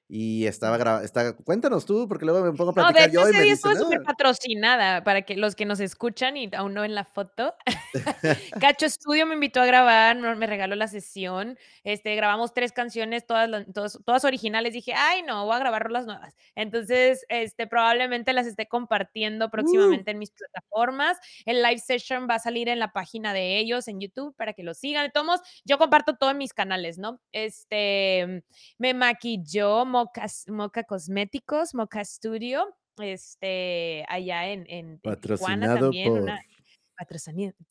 y 0.10 0.46
estaba 0.48 0.78
Ujú. 0.78 0.78
gra 0.78 1.04
está 1.04 1.36
cuéntanos 1.38 1.86
tú, 1.86 2.08
porque 2.08 2.26
luego 2.26 2.44
me 2.46 2.54
pongo 2.58 2.72
a 2.72 2.74
No, 2.76 2.86
platicar 2.86 3.10
hecho, 3.12 3.12
yo 3.12 3.28
y 3.30 3.34
me 3.34 3.44
estuve 3.50 3.76
"Ah". 3.76 3.76
superpatrocinada 3.76 5.04
para 5.04 5.24
que 5.24 5.36
los 5.36 5.56
que 5.56 5.66
nos 5.66 5.80
escuchan 5.80 6.38
y 6.38 6.50
aún 6.56 6.74
no 6.74 6.82
ven 6.82 6.94
la 6.96 7.06
foto. 7.06 7.56
Cacho 8.60 8.90
Studio 8.90 9.26
me 9.28 9.36
invitó 9.36 9.62
a 9.62 9.66
grabar, 9.68 10.16
no 10.18 10.36
me 10.36 10.48
regaló 10.48 10.76
la 10.76 10.88
sesión. 10.88 11.58
Este, 11.84 12.16
grabamos 12.16 12.54
3 12.54 12.72
canciones, 12.74 13.26
todas 13.28 13.50
todas 13.74 14.00
todas 14.06 14.26
originales. 14.26 14.74
Dije: 14.74 14.94
"Ay, 14.96 15.24
no, 15.24 15.46
voy 15.46 15.56
a 15.56 15.60
grabar 15.60 15.84
rolas 15.84 16.06
nuevas". 16.08 16.36
Entonces, 16.56 17.26
este, 17.30 17.68
probablemente 17.68 18.34
las 18.34 18.48
esté 18.48 18.68
compartiendo 18.68 19.50
¡Uh! 19.56 19.98
próximamente 19.98 20.12
en 20.12 20.20
mis 20.20 20.32
plataformas. 20.32 21.18
El 21.46 21.64
live 21.64 21.80
session 21.80 22.28
va 22.30 22.36
a 22.36 22.40
salir 22.40 22.70
en 22.70 22.80
la 22.80 22.94
página 22.94 23.34
de 23.34 23.58
ellos 23.60 23.88
en 23.88 24.02
YouTube 24.02 24.36
para 24.38 24.54
que 24.54 24.64
lo 24.64 24.74
sigan. 24.74 25.12
Modos, 25.26 25.42
yo 25.66 25.78
comparto 25.80 26.16
todo 26.18 26.32
en 26.32 26.38
mis 26.40 26.54
canales, 26.54 26.98
¿no? 27.00 27.22
Este, 27.32 28.44
me 28.80 28.94
maquilló 28.94 29.86
Moca 29.98 30.26
Moca 30.48 30.84
Cosméticos, 30.84 31.74
Moca 31.74 32.04
Studio, 32.06 32.76
este, 32.98 34.06
allá 34.10 34.48
en 34.48 34.66
en 34.70 35.02
en 35.04 35.22
Tijuana 35.22 35.74
también, 35.74 36.14
por 36.14 36.22
una 36.22 36.42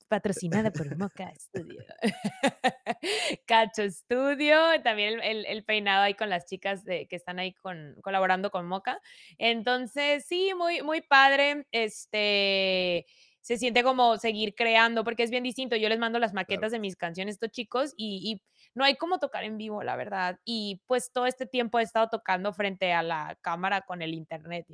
patrocinada 0.08 0.70
por 0.72 0.96
Moca 0.96 1.32
Studio. 1.36 1.84
Cacho 3.46 3.88
Studio, 3.90 4.56
también 4.82 5.14
el 5.14 5.22
el 5.22 5.46
el 5.46 5.64
peinado 5.64 6.02
ahí 6.04 6.14
con 6.14 6.30
las 6.30 6.46
chicas 6.46 6.84
de 6.84 7.06
que 7.08 7.16
están 7.16 7.38
ahí 7.38 7.52
con 7.54 7.96
colaborando 8.02 8.50
con 8.50 8.66
Moca. 8.66 9.00
Entonces, 9.38 10.24
sí, 10.26 10.52
muy 10.56 10.82
muy 10.82 11.00
padre. 11.02 11.66
Este, 11.72 13.06
se 13.40 13.58
siente 13.58 13.82
como 13.84 14.16
seguir 14.18 14.54
creando, 14.56 15.04
porque 15.04 15.22
es 15.22 15.30
bien 15.30 15.44
distinto. 15.44 15.76
Yo 15.76 15.88
les 15.88 15.98
mando 16.00 16.18
las 16.18 16.32
Claro. 16.46 16.64
maquetas 16.64 16.72
de 16.72 16.80
mis 16.80 16.96
canciones 16.96 17.34
a 17.34 17.36
estos 17.36 17.50
chicos 17.50 17.94
y 17.96 18.20
y 18.32 18.42
no 18.76 18.84
hay 18.84 18.96
como 18.96 19.18
tocar 19.18 19.42
en 19.44 19.58
vivo, 19.58 19.82
la 19.82 19.96
verdad. 19.96 20.38
Y, 20.44 20.82
pues, 20.86 21.10
todo 21.12 21.26
este 21.26 21.46
tiempo 21.46 21.80
he 21.80 21.82
estado 21.82 22.08
tocando 22.10 22.52
frente 22.52 22.92
a 22.92 23.02
la 23.02 23.36
cámara 23.40 23.80
con 23.82 24.02
el 24.02 24.14
Internet, 24.14 24.66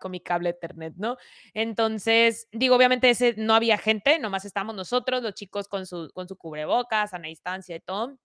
con 0.00 0.12
mi 0.12 0.20
cable 0.20 0.50
Ethernet, 0.50 0.94
¿no? 0.96 1.16
Entonces, 1.54 2.48
digo, 2.52 2.76
obviamente 2.76 3.10
ese 3.10 3.34
no 3.38 3.54
había 3.54 3.78
gente, 3.78 4.18
nomás 4.18 4.44
estábamos 4.44 4.76
nosotros, 4.76 5.22
los 5.22 5.34
chicos 5.34 5.68
con 5.68 5.86
su 5.86 6.10
con 6.14 6.28
su 6.28 6.36
cubrebocas, 6.36 7.10
sana 7.10 7.28
distancia 7.28 7.76
y 7.76 7.80
todo. 7.80 8.18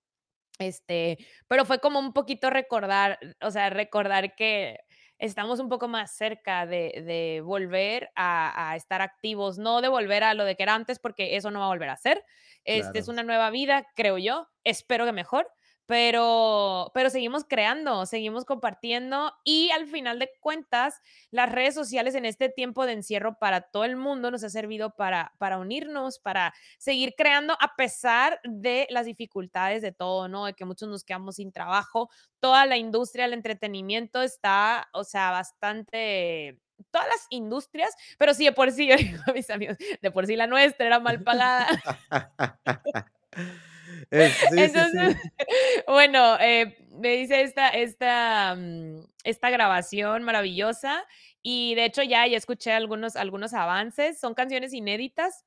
Este, 0.59 1.17
pero 1.47 1.65
fue 1.65 1.79
como 1.79 1.99
un 1.99 2.13
poquito 2.13 2.49
recordar, 2.49 3.19
o 3.41 3.51
sea, 3.51 3.69
recordar 3.71 4.35
que 4.35 4.79
estamos 5.21 5.59
un 5.59 5.69
poco 5.69 5.87
más 5.87 6.11
cerca 6.11 6.65
de 6.65 7.03
de 7.05 7.41
volver 7.41 8.11
a 8.15 8.71
a 8.71 8.75
estar 8.75 9.01
activos, 9.01 9.57
no 9.57 9.81
de 9.81 9.87
volver 9.87 10.23
a 10.23 10.33
lo 10.33 10.43
de 10.45 10.55
que 10.55 10.63
era 10.63 10.75
antes, 10.75 10.99
porque 10.99 11.37
eso 11.37 11.51
no 11.51 11.59
va 11.59 11.65
a 11.65 11.69
volver 11.69 11.89
a 11.89 11.97
ser. 11.97 12.23
Este, 12.65 12.99
es 12.99 13.07
una 13.07 13.23
nueva 13.23 13.49
vida, 13.51 13.87
creo 13.95 14.17
yo, 14.17 14.47
espero 14.63 15.05
que 15.05 15.13
mejor, 15.13 15.47
pero 15.91 16.89
pero 16.93 17.09
seguimos 17.09 17.43
creando, 17.43 18.05
seguimos 18.05 18.45
compartiendo 18.45 19.33
y 19.43 19.71
al 19.71 19.87
final 19.87 20.19
de 20.19 20.31
cuentas, 20.39 21.01
las 21.31 21.51
redes 21.51 21.75
sociales 21.75 22.15
en 22.15 22.23
este 22.23 22.47
tiempo 22.47 22.85
de 22.85 22.93
encierro 22.93 23.37
para 23.37 23.59
todo 23.59 23.83
el 23.83 23.97
mundo 23.97 24.31
nos 24.31 24.41
ha 24.45 24.49
servido 24.49 24.95
para 24.95 25.33
para 25.37 25.57
unirnos, 25.57 26.17
para 26.17 26.53
seguir 26.77 27.13
creando 27.17 27.57
a 27.59 27.75
pesar 27.75 28.39
de 28.45 28.87
las 28.89 29.05
dificultades 29.05 29.81
de 29.81 29.91
todo, 29.91 30.29
¿no? 30.29 30.45
De 30.45 30.53
que 30.53 30.63
muchos 30.63 30.87
nos 30.87 31.03
quedamos 31.03 31.35
sin 31.35 31.51
trabajo. 31.51 32.09
Toda 32.39 32.65
la 32.65 32.77
industria 32.77 33.25
del 33.25 33.33
entretenimiento 33.33 34.21
está, 34.21 34.87
o 34.93 35.03
sea, 35.03 35.31
bastante 35.31 36.57
todas 36.89 37.07
las 37.09 37.27
industrias, 37.31 37.93
pero 38.17 38.33
sí, 38.33 38.45
de 38.45 38.53
por 38.53 38.71
sí, 38.71 38.87
yo 38.87 38.95
digo 38.95 39.23
a 39.27 39.33
mis 39.33 39.49
amigos, 39.49 39.75
de 40.01 40.09
por 40.09 40.25
sí 40.25 40.37
la 40.37 40.47
nuestra 40.47 40.85
era 40.85 41.01
mal 41.01 41.21
pagada. 41.21 41.67
Es 44.09 44.33
sí, 44.33 44.47
sí, 44.51 44.59
Entonces, 44.59 45.17
sí. 45.21 45.29
bueno, 45.87 46.37
eh, 46.39 46.77
me 46.91 47.15
hice 47.17 47.41
esta 47.41 47.69
esta, 47.69 48.55
mm, 48.55 49.05
esta 49.23 49.49
grabación 49.49 50.23
maravillosa 50.23 51.05
y, 51.41 51.75
de 51.75 51.85
hecho, 51.85 52.03
ya 52.03 52.27
ya 52.27 52.37
escuché 52.37 52.71
algunos 52.71 53.15
algunos 53.15 53.53
avances. 53.53 54.19
Son 54.19 54.33
canciones 54.33 54.73
inéditas. 54.73 55.45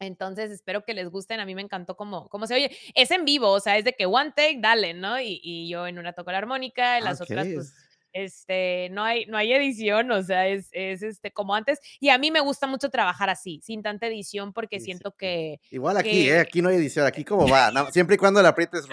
Entonces, 0.00 0.50
espero 0.50 0.82
que 0.84 0.94
les 0.94 1.08
gusten. 1.10 1.40
A 1.40 1.46
mí 1.46 1.54
me 1.54 1.62
encantó 1.62 1.96
cómo 1.96 2.28
cómo 2.28 2.46
se 2.46 2.54
oye. 2.54 2.76
Es 2.94 3.10
en 3.10 3.24
vivo, 3.24 3.50
o 3.50 3.60
sea, 3.60 3.76
es 3.76 3.84
de 3.84 3.94
que 3.94 4.06
one 4.06 4.32
take, 4.34 4.58
dale, 4.60 4.94
¿no? 4.94 5.20
Y 5.20 5.40
y 5.42 5.68
yo 5.68 5.86
en 5.86 5.98
una 5.98 6.12
toco 6.12 6.32
la 6.32 6.38
armónica, 6.38 6.98
en 6.98 7.04
las 7.04 7.20
otras, 7.20 7.46
pues, 7.54 7.66
es 7.68 7.89
este, 8.12 8.88
no 8.90 9.04
hay 9.04 9.26
no 9.26 9.36
hay 9.36 9.52
edición, 9.52 10.10
o 10.10 10.22
sea, 10.22 10.46
es 10.48 10.68
es, 10.72 11.02
este, 11.02 11.30
como 11.30 11.54
antes. 11.54 11.80
Y 12.00 12.08
a 12.10 12.18
mí 12.18 12.30
me 12.30 12.40
gusta 12.40 12.66
mucho 12.66 12.90
trabajar 12.90 13.30
así, 13.30 13.60
sin 13.62 13.82
tanta 13.82 14.06
edición, 14.06 14.52
porque 14.52 14.78
Sí, 14.78 14.86
siento 14.86 15.10
sí. 15.10 15.16
que 15.18 15.60
Igual 15.70 15.96
aquí, 15.96 16.28
¿eh? 16.28 16.40
Aquí 16.40 16.62
no 16.62 16.68
hay 16.68 16.76
edición, 16.76 17.06
aquí 17.06 17.24
como 17.24 17.48
va, 17.48 17.70
nada 17.70 17.90
siempre 17.92 18.14
y 18.16 18.18
cuando 18.18 18.42
le 18.42 18.48
aprietes 18.48 18.86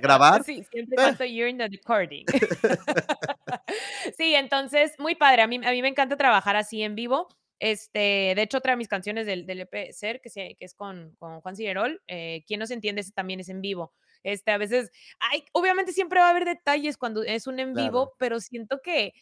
grabar, 0.00 0.44
Sí, 0.44 0.64
siempre 0.70 0.96
y 0.96 1.00
eh. 1.00 1.02
cuando 1.02 1.24
you're 1.24 1.50
in 1.50 1.58
the 1.58 1.68
recording. 1.68 2.24
Sí, 4.16 4.34
entonces, 4.34 4.92
muy 4.98 5.14
padre. 5.14 5.42
A 5.42 5.46
mí 5.46 5.60
a 5.64 5.70
mí 5.70 5.82
me 5.82 5.88
encanta 5.88 6.16
trabajar 6.16 6.56
así 6.56 6.82
en 6.82 6.94
vivo. 6.94 7.28
Este, 7.58 8.32
de 8.36 8.42
hecho, 8.42 8.58
otra 8.58 8.72
de 8.72 8.76
mis 8.76 8.88
canciones 8.88 9.26
del 9.26 9.46
del 9.46 9.60
EP 9.60 9.92
Ser, 9.92 10.20
que 10.20 10.30
se 10.30 10.56
que 10.58 10.64
es 10.64 10.74
con 10.74 11.14
con 11.18 11.40
Juan 11.40 11.56
Cirerol, 11.56 12.02
eh, 12.06 12.44
Quién 12.46 12.60
no 12.60 12.66
se 12.66 12.74
entiende, 12.74 13.00
ese 13.00 13.12
también 13.12 13.40
es 13.40 13.48
en 13.48 13.60
vivo. 13.60 13.92
Este, 14.26 14.52
a 14.52 14.58
veces 14.58 14.90
hay 15.20 15.44
obviamente 15.52 15.92
siempre 15.92 16.20
va 16.20 16.28
a 16.28 16.30
haber 16.30 16.44
detalles 16.46 16.98
cuando 16.98 17.22
es 17.24 17.46
un 17.46 17.60
en 17.60 17.74
Claro. 17.74 17.76
vivo, 17.76 18.14
pero 18.18 18.40
siento 18.40 18.80
que 18.82 19.12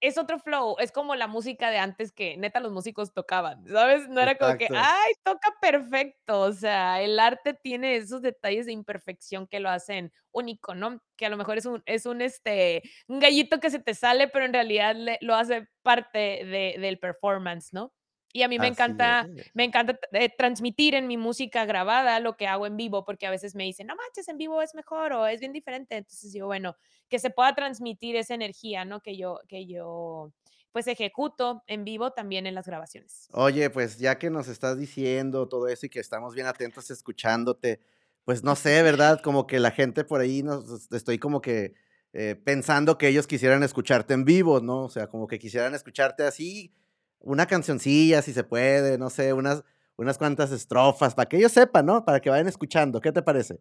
es 0.00 0.16
otro 0.16 0.38
flow, 0.38 0.76
es 0.78 0.92
como 0.92 1.16
la 1.16 1.26
música 1.26 1.70
de 1.70 1.78
antes 1.78 2.12
que 2.12 2.36
neta 2.36 2.60
los 2.60 2.70
músicos 2.72 3.12
tocaban, 3.14 3.66
¿sabes? 3.66 4.08
No 4.08 4.20
era 4.20 4.36
como 4.36 4.56
que, 4.56 4.70
ay, 4.74 5.12
toca 5.24 5.52
perfecto, 5.60 6.40
o 6.42 6.52
sea, 6.52 7.02
el 7.02 7.18
arte 7.18 7.54
tiene 7.54 7.96
esos 7.96 8.22
detalles 8.22 8.66
de 8.66 8.72
imperfección 8.72 9.48
que 9.48 9.58
lo 9.60 9.70
hacen 9.70 10.12
único, 10.30 10.74
¿no? 10.76 11.02
Que 11.16 11.26
a 11.26 11.30
lo 11.30 11.36
mejor 11.36 11.58
es 11.58 11.66
un 11.66 11.82
es 11.86 12.06
un, 12.06 12.22
este, 12.22 12.82
un 13.08 13.18
gallito 13.20 13.58
que 13.60 13.70
se 13.70 13.80
te 13.80 13.94
sale, 13.94 14.28
pero 14.28 14.44
en 14.44 14.52
realidad 14.52 14.94
le 14.96 15.18
lo 15.20 15.34
hace 15.34 15.66
parte 15.82 16.18
de 16.44 16.76
del 16.80 16.98
performance, 17.00 17.72
¿no? 17.72 17.92
Y 18.38 18.42
a 18.42 18.48
mí 18.48 18.58
me 18.58 18.66
Así 18.66 18.92
encanta 18.98 19.30
es. 19.34 19.48
me 19.54 19.64
encanta, 19.64 19.98
eh, 20.12 20.28
transmitir 20.36 20.94
en 20.94 21.06
mi 21.08 21.16
música 21.16 21.64
grabada 21.64 22.20
lo 22.20 22.36
que 22.36 22.46
hago 22.46 22.66
en 22.66 22.76
vivo, 22.76 23.04
porque 23.04 23.26
a 23.26 23.30
veces 23.30 23.54
me 23.54 23.64
dicen: 23.64 23.86
"No 23.88 23.96
manches, 23.96 24.28
en 24.28 24.38
vivo 24.38 24.62
es 24.62 24.74
mejor 24.74 25.12
o 25.12 25.26
es 25.26 25.40
bien 25.40 25.52
diferente". 25.52 25.96
Entonces 25.96 26.32
digo, 26.32 26.46
bueno, 26.46 26.76
que 27.08 27.18
se 27.18 27.30
pueda 27.30 27.54
transmitir 27.54 28.16
esa 28.16 28.34
energía, 28.34 28.84
¿no? 28.84 29.00
Que 29.00 29.16
yo 29.16 29.40
que 29.48 29.66
yo, 29.66 30.32
pues, 30.72 30.86
ejecuto 30.86 31.62
en 31.66 31.84
vivo 31.84 32.12
también 32.12 32.46
en 32.46 32.54
las 32.54 32.66
grabaciones. 32.66 33.30
Oye, 33.30 33.68
pues, 33.70 33.98
ya 33.98 34.18
que 34.18 34.30
nos 34.30 34.48
estás 34.48 34.78
diciendo 34.78 35.48
todo 35.48 35.68
eso 35.68 35.84
y 35.86 35.90
que 35.90 36.00
estamos 36.00 36.34
bien 36.34 36.46
atentos 36.46 36.90
escuchándote, 36.90 37.80
pues, 38.24 38.42
no 38.42 38.56
sé, 38.56 38.82
¿verdad? 38.82 39.20
Como 39.22 39.46
que 39.46 39.60
la 39.60 39.70
gente 39.70 40.02
por 40.04 40.20
ahí 40.22 40.42
nos 40.42 40.90
estoy 40.92 41.18
como 41.18 41.42
que, 41.42 41.74
eh, 42.14 42.36
pensando 42.42 42.96
que 42.96 43.08
ellos 43.08 43.26
quisieran 43.26 43.62
escucharte 43.62 44.14
en 44.14 44.24
vivo, 44.24 44.60
¿no? 44.60 44.84
O 44.84 44.88
sea, 44.88 45.08
como 45.08 45.26
que 45.26 45.38
quisieran 45.38 45.74
escucharte 45.74 46.22
así, 46.24 46.72
una 47.20 47.46
cancioncilla, 47.46 48.22
si 48.22 48.32
se 48.32 48.44
puede, 48.44 48.98
no 48.98 49.10
sé, 49.10 49.32
unas 49.32 49.64
unas 49.98 50.16
cuantas 50.16 50.52
estrofas, 50.52 51.14
para 51.14 51.28
que 51.28 51.36
ellos 51.36 51.52
sepan, 51.52 51.84
¿no? 51.84 52.04
Para 52.04 52.20
que 52.20 52.30
vayan 52.30 52.46
escuchando, 52.46 53.00
¿qué 53.00 53.10
te 53.10 53.20
parece? 53.20 53.60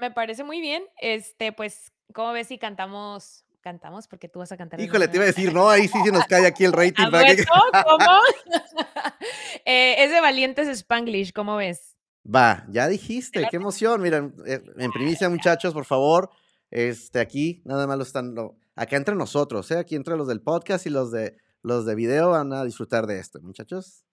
Me 0.00 0.12
parece 0.12 0.44
muy 0.44 0.60
bien, 0.60 0.84
este, 0.98 1.52
pues, 1.52 1.92
¿cómo 2.14 2.32
ves 2.32 2.46
si 2.46 2.58
cantamos 2.58 3.42
cantamos? 3.62 4.06
Porque 4.06 4.28
tú 4.28 4.38
vas 4.38 4.52
a 4.52 4.56
cantar 4.56 4.80
Híjole, 4.80 5.08
te 5.08 5.16
iba 5.16 5.24
a 5.24 5.26
decir, 5.26 5.52
no, 5.52 5.68
ahí 5.68 5.88
sí 5.88 5.98
se 6.04 6.12
nos 6.12 6.24
cae 6.26 6.46
aquí 6.46 6.64
el 6.64 6.72
rating 6.72 7.06
¿A 7.06 7.10
para 7.10 7.34
que 7.34 7.42
poco? 7.42 7.98
¿Cómo? 7.98 8.20
Eh, 9.64 10.04
es 10.04 10.12
de 10.12 10.20
Valientes 10.20 10.68
Spanglish, 10.68 11.32
¿cómo 11.32 11.56
ves? 11.56 11.96
Va, 12.24 12.64
ya 12.68 12.84
¿Te 12.84 12.92
dijiste, 12.92 13.48
qué 13.50 13.56
emoción. 13.56 14.00
Miren, 14.00 14.36
eh, 14.46 14.62
en 14.76 14.92
primicia, 14.92 15.28
muchachos, 15.28 15.74
por 15.74 15.84
favor, 15.84 16.30
este, 16.70 17.18
aquí 17.18 17.62
nada 17.64 17.88
más 17.88 17.96
lo 17.96 18.04
están, 18.04 18.36
lo 18.36 18.56
acá 18.76 18.96
entre 18.96 19.16
nosotros, 19.16 19.68
¿eh? 19.72 19.78
Aquí 19.78 19.96
entre 19.96 20.16
los 20.16 20.28
del 20.28 20.40
podcast 20.40 20.86
y 20.86 20.90
los 20.90 21.10
de 21.10 21.36
los 21.62 21.86
de 21.86 21.94
video 21.94 22.30
van 22.30 22.52
a 22.52 22.64
disfrutar 22.64 23.06
de 23.06 23.18
esto, 23.18 23.40
muchachos. 23.40 24.04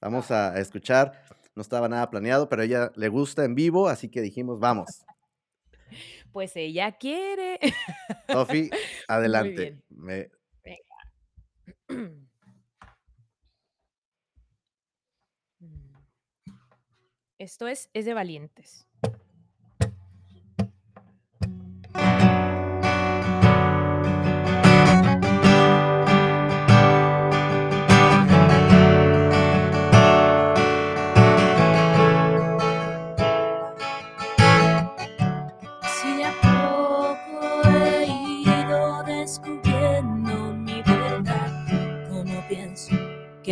Vamos 0.00 0.30
a 0.30 0.58
escuchar, 0.58 1.12
no 1.54 1.62
estaba 1.62 1.88
nada 1.88 2.10
planeado, 2.10 2.48
pero 2.48 2.62
a 2.62 2.64
ella 2.64 2.92
le 2.96 3.08
gusta 3.08 3.44
en 3.44 3.54
vivo, 3.54 3.88
así 3.88 4.08
que 4.08 4.20
dijimos: 4.20 4.58
"Vamos". 4.58 5.04
Pues 6.32 6.56
ella 6.56 6.92
quiere. 6.92 7.58
Sofi, 8.30 8.70
adelante. 9.08 9.82
Me 9.90 10.30
Venga. 10.64 12.18
Mm. 15.60 15.94
Esto 17.38 17.68
es 17.68 17.88
es 17.92 18.04
de 18.04 18.14
Valientes. 18.14 18.88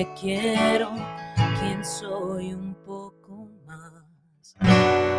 Que 0.00 0.14
quiero, 0.18 0.92
quién 1.58 1.84
soy 1.84 2.54
un 2.54 2.74
poco 2.86 3.50
más. 3.66 4.56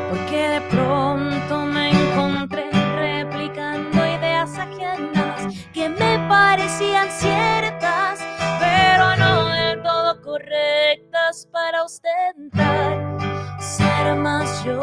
Porque 0.09 0.47
de 0.49 0.61
pronto 0.71 1.65
me 1.65 1.91
encontré 1.91 2.71
replicando 2.95 3.97
ideas 3.97 4.57
ajenas 4.57 5.53
que 5.71 5.87
me 5.87 6.17
parecían 6.27 7.09
ciertas, 7.11 8.21
pero 8.59 9.15
no 9.17 9.49
del 9.49 9.83
todo 9.83 10.19
correctas 10.21 11.47
para 11.51 11.83
ostentar 11.83 13.17
ser 13.59 14.15
más 14.15 14.63
yo 14.63 14.81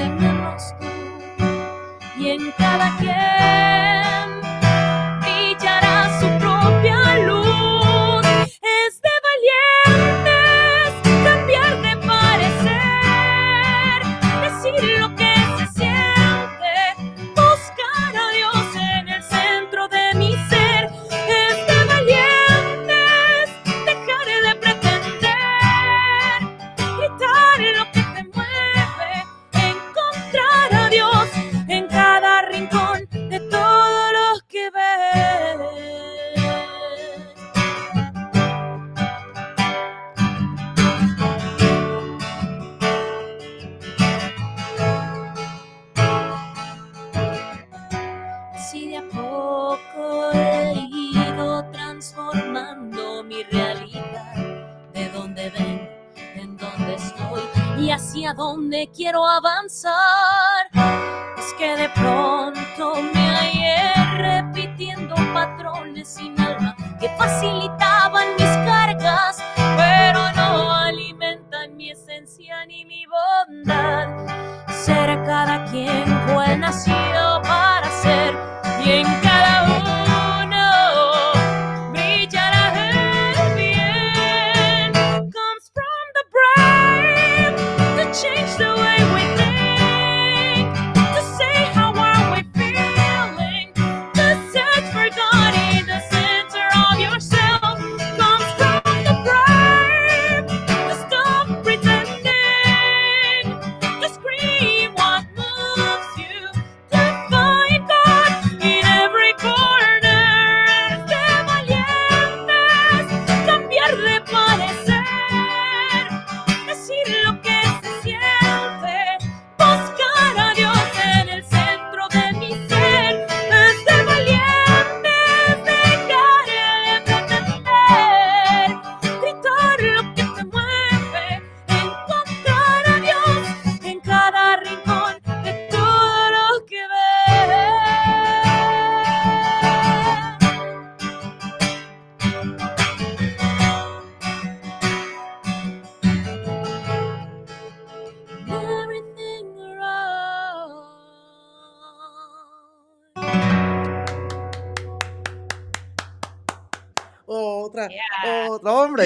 y 0.00 0.08
menos 0.10 0.62
tú. 0.78 0.86
Y 2.22 2.28
en 2.28 2.52
cada 2.52 2.96
quien 2.98 3.37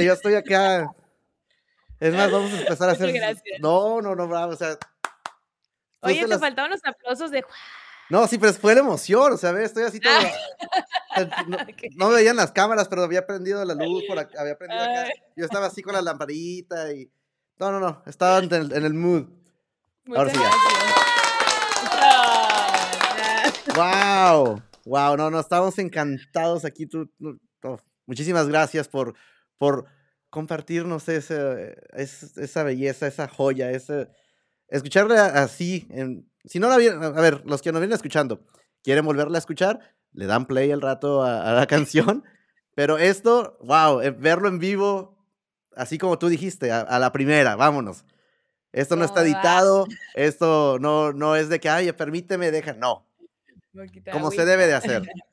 yo 0.04 0.12
estoy 0.12 0.34
acá. 0.34 0.90
Es 2.00 2.12
más, 2.14 2.30
vamos 2.30 2.52
a 2.52 2.60
empezar 2.60 2.88
a 2.88 2.92
hacer. 2.94 3.12
gracias. 3.12 3.60
No, 3.60 4.00
no, 4.02 4.14
no, 4.14 4.26
bravo, 4.28 4.52
o 4.52 4.56
sea. 4.56 4.76
Oye, 6.00 6.14
puse 6.14 6.22
te 6.24 6.28
las- 6.28 6.40
faltaban 6.40 6.70
los 6.72 6.80
aplausos 6.84 7.30
de 7.30 7.44
No, 8.10 8.26
sí, 8.26 8.38
pero 8.38 8.52
fue 8.54 8.74
la 8.74 8.80
emoción, 8.80 9.32
o 9.32 9.36
sea, 9.36 9.52
ve, 9.52 9.64
estoy 9.64 9.84
así 9.84 10.00
todo. 10.00 10.12
Ah. 10.14 10.30
No, 11.46 11.58
no 11.96 12.08
veían 12.08 12.36
las 12.36 12.52
cámaras, 12.52 12.88
pero 12.88 13.02
había 13.02 13.26
prendido 13.26 13.62
la 13.66 13.74
luz 13.74 14.02
por 14.08 14.18
acá, 14.18 14.40
había 14.40 14.56
prendido 14.56 14.82
acá. 14.82 15.10
Yo 15.36 15.44
estaba 15.44 15.66
así 15.66 15.82
con 15.82 15.92
la 15.92 16.00
lamparita 16.00 16.90
y. 16.92 17.10
No, 17.58 17.70
no, 17.70 17.80
no, 17.80 18.02
estaba 18.06 18.38
en 18.38 18.52
el, 18.52 18.72
en 18.72 18.84
el 18.86 18.94
mood. 18.94 19.26
Ahora 20.08 20.32
Muchas 20.32 20.32
sí 20.32 20.40
ya. 20.42 20.50
¡Wow! 23.76 24.62
¡Wow! 24.84 25.16
No, 25.16 25.30
no, 25.30 25.38
estamos 25.40 25.78
encantados 25.78 26.64
aquí. 26.64 26.86
Tú, 26.86 27.10
no, 27.18 27.38
no, 27.62 27.78
muchísimas 28.06 28.48
gracias 28.48 28.88
por, 28.88 29.14
por 29.58 29.86
compartirnos 30.30 31.08
ese, 31.08 31.76
es- 31.92 32.36
esa 32.38 32.62
belleza, 32.62 33.06
esa 33.06 33.28
joya, 33.28 33.70
ese, 33.70 34.08
escucharle 34.68 35.18
a- 35.18 35.42
así. 35.42 35.86
En, 35.90 36.28
si 36.44 36.58
no 36.58 36.68
la 36.68 36.76
vieron, 36.78 37.02
a 37.04 37.10
ver, 37.20 37.42
los 37.44 37.62
que 37.62 37.72
nos 37.72 37.80
vienen 37.80 37.94
escuchando, 37.94 38.44
quieren 38.82 39.04
volverla 39.04 39.38
a 39.38 39.40
escuchar, 39.40 39.80
le 40.12 40.26
dan 40.26 40.46
play 40.46 40.70
al 40.72 40.80
rato 40.80 41.22
a, 41.22 41.50
a 41.50 41.52
la 41.52 41.66
canción. 41.66 42.24
Pero 42.74 42.96
esto, 42.98 43.58
wow, 43.62 44.00
eh, 44.00 44.10
verlo 44.10 44.48
en 44.48 44.58
vivo, 44.58 45.18
así 45.76 45.98
como 45.98 46.18
tú 46.18 46.28
dijiste, 46.28 46.72
a, 46.72 46.80
a 46.80 46.98
la 46.98 47.12
primera, 47.12 47.54
vámonos. 47.56 48.04
Esto 48.72 48.96
no 48.96 49.04
está 49.04 49.20
editado, 49.22 49.86
esto 50.14 50.78
no, 50.80 51.12
no 51.12 51.36
es 51.36 51.50
de 51.50 51.60
que, 51.60 51.68
ay, 51.68 51.92
permíteme, 51.92 52.50
deja, 52.50 52.72
no 52.72 53.06
como 54.12 54.30
se 54.30 54.44
debe 54.46 54.66
de 54.66 54.74
hacer. 54.74 55.02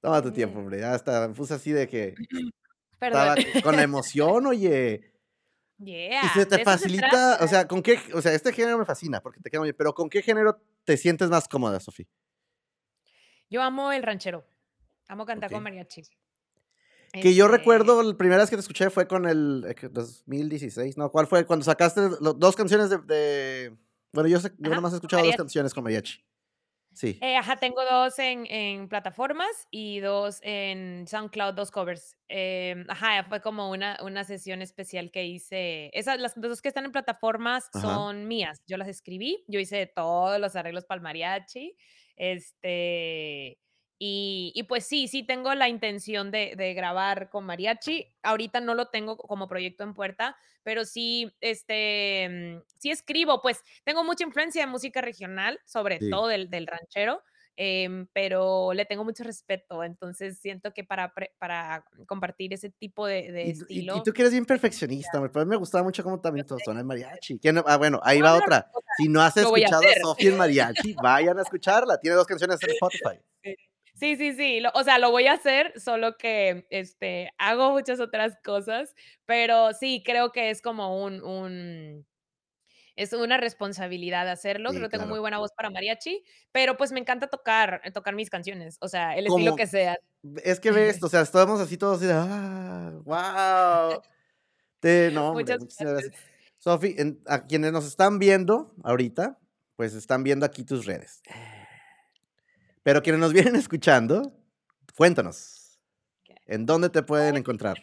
Toma 0.00 0.20
tu 0.22 0.30
tiempo, 0.32 0.58
hombre. 0.58 0.80
Ya 0.80 0.94
está, 0.94 1.26
me 1.28 1.34
puse 1.34 1.54
así 1.54 1.70
de 1.72 1.88
que 1.88 2.14
estaba 3.00 3.34
Perdón. 3.34 3.62
con 3.62 3.76
la 3.76 3.82
emoción, 3.82 4.46
oye. 4.46 5.12
Yeah, 5.78 6.22
Y 6.24 6.28
se 6.38 6.46
te 6.46 6.56
se 6.56 6.64
facilita, 6.64 7.38
o 7.42 7.46
sea, 7.48 7.68
¿con 7.68 7.82
qué? 7.82 7.98
O 8.14 8.22
sea, 8.22 8.32
este 8.32 8.52
género 8.52 8.78
me 8.78 8.86
fascina 8.86 9.20
porque 9.20 9.40
te 9.40 9.50
queda 9.50 9.60
muy 9.60 9.66
bien, 9.68 9.76
pero 9.76 9.92
¿con 9.94 10.08
qué 10.08 10.22
género 10.22 10.58
te 10.84 10.96
sientes 10.96 11.28
más 11.28 11.46
cómoda, 11.48 11.78
Sofía? 11.80 12.06
Yo 13.50 13.62
amo 13.62 13.92
el 13.92 14.02
ranchero. 14.02 14.44
Amo 15.08 15.26
cantar 15.26 15.50
con 15.52 15.62
mariachi. 15.62 16.02
Que 17.12 17.34
yo 17.34 17.44
Este, 17.46 17.58
recuerdo, 17.58 18.02
la 18.02 18.16
primera 18.16 18.40
vez 18.40 18.50
que 18.50 18.56
te 18.56 18.60
escuché 18.60 18.90
fue 18.90 19.06
con 19.06 19.26
el 19.28 19.64
eh, 19.68 19.74
que 19.74 19.88
2016, 19.88 20.96
¿no? 20.96 21.10
¿Cuál 21.10 21.26
fue? 21.26 21.46
Cuando 21.46 21.64
sacaste 21.64 22.00
dos 22.20 22.56
canciones 22.56 22.90
de, 22.90 22.98
de- 22.98 23.76
Bueno, 24.12 24.28
yo, 24.28 24.40
sé, 24.40 24.52
yo 24.58 24.74
nomás 24.74 24.92
he 24.92 24.96
escuchado 24.96 25.24
dos 25.24 25.36
canciones 25.36 25.72
con 25.72 25.84
mariachi. 25.84 26.24
Sí. 26.96 27.18
Eh, 27.20 27.36
ajá, 27.36 27.56
tengo 27.56 27.84
dos 27.84 28.18
en, 28.18 28.46
en 28.46 28.88
plataformas 28.88 29.68
y 29.70 30.00
dos 30.00 30.38
en 30.42 31.06
SoundCloud, 31.06 31.52
dos 31.52 31.70
covers. 31.70 32.16
Em, 32.28 32.86
ajá, 32.88 33.22
fue 33.24 33.42
como 33.42 33.70
una, 33.70 33.98
una 34.02 34.24
sesión 34.24 34.62
especial 34.62 35.10
que 35.10 35.26
hice. 35.26 35.90
Esas, 35.92 36.18
las 36.18 36.32
dos 36.40 36.62
que 36.62 36.68
están 36.68 36.86
en 36.86 36.92
plataformas 36.92 37.68
Ajá. 37.74 37.86
son 37.86 38.26
mías. 38.26 38.62
Yo 38.66 38.78
las 38.78 38.88
escribí, 38.88 39.44
yo 39.46 39.60
hice 39.60 39.86
todos 39.86 40.40
los 40.40 40.56
arreglos 40.56 40.86
para 40.86 40.96
el 40.96 41.02
mariachi. 41.02 41.76
Este, 42.16 43.58
y, 43.98 44.52
y 44.54 44.64
pues 44.64 44.84
sí, 44.86 45.08
sí 45.08 45.22
tengo 45.22 45.54
la 45.54 45.68
intención 45.68 46.30
de, 46.30 46.54
de 46.56 46.74
grabar 46.74 47.30
con 47.30 47.44
mariachi. 47.46 48.06
Ahorita 48.22 48.60
no 48.60 48.74
lo 48.74 48.88
tengo 48.88 49.16
como 49.16 49.48
proyecto 49.48 49.84
en 49.84 49.94
puerta, 49.94 50.36
pero 50.62 50.84
sí, 50.84 51.32
este, 51.40 52.28
mm, 52.58 52.62
sí 52.78 52.90
escribo, 52.90 53.40
pues 53.40 53.62
tengo 53.84 54.04
mucha 54.04 54.24
influencia 54.24 54.64
de 54.64 54.70
música 54.70 55.00
regional, 55.00 55.58
sobre 55.64 55.98
Sí. 55.98 56.10
todo 56.10 56.26
del, 56.28 56.50
del 56.50 56.66
ranchero, 56.66 57.22
em, 57.58 58.06
pero 58.12 58.74
le 58.74 58.84
tengo 58.84 59.02
mucho 59.02 59.24
respeto, 59.24 59.82
entonces 59.82 60.38
siento 60.40 60.74
que 60.74 60.84
para, 60.84 61.14
para 61.38 61.86
compartir 62.06 62.52
ese 62.52 62.68
tipo 62.68 63.06
de, 63.06 63.32
de 63.32 63.42
Y, 63.48 63.52
tú- 63.58 63.64
y- 63.70 63.74
y 63.74 63.78
estilo... 63.78 64.02
tú 64.02 64.12
que 64.12 64.20
eres 64.22 64.32
bien 64.32 64.44
perfeccionista, 64.44 65.18
mí 65.20 65.30
me 65.46 65.56
gustaba 65.56 65.82
mucho 65.84 66.02
cómo 66.04 66.20
también 66.20 66.46
sé. 66.46 66.54
suena 66.62 66.80
el 66.80 66.86
mariachi. 66.86 67.38
¿Quién- 67.38 67.62
ah, 67.66 67.78
bueno, 67.78 67.98
ahí 68.02 68.20
va 68.20 68.34
otra. 68.36 68.70
Si 68.98 69.08
no 69.08 69.22
has 69.22 69.34
escuchado 69.38 69.82
a. 69.88 70.00
Sofía 70.02 70.30
en 70.30 70.36
mariachi, 70.36 70.94
vayan 71.02 71.38
a 71.38 71.42
escucharla. 71.42 71.98
Tiene 71.98 72.16
dos 72.16 72.26
canciones 72.26 72.62
en 72.62 72.70
Spotify. 72.72 73.18
Sí, 73.42 73.54
sí, 74.16 74.32
sí, 74.34 74.60
lo- 74.60 74.70
o 74.74 74.84
sea, 74.84 74.98
lo 74.98 75.10
voy 75.10 75.26
a 75.26 75.32
hacer, 75.34 75.72
solo 75.80 76.16
que 76.16 76.66
este, 76.70 77.30
hago 77.38 77.70
muchas 77.72 78.00
otras 78.00 78.34
cosas, 78.44 78.94
pero 79.24 79.72
sí, 79.72 80.02
creo 80.04 80.32
que 80.32 80.50
es 80.50 80.62
como 80.62 81.02
un, 81.04 81.22
un 81.22 82.06
es 82.96 83.12
una 83.12 83.36
responsabilidad 83.36 84.28
hacerlo, 84.28 84.70
Sí, 84.70 84.76
creo 84.76 84.88
que 84.88 84.96
tengo 84.96 85.08
muy 85.10 85.18
buena 85.20 85.38
voz 85.38 85.52
para 85.52 85.70
mariachi, 85.70 86.24
pero 86.50 86.76
pues 86.76 86.92
me 86.92 87.00
encanta 87.00 87.26
tocar, 87.28 87.80
eh, 87.84 87.90
tocar 87.90 88.14
mis 88.14 88.30
canciones, 88.30 88.78
o 88.80 88.88
sea, 88.88 89.14
el 89.16 89.26
estilo 89.26 89.54
que 89.54 89.66
sea. 89.66 89.96
es 90.42 90.60
que 90.60 90.70
ve 90.70 90.88
esto, 90.88 91.06
o 91.06 91.10
sea, 91.10 91.20
estamos 91.20 91.60
así 91.60 91.76
todos 91.76 91.98
así 91.98 92.06
de, 92.06 92.14
ah, 92.14 92.92
wow. 93.04 94.02
Te, 94.80 95.10
no, 95.12 95.30
hombre, 95.30 95.58
Muchas 95.58 95.78
gracias. 95.78 96.12
Sofi, 96.58 96.96
a 97.26 97.46
quienes 97.46 97.72
nos 97.72 97.86
están 97.86 98.18
viendo 98.18 98.74
ahorita, 98.82 99.38
pues 99.76 99.94
están 99.94 100.22
viendo 100.22 100.46
aquí 100.46 100.64
tus 100.64 100.86
redes. 100.86 101.22
Pero 102.86 103.02
quienes 103.02 103.20
nos 103.20 103.32
vienen 103.32 103.56
escuchando, 103.56 104.32
cuéntanos, 104.96 105.80
¿en 106.46 106.66
dónde 106.66 106.88
te 106.88 107.02
pueden 107.02 107.36
encontrar? 107.36 107.76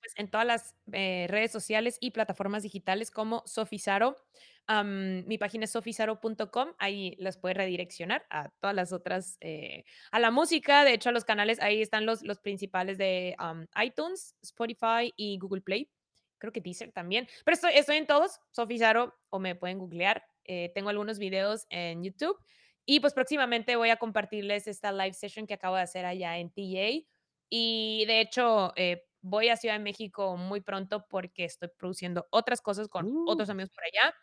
pues, 0.00 0.12
en 0.16 0.30
todas 0.30 0.46
las 0.46 0.74
eh, 0.92 1.24
redes 1.30 1.50
sociales 1.50 1.96
y 1.98 2.10
plataformas 2.10 2.62
digitales 2.62 3.10
como 3.10 3.42
Sofisaro. 3.46 4.18
Am, 4.66 5.24
mi 5.26 5.38
página 5.38 5.64
es 5.64 5.70
sofisaro.com, 5.70 6.74
ahí 6.78 7.16
las 7.18 7.38
puede 7.38 7.54
redireccionar 7.54 8.26
a 8.28 8.50
todas 8.60 8.76
las 8.76 8.92
otras, 8.92 9.38
eh, 9.40 9.84
a 10.10 10.20
la 10.20 10.30
música, 10.30 10.84
de 10.84 10.92
hecho 10.92 11.08
a 11.08 11.12
los 11.12 11.24
canales, 11.24 11.58
ahí 11.62 11.80
están 11.80 12.04
los, 12.04 12.22
los 12.22 12.38
principales 12.38 12.98
de 12.98 13.34
iTunes, 13.82 14.36
Spotify 14.42 15.10
y 15.16 15.38
Google 15.38 15.62
Play. 15.62 15.90
Creo 16.36 16.52
que 16.52 16.60
Deezer 16.60 16.92
también, 16.92 17.26
pero 17.46 17.54
estoy, 17.54 17.72
estoy 17.76 17.96
en 17.96 18.06
todos, 18.06 18.40
Sofisaro, 18.50 19.14
o 19.30 19.38
me 19.38 19.54
pueden 19.54 19.78
googlear. 19.78 20.22
eh, 20.44 20.70
tengo 20.74 20.90
algunos 20.90 21.18
videos 21.18 21.64
en 21.70 22.04
YouTube 22.04 22.38
y 22.86 23.00
pues 23.00 23.14
próximamente 23.14 23.76
voy 23.76 23.90
a 23.90 23.96
compartirles 23.96 24.66
esta 24.66 24.92
live 24.92 25.14
session 25.14 25.46
que 25.46 25.54
acabo 25.54 25.76
de 25.76 25.82
hacer 25.82 26.04
allá 26.04 26.38
en 26.38 26.50
TA. 26.50 27.06
Y 27.50 28.04
de 28.06 28.20
hecho, 28.20 28.72
eh, 28.76 29.04
voy 29.22 29.48
a 29.48 29.56
Ciudad 29.56 29.76
de 29.76 29.80
México 29.84 30.36
muy 30.36 30.60
pronto 30.60 31.06
porque 31.08 31.44
estoy 31.44 31.70
produciendo 31.78 32.26
otras 32.30 32.60
cosas 32.60 32.88
con 32.88 33.06
Uh, 33.06 33.24
otros 33.30 33.48
amigos 33.50 33.70
por 33.70 33.84
allá. 33.84 34.14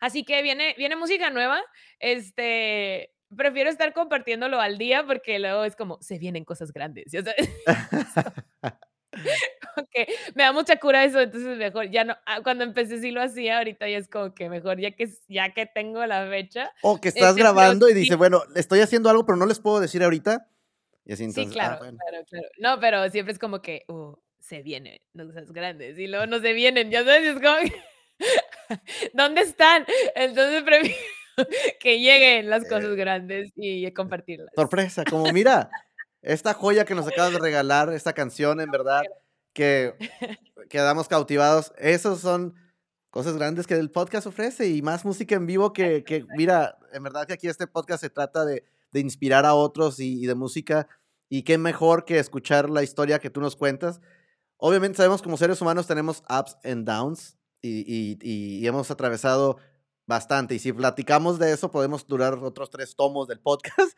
Así 0.00 0.24
que 0.24 0.42
viene, 0.42 0.74
viene 0.76 0.96
música 0.96 1.30
nueva. 1.30 1.62
Este, 2.00 3.12
prefiero 3.36 3.70
estar 3.70 3.92
compartiéndolo 3.94 4.60
al 4.60 4.78
día 4.78 5.04
porque 5.06 5.38
luego 5.38 5.64
es 5.64 5.76
como, 5.76 5.98
se 6.02 6.18
vienen 6.18 6.44
cosas 6.44 6.72
grandes. 6.72 7.12
ya 7.12 7.22
sabes, 7.22 7.50
como 9.74 9.86
que 9.92 10.06
me 10.34 10.42
da 10.44 10.52
mucha 10.52 10.76
cura 10.76 11.04
eso, 11.04 11.20
entonces 11.20 11.56
mejor, 11.58 11.90
ya 11.90 12.04
no, 12.04 12.16
ah, 12.26 12.40
cuando 12.42 12.64
empecé 12.64 13.00
sí 13.00 13.10
lo 13.10 13.22
hacía, 13.22 13.58
ahorita 13.58 13.88
ya 13.88 13.98
es 13.98 14.08
como 14.08 14.34
que 14.34 14.48
mejor, 14.48 14.78
ya 14.80 14.90
que, 14.92 15.08
ya 15.28 15.52
que 15.52 15.66
tengo 15.66 16.04
la 16.06 16.26
fecha. 16.28 16.72
o 16.82 17.00
que 17.00 17.08
estás 17.08 17.30
Este, 17.30 17.42
pero 17.42 17.52
grabando 17.54 17.88
y 17.88 17.94
sí, 17.94 17.98
dice, 18.00 18.16
bueno, 18.16 18.42
estoy 18.56 18.80
haciendo 18.80 19.10
algo, 19.10 19.24
pero 19.26 19.36
no 19.36 19.46
les 19.46 19.60
puedo 19.60 19.80
decir 19.80 20.02
ahorita. 20.02 20.48
Y 21.04 21.12
así 21.14 21.24
Sí, 21.30 21.30
entonces, 21.30 21.56
ah, 21.62 21.76
claro, 21.76 21.78
bueno. 21.78 21.98
claro, 21.98 22.24
claro. 22.28 22.48
No, 22.58 22.80
pero 22.80 23.10
siempre 23.10 23.32
es 23.32 23.38
como 23.38 23.60
que, 23.62 23.84
uh, 23.88 24.14
se 24.38 24.62
vienen 24.62 24.98
cosas 25.16 25.52
grandes 25.52 25.98
y 25.98 26.06
luego 26.08 26.26
no 26.26 26.40
se 26.40 26.52
vienen, 26.52 26.90
ya 26.90 27.04
sabes, 27.04 27.24
es 27.24 27.40
como 27.42 27.56
que, 27.58 27.72
¿dónde 29.14 29.42
están? 29.42 29.86
Entonces 30.14 30.62
prefiero 30.62 30.96
que 31.80 31.98
lleguen 32.00 32.50
las 32.50 32.64
Eh, 32.64 32.68
cosas 32.68 32.94
grandes 32.96 33.52
y 33.56 33.90
compartirlas. 33.92 34.48
sorpresa, 34.54 35.04
como 35.04 35.32
mira, 35.32 35.70
esta 36.22 36.54
joya 36.54 36.84
que 36.84 36.94
nos 36.94 37.06
acabas 37.08 37.32
de 37.32 37.38
regalar, 37.38 37.92
esta 37.92 38.12
canción, 38.12 38.60
en 38.60 38.70
verdad, 38.70 39.02
que 39.52 39.94
quedamos 40.68 41.08
cautivados. 41.08 41.72
Esos 41.78 42.20
son 42.20 42.54
cosas 43.10 43.36
grandes 43.36 43.66
que 43.66 43.74
el 43.74 43.90
podcast 43.90 44.26
ofrece 44.26 44.68
y 44.68 44.82
más 44.82 45.04
música 45.04 45.34
en 45.34 45.46
vivo 45.46 45.72
que, 45.72 46.02
que 46.04 46.24
mira, 46.36 46.78
en 46.92 47.02
verdad 47.02 47.26
que 47.26 47.34
aquí 47.34 47.48
este 47.48 47.66
podcast 47.66 48.00
se 48.02 48.10
trata 48.10 48.44
de, 48.44 48.64
de 48.90 49.00
inspirar 49.00 49.44
a 49.44 49.54
otros 49.54 50.00
y, 50.00 50.22
y 50.22 50.26
de 50.26 50.34
música. 50.34 50.88
Y 51.28 51.42
qué 51.44 51.56
mejor 51.58 52.04
que 52.04 52.18
escuchar 52.18 52.68
la 52.70 52.82
historia 52.82 53.18
que 53.18 53.30
tú 53.30 53.40
nos 53.40 53.56
cuentas. 53.56 54.00
Obviamente 54.58 54.96
sabemos 54.98 55.22
como 55.22 55.36
seres 55.36 55.60
humanos 55.60 55.86
tenemos 55.86 56.22
ups 56.28 56.56
and 56.64 56.86
downs 56.86 57.36
y, 57.62 57.80
y- 57.86 58.18
y- 58.22 58.66
hemos 58.66 58.90
atravesado 58.90 59.56
bastante. 60.06 60.54
Y 60.54 60.58
si 60.58 60.72
platicamos 60.72 61.38
de 61.38 61.52
eso, 61.52 61.70
podemos 61.70 62.06
durar 62.06 62.34
otros 62.34 62.70
tres 62.70 62.94
tomos 62.96 63.28
del 63.28 63.40
podcast. 63.40 63.96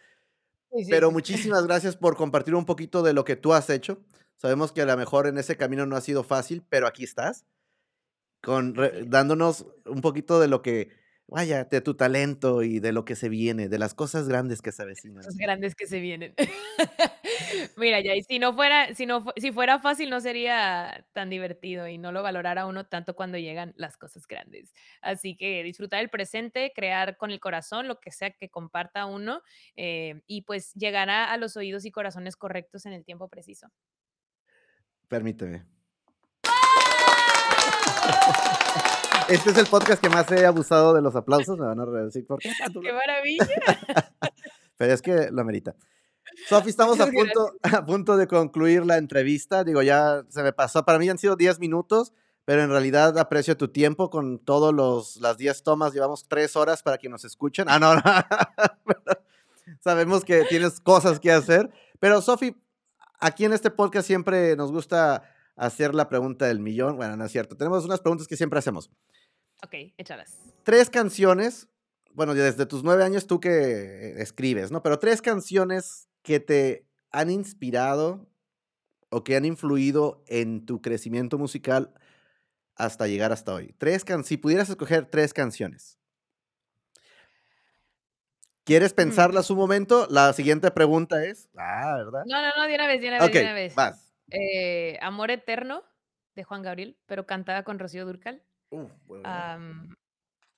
Sí, 0.72 0.84
sí, 0.84 0.90
Pero 0.90 1.10
muchísimas 1.10 1.66
gracias 1.66 1.96
por 1.96 2.16
compartir 2.16 2.54
un 2.54 2.64
poquito 2.64 3.02
de 3.02 3.12
lo 3.12 3.24
que 3.24 3.36
tú 3.36 3.52
has 3.52 3.68
hecho. 3.70 3.98
Sabemos 4.36 4.72
que 4.72 4.82
a 4.82 4.86
lo 4.86 4.96
mejor 4.96 5.26
en 5.26 5.38
ese 5.38 5.56
camino 5.56 5.86
no 5.86 5.96
ha 5.96 6.00
sido 6.00 6.24
fácil, 6.24 6.62
pero 6.68 6.86
aquí 6.86 7.04
estás, 7.04 7.46
con, 8.42 8.74
re- 8.74 9.04
dándonos 9.06 9.66
un 9.86 10.00
poquito 10.00 10.38
de 10.38 10.48
lo 10.48 10.60
que, 10.62 10.90
vaya, 11.26 11.64
de 11.64 11.80
tu 11.80 11.94
talento 11.94 12.62
y 12.62 12.78
de 12.78 12.92
lo 12.92 13.04
que 13.04 13.16
se 13.16 13.28
viene, 13.28 13.68
de 13.68 13.78
las 13.78 13.94
cosas 13.94 14.28
grandes 14.28 14.60
que 14.60 14.72
se 14.72 14.82
avecinan. 14.82 15.24
Cosas 15.24 15.36
grandes 15.36 15.74
que 15.74 15.86
se 15.86 16.00
vienen. 16.00 16.34
Mira, 17.76 18.00
ya, 18.00 18.14
y 18.14 18.22
si 18.22 18.38
no 18.38 18.52
fuera, 18.52 18.94
si 18.94 19.06
no, 19.06 19.24
si 19.36 19.50
fuera 19.52 19.78
fácil, 19.78 20.10
no 20.10 20.20
sería 20.20 21.06
tan 21.12 21.30
divertido 21.30 21.88
y 21.88 21.98
no 21.98 22.12
lo 22.12 22.22
valorara 22.22 22.66
uno 22.66 22.86
tanto 22.86 23.14
cuando 23.16 23.38
llegan 23.38 23.72
las 23.76 23.96
cosas 23.96 24.26
grandes. 24.26 24.72
Así 25.00 25.36
que 25.36 25.62
disfrutar 25.62 26.00
el 26.00 26.10
presente, 26.10 26.72
crear 26.74 27.16
con 27.16 27.30
el 27.30 27.40
corazón 27.40 27.88
lo 27.88 28.00
que 28.00 28.10
sea 28.10 28.30
que 28.30 28.50
comparta 28.50 29.06
uno, 29.06 29.42
eh, 29.76 30.20
y 30.26 30.42
pues 30.42 30.74
llegará 30.74 31.32
a 31.32 31.36
los 31.38 31.56
oídos 31.56 31.84
y 31.84 31.90
corazones 31.90 32.36
correctos 32.36 32.84
en 32.86 32.92
el 32.92 33.04
tiempo 33.04 33.28
preciso. 33.28 33.68
Permíteme. 35.14 35.64
Este 39.28 39.50
es 39.50 39.58
el 39.58 39.66
podcast 39.66 40.02
que 40.02 40.08
más 40.08 40.28
he 40.32 40.44
abusado 40.44 40.92
de 40.92 41.02
los 41.02 41.14
aplausos. 41.14 41.56
Me 41.56 41.66
van 41.66 41.78
a 41.78 41.86
decir 41.86 42.26
por 42.26 42.40
qué. 42.40 42.50
¡Qué 42.50 42.92
maravilla! 42.92 43.46
Pero 44.76 44.92
es 44.92 45.00
que 45.00 45.28
lo 45.30 45.40
amerita. 45.40 45.76
Sofi, 46.48 46.70
estamos 46.70 46.98
a 46.98 47.06
punto, 47.06 47.52
a 47.62 47.86
punto 47.86 48.16
de 48.16 48.26
concluir 48.26 48.84
la 48.84 48.96
entrevista. 48.96 49.62
Digo, 49.62 49.82
ya 49.82 50.24
se 50.30 50.42
me 50.42 50.52
pasó. 50.52 50.84
Para 50.84 50.98
mí 50.98 51.08
han 51.08 51.18
sido 51.18 51.36
10 51.36 51.60
minutos, 51.60 52.12
pero 52.44 52.64
en 52.64 52.70
realidad 52.70 53.16
aprecio 53.16 53.56
tu 53.56 53.68
tiempo 53.68 54.10
con 54.10 54.40
todos 54.40 54.74
los 54.74 55.20
las 55.20 55.36
10 55.38 55.62
tomas. 55.62 55.94
Llevamos 55.94 56.26
3 56.26 56.56
horas 56.56 56.82
para 56.82 56.98
que 56.98 57.08
nos 57.08 57.24
escuchen. 57.24 57.66
Ah, 57.68 57.78
no, 57.78 57.94
no. 57.94 58.02
Sabemos 59.78 60.24
que 60.24 60.42
tienes 60.46 60.80
cosas 60.80 61.20
que 61.20 61.30
hacer. 61.30 61.70
Pero, 62.00 62.20
Sofi, 62.20 62.56
aquí 63.24 63.44
en 63.44 63.52
este 63.54 63.70
podcast 63.70 64.06
siempre 64.06 64.54
nos 64.54 64.70
gusta 64.70 65.22
hacer 65.56 65.94
la 65.94 66.08
pregunta 66.08 66.46
del 66.46 66.60
millón. 66.60 66.96
Bueno, 66.96 67.16
no 67.16 67.24
es 67.24 67.32
cierto. 67.32 67.56
Tenemos 67.56 67.84
unas 67.84 68.00
preguntas 68.00 68.28
que 68.28 68.36
siempre 68.36 68.58
hacemos. 68.58 68.90
Ok, 69.62 69.74
échalas. 69.96 70.36
Tres 70.62 70.90
canciones, 70.90 71.68
bueno, 72.12 72.34
desde 72.34 72.66
tus 72.66 72.84
nueve 72.84 73.02
años 73.02 73.26
tú 73.26 73.40
que 73.40 73.48
eh, 73.48 74.22
escribes, 74.22 74.70
¿no? 74.70 74.82
Pero 74.82 74.98
tres 74.98 75.22
canciones 75.22 76.08
que 76.22 76.38
te 76.38 76.86
han 77.10 77.30
inspirado 77.30 78.28
o 79.08 79.24
que 79.24 79.36
han 79.36 79.44
influido 79.44 80.22
en 80.26 80.66
tu 80.66 80.82
crecimiento 80.82 81.38
musical 81.38 81.94
hasta 82.76 83.06
llegar 83.06 83.32
hasta 83.32 83.54
hoy. 83.54 83.74
Tres 83.78 84.04
can 84.04 84.24
si 84.24 84.36
pudieras 84.36 84.68
escoger 84.68 85.06
tres 85.06 85.32
canciones. 85.32 85.98
¿Quieres 88.64 88.94
pensarlas 88.94 89.50
un 89.50 89.58
momento? 89.58 90.06
La 90.08 90.32
siguiente 90.32 90.70
pregunta 90.70 91.22
es, 91.24 91.50
ah, 91.56 91.96
¿verdad? 91.98 92.24
No, 92.26 92.40
no, 92.40 92.50
no, 92.56 92.66
de 92.66 92.74
una 92.74 92.86
vez, 92.86 93.00
de 93.00 93.08
una 93.08 93.18
vez, 93.18 93.28
Ok, 93.28 93.34
de 93.34 93.42
una 93.42 93.52
vez. 93.52 93.74
vas. 93.74 94.14
Eh, 94.30 94.98
Amor 95.02 95.30
Eterno, 95.30 95.84
de 96.34 96.44
Juan 96.44 96.62
Gabriel, 96.62 96.96
pero 97.06 97.26
cantada 97.26 97.62
con 97.62 97.78
Rocío 97.78 98.06
Durcal. 98.06 98.42
Uf, 98.70 98.90
bueno, 99.04 99.94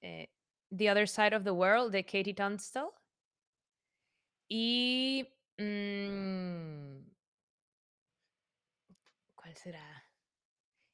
eh, 0.00 0.30
the 0.74 0.90
Other 0.90 1.08
Side 1.08 1.36
of 1.36 1.42
the 1.42 1.50
World, 1.50 1.90
de 1.90 2.04
Katie 2.04 2.34
Tunstall. 2.34 2.90
Y... 4.48 5.28
mm, 5.58 7.00
¿Cuál 9.34 9.56
será? 9.56 10.04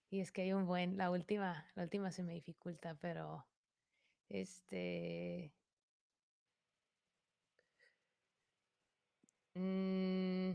Y 0.08 0.20
es 0.20 0.32
que 0.32 0.42
hay 0.42 0.52
un 0.54 0.66
buen, 0.66 0.96
la 0.96 1.10
última, 1.10 1.66
la 1.74 1.82
última 1.82 2.10
se 2.10 2.22
me 2.22 2.32
dificulta, 2.32 2.96
pero 3.00 3.46
este. 4.30 5.52
Mm, 9.54 10.50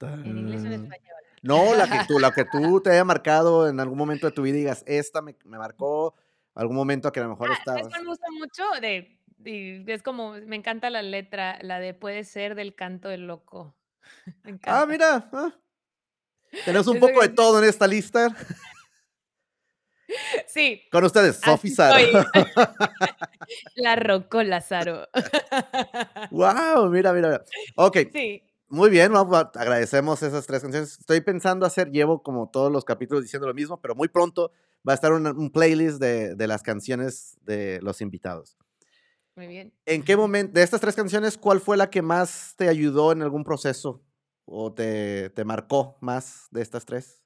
¿En 0.00 0.38
inglés 0.38 0.62
o 0.62 0.66
en 0.66 0.72
español? 0.72 1.16
No, 1.42 1.74
la 1.74 1.88
que 1.88 1.98
tú, 2.08 2.18
la 2.18 2.32
que 2.32 2.44
tú 2.44 2.80
te 2.80 2.90
haya 2.90 3.04
marcado 3.04 3.68
en 3.68 3.80
algún 3.80 3.98
momento 3.98 4.26
de 4.26 4.32
tu 4.32 4.42
vida 4.42 4.56
y 4.56 4.58
digas, 4.60 4.84
esta 4.86 5.22
me, 5.22 5.36
me 5.44 5.58
marcó, 5.58 6.14
algún 6.54 6.76
momento 6.76 7.10
que 7.12 7.20
a 7.20 7.24
lo 7.24 7.30
mejor 7.30 7.50
Ah, 7.50 7.54
¿sabes 7.64 7.82
estabas. 7.82 7.88
cuál 7.88 8.02
me 8.02 8.08
gusta 8.08 8.26
mucho? 8.32 8.62
De, 8.80 9.18
es 9.92 10.02
como, 10.02 10.32
me 10.32 10.56
encanta 10.56 10.90
la 10.90 11.02
letra, 11.02 11.58
la 11.62 11.78
de 11.78 11.94
Puede 11.94 12.24
ser 12.24 12.54
del 12.54 12.74
canto 12.74 13.08
del 13.08 13.26
loco. 13.26 13.74
Me 14.44 14.58
Ah, 14.64 14.86
mira, 14.86 15.28
ah, 15.32 15.52
tenemos 16.64 16.86
un 16.86 16.98
poco 16.98 17.20
de 17.20 17.28
todo 17.28 17.62
en 17.62 17.68
esta 17.68 17.86
lista. 17.86 18.34
Sí, 20.46 20.82
Con 20.90 21.04
ustedes, 21.04 21.36
Sofi 21.36 21.70
soy. 21.70 22.04
La 23.76 23.96
rocó 23.96 24.42
Lázaro. 24.42 25.06
wow, 26.30 26.88
mira, 26.90 27.12
mira. 27.12 27.28
mira. 27.28 27.44
Ok, 27.76 27.98
Sí. 28.12 28.42
muy 28.68 28.90
bien, 28.90 29.12
agradecemos 29.14 30.22
esas 30.22 30.46
tres 30.46 30.62
canciones. 30.62 30.98
Estoy 30.98 31.20
pensando 31.20 31.66
hacer, 31.66 31.90
llevo 31.90 32.22
como 32.22 32.50
todos 32.50 32.72
los 32.72 32.84
capítulos 32.84 33.22
diciendo 33.22 33.46
lo 33.46 33.54
mismo, 33.54 33.80
pero 33.80 33.94
muy 33.94 34.08
pronto 34.08 34.50
va 34.88 34.92
a 34.92 34.94
estar 34.94 35.12
un 35.12 35.50
playlist 35.50 36.00
de, 36.00 36.34
de 36.34 36.46
las 36.46 36.62
canciones 36.62 37.36
de 37.42 37.80
los 37.82 38.00
invitados. 38.00 38.56
Muy 39.36 39.46
bien. 39.46 39.72
¿En 39.86 40.02
qué 40.02 40.16
momento, 40.16 40.52
de 40.54 40.62
estas 40.62 40.80
tres 40.80 40.96
canciones, 40.96 41.38
cuál 41.38 41.60
fue 41.60 41.76
la 41.76 41.90
que 41.90 42.02
más 42.02 42.54
te 42.56 42.68
ayudó 42.68 43.12
en 43.12 43.22
algún 43.22 43.44
proceso 43.44 44.02
o 44.46 44.72
te, 44.72 45.30
te 45.30 45.44
marcó 45.44 45.96
más 46.00 46.48
de 46.50 46.62
estas 46.62 46.84
tres? 46.84 47.22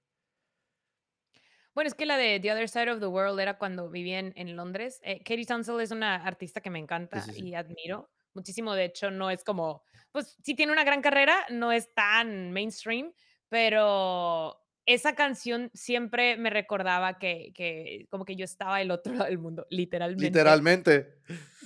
Bueno, 1.74 1.88
es 1.88 1.94
que 1.94 2.06
la 2.06 2.16
de 2.16 2.38
The 2.40 2.52
Other 2.52 2.68
Side 2.68 2.90
of 2.90 3.00
the 3.00 3.06
World 3.06 3.40
era 3.40 3.58
cuando 3.58 3.88
vivía 3.90 4.18
en, 4.18 4.32
en 4.36 4.56
Londres. 4.56 5.00
Eh, 5.04 5.18
Katie 5.18 5.46
Tunstall 5.46 5.80
es 5.80 5.90
una 5.90 6.16
artista 6.16 6.60
que 6.60 6.70
me 6.70 6.78
encanta 6.78 7.22
sí, 7.22 7.32
sí. 7.32 7.48
y 7.48 7.54
admiro 7.54 8.10
muchísimo. 8.34 8.74
De 8.74 8.84
hecho, 8.84 9.10
no 9.10 9.30
es 9.30 9.44
como, 9.44 9.82
pues 10.10 10.36
sí 10.42 10.54
tiene 10.54 10.72
una 10.72 10.84
gran 10.84 11.02
carrera, 11.02 11.46
no 11.50 11.72
es 11.72 11.92
tan 11.94 12.52
mainstream, 12.52 13.12
pero 13.48 14.58
esa 14.86 15.14
canción 15.14 15.70
siempre 15.74 16.36
me 16.36 16.50
recordaba 16.50 17.18
que, 17.18 17.52
que 17.54 18.06
como 18.10 18.24
que 18.24 18.36
yo 18.36 18.44
estaba 18.44 18.78
del 18.78 18.90
otro 18.90 19.12
lado 19.14 19.26
del 19.26 19.38
mundo, 19.38 19.66
literalmente. 19.70 20.24
Literalmente. 20.24 21.14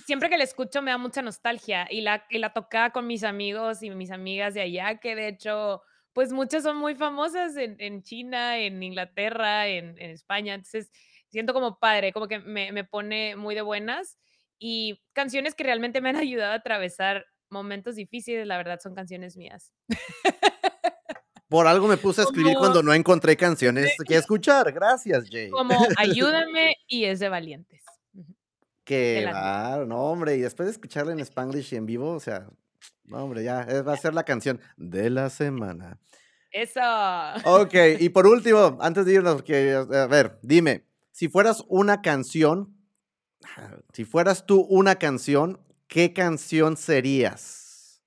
Siempre 0.05 0.29
que 0.29 0.37
la 0.37 0.43
escucho 0.43 0.81
me 0.81 0.91
da 0.91 0.97
mucha 0.97 1.21
nostalgia 1.21 1.87
y 1.89 2.01
la, 2.01 2.25
y 2.29 2.37
la 2.37 2.53
tocaba 2.53 2.91
con 2.91 3.07
mis 3.07 3.23
amigos 3.23 3.83
y 3.83 3.89
mis 3.89 4.11
amigas 4.11 4.53
de 4.53 4.61
allá, 4.61 4.99
que 4.99 5.15
de 5.15 5.27
hecho, 5.27 5.81
pues 6.17 6.33
muchas 6.33 6.63
son 6.63 6.77
muy 6.77 6.95
famosas 6.95 7.55
en, 7.57 7.75
en 7.77 8.01
China, 8.01 8.57
en 8.57 8.81
Inglaterra, 8.81 9.67
en, 9.67 9.89
en 9.99 10.09
España. 10.09 10.55
Entonces, 10.55 10.89
siento 11.27 11.53
como 11.53 11.77
padre, 11.77 12.11
como 12.11 12.27
que 12.27 12.39
me, 12.39 12.71
me 12.71 12.83
pone 12.83 13.35
muy 13.35 13.53
de 13.53 13.61
buenas 13.61 14.17
y 14.57 14.99
canciones 15.13 15.53
que 15.53 15.63
realmente 15.63 16.01
me 16.01 16.09
han 16.09 16.15
ayudado 16.15 16.53
a 16.53 16.55
atravesar 16.55 17.27
momentos 17.51 17.97
difíciles, 17.97 18.47
la 18.47 18.57
verdad, 18.57 18.79
son 18.81 18.95
canciones 18.95 19.37
mías. 19.37 19.71
Por 21.49 21.67
algo 21.67 21.85
me 21.87 21.97
puse 21.97 22.21
a 22.21 22.23
escribir 22.23 22.53
Como- 22.55 22.61
cuando 22.61 22.81
no 22.81 22.95
encontré 22.95 23.37
canciones 23.37 23.95
que 24.03 24.15
escuchar. 24.15 24.71
Gracias, 24.71 25.29
Jay. 25.29 25.51
Como 25.51 25.69
Ayúdame 25.99 26.77
y 26.87 27.05
es 27.05 27.19
de 27.19 27.29
valientes. 27.29 27.83
Que 28.83 29.23
no, 29.85 29.97
hombre, 30.03 30.35
y 30.35 30.39
después 30.41 30.65
de 30.65 30.71
escucharla 30.71 31.11
en 31.11 31.19
Spanglish 31.19 31.75
y 31.75 31.77
en 31.77 31.85
vivo, 31.85 32.09
o 32.09 32.19
sea, 32.19 32.49
no, 33.07 33.23
hombre, 33.23 33.43
ya, 33.43 33.65
va 33.83 33.93
a 33.93 33.97
ser 33.97 34.13
la 34.13 34.23
canción 34.23 34.59
de 34.75 35.09
la 35.09 35.29
semana. 35.29 35.99
Eso. 36.51 36.79
Ok, 37.45 37.73
y 37.99 38.09
por 38.09 38.27
último, 38.27 38.77
antes 38.81 39.05
de 39.05 39.13
irnos, 39.13 39.43
que, 39.43 39.73
a 39.73 40.07
ver, 40.07 40.39
dime, 40.41 40.85
si 41.11 41.27
fueras 41.27 41.63
una 41.67 42.01
canción, 42.01 42.75
si 43.93 44.05
fueras 44.05 44.45
tú 44.45 44.61
una 44.61 44.95
canción, 44.95 45.61
¿qué 45.87 46.13
canción 46.13 46.77
serías? 46.77 48.01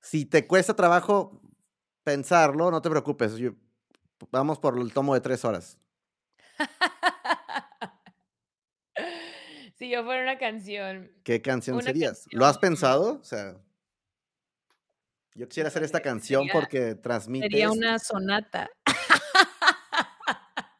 Si 0.00 0.24
te 0.24 0.46
cuesta 0.46 0.74
trabajo 0.74 1.40
pensarlo, 2.04 2.70
no 2.70 2.82
te 2.82 2.90
preocupes, 2.90 3.36
yo- 3.36 3.52
vamos 4.30 4.58
por 4.58 4.78
el 4.78 4.92
tomo 4.92 5.14
de 5.14 5.20
tres 5.20 5.44
horas. 5.44 5.78
si 9.76 9.90
yo 9.90 10.04
fuera 10.04 10.22
una 10.22 10.38
canción, 10.38 11.10
¿Qué 11.24 11.40
canción 11.42 11.80
serías? 11.82 12.26
¿Lo 12.32 12.46
has 12.46 12.58
pensado? 12.58 13.18
O 13.20 13.24
sea, 13.24 13.56
yo 15.34 15.48
quisiera 15.48 15.68
hacer 15.68 15.82
esta 15.82 16.00
canción 16.00 16.42
sería- 16.42 16.52
porque 16.52 16.94
transmite 16.94 17.46
sería 17.46 17.70
una 17.70 17.98
sonata. 17.98 18.70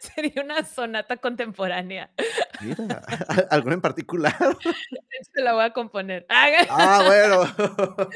sería 0.00 0.42
una 0.42 0.64
sonata 0.64 1.16
contemporánea. 1.16 2.10
Mira, 2.60 3.02
¿alguna 3.50 3.74
en 3.74 3.80
particular? 3.80 4.34
Se 5.34 5.42
la 5.42 5.52
voy 5.54 5.64
a 5.64 5.72
componer. 5.72 6.26
ah, 6.28 7.02
bueno. 7.06 8.08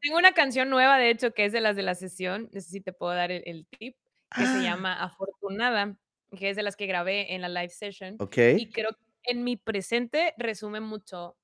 Tengo 0.00 0.18
una 0.18 0.32
canción 0.32 0.70
nueva, 0.70 0.98
de 0.98 1.10
hecho, 1.10 1.32
que 1.32 1.44
es 1.44 1.52
de 1.52 1.60
las 1.60 1.76
de 1.76 1.82
la 1.82 1.94
sesión. 1.94 2.48
No 2.52 2.60
sé 2.60 2.68
si 2.68 2.80
te 2.80 2.92
puedo 2.92 3.14
dar 3.14 3.30
el, 3.30 3.42
el 3.46 3.66
tip, 3.66 3.96
que 4.34 4.46
se 4.46 4.62
llama 4.62 5.02
Afortunada, 5.02 5.96
que 6.36 6.50
es 6.50 6.56
de 6.56 6.62
las 6.62 6.76
que 6.76 6.86
grabé 6.86 7.34
en 7.34 7.42
la 7.42 7.48
live 7.48 7.70
session. 7.70 8.16
ok. 8.20 8.36
Y 8.56 8.70
creo 8.70 8.90
que 8.90 9.30
en 9.32 9.44
mi 9.44 9.56
presente 9.56 10.34
resume 10.38 10.80
mucho. 10.80 11.36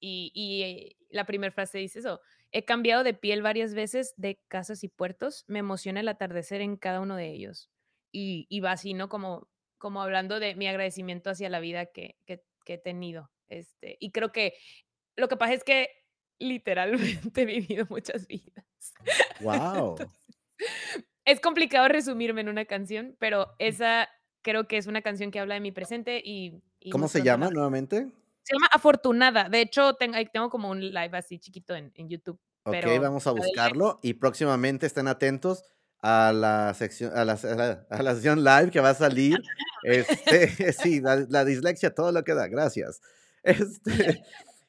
Y, 0.00 0.30
y, 0.34 0.62
eh, 0.62 0.96
la 1.10 1.24
primera 1.24 1.52
frase 1.52 1.78
dice 1.78 2.00
eso. 2.00 2.20
He 2.56 2.64
cambiado 2.64 3.02
de 3.02 3.14
piel 3.14 3.42
varias 3.42 3.74
veces 3.74 4.14
de 4.16 4.40
casas 4.46 4.84
y 4.84 4.88
puertos. 4.88 5.44
Me 5.48 5.58
emociona 5.58 5.98
el 5.98 6.08
atardecer 6.08 6.60
en 6.60 6.76
cada 6.76 7.00
uno 7.00 7.16
de 7.16 7.32
ellos. 7.32 7.68
Y, 8.12 8.46
y 8.48 8.60
va 8.60 8.70
así, 8.70 8.94
¿no? 8.94 9.08
Como, 9.08 9.48
como 9.76 10.00
hablando 10.00 10.38
de 10.38 10.54
mi 10.54 10.68
agradecimiento 10.68 11.30
hacia 11.30 11.48
la 11.48 11.58
vida 11.58 11.86
que, 11.86 12.14
que, 12.26 12.44
que 12.64 12.74
he 12.74 12.78
tenido. 12.78 13.32
Este, 13.48 13.96
y 13.98 14.12
creo 14.12 14.30
que 14.30 14.54
lo 15.16 15.26
que 15.26 15.36
pasa 15.36 15.52
es 15.52 15.64
que 15.64 15.88
literalmente 16.38 17.42
he 17.42 17.44
vivido 17.44 17.86
muchas 17.90 18.28
vidas. 18.28 18.64
Wow. 19.40 19.96
Es 21.24 21.40
complicado 21.40 21.88
resumirme 21.88 22.42
en 22.42 22.48
una 22.48 22.66
canción, 22.66 23.16
pero 23.18 23.56
esa 23.58 24.08
creo 24.42 24.68
que 24.68 24.76
es 24.76 24.86
una 24.86 25.02
canción 25.02 25.32
que 25.32 25.40
habla 25.40 25.54
de 25.54 25.60
mi 25.60 25.72
presente 25.72 26.22
y... 26.24 26.62
y 26.78 26.90
¿Cómo 26.90 27.08
se 27.08 27.22
llama 27.22 27.50
nuevamente? 27.50 28.12
Se 28.44 28.54
llama 28.54 28.68
Afortunada. 28.72 29.48
De 29.48 29.60
hecho, 29.60 29.94
tengo, 29.94 30.16
tengo 30.32 30.50
como 30.50 30.70
un 30.70 30.80
live 30.80 31.16
así 31.18 31.38
chiquito 31.38 31.74
en, 31.74 31.92
en 31.96 32.08
YouTube. 32.08 32.38
Ok, 32.66 32.72
pero 32.80 33.00
vamos 33.00 33.26
a 33.26 33.32
buscarlo 33.32 33.98
y 34.02 34.14
próximamente 34.14 34.86
estén 34.86 35.08
atentos 35.08 35.64
a 36.00 36.32
la 36.34 36.72
sección, 36.74 37.10
a 37.16 37.24
la, 37.24 37.32
a 37.32 37.54
la- 37.54 37.86
a 37.90 38.02
la 38.02 38.14
sesión 38.14 38.44
live 38.44 38.70
que 38.70 38.80
va 38.80 38.90
a 38.90 38.94
salir. 38.94 39.36
Este, 39.86 40.72
sí, 40.72 41.00
la, 41.02 41.26
la 41.28 41.44
dislexia, 41.44 41.94
todo 41.94 42.10
lo 42.10 42.24
que 42.24 42.32
da, 42.32 42.46
gracias. 42.48 43.02
Este, 43.42 44.22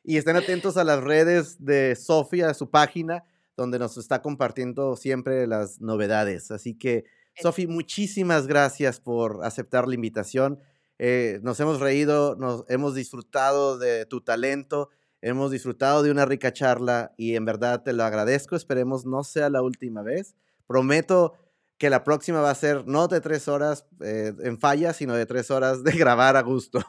y 0.03 0.17
estén 0.17 0.35
atentos 0.35 0.75
a 0.75 0.83
las 0.83 1.01
redes 1.01 1.63
de 1.63 1.95
Sofía, 1.95 2.49
a 2.49 2.53
su 2.53 2.69
página, 2.69 3.23
donde 3.55 3.79
nos 3.79 3.97
está 3.97 4.21
compartiendo 4.21 4.97
siempre 4.97 5.47
las 5.47 5.79
novedades. 5.79 6.51
Así 6.51 6.77
que, 6.77 7.05
Sofi, 7.41 7.65
muchísimas 7.67 8.45
gracias 8.45 8.99
por 8.99 9.39
aceptar 9.45 9.87
la 9.87 9.95
invitación. 9.95 10.59
Eh, 10.97 11.39
nos 11.43 11.59
hemos 11.59 11.79
reído, 11.79 12.35
nos 12.35 12.65
hemos 12.69 12.95
disfrutado 12.95 13.77
de 13.77 14.05
tu 14.05 14.21
talento, 14.21 14.89
hemos 15.21 15.51
disfrutado 15.51 16.03
de 16.03 16.11
una 16.11 16.25
rica 16.25 16.53
charla 16.53 17.13
y 17.17 17.35
en 17.35 17.45
verdad 17.45 17.83
te 17.83 17.93
lo 17.93 18.03
agradezco. 18.03 18.55
Esperemos 18.55 19.05
no 19.05 19.23
sea 19.23 19.49
la 19.49 19.61
última 19.61 20.01
vez. 20.01 20.35
Prometo 20.67 21.33
que 21.77 21.89
la 21.89 22.03
próxima 22.03 22.41
va 22.41 22.51
a 22.51 22.55
ser 22.55 22.87
no 22.87 23.07
de 23.07 23.21
tres 23.21 23.47
horas 23.47 23.85
eh, 24.01 24.33
en 24.43 24.59
falla, 24.59 24.93
sino 24.93 25.13
de 25.13 25.25
tres 25.25 25.51
horas 25.51 25.83
de 25.83 25.91
grabar 25.97 26.37
a 26.37 26.41
gusto. 26.41 26.79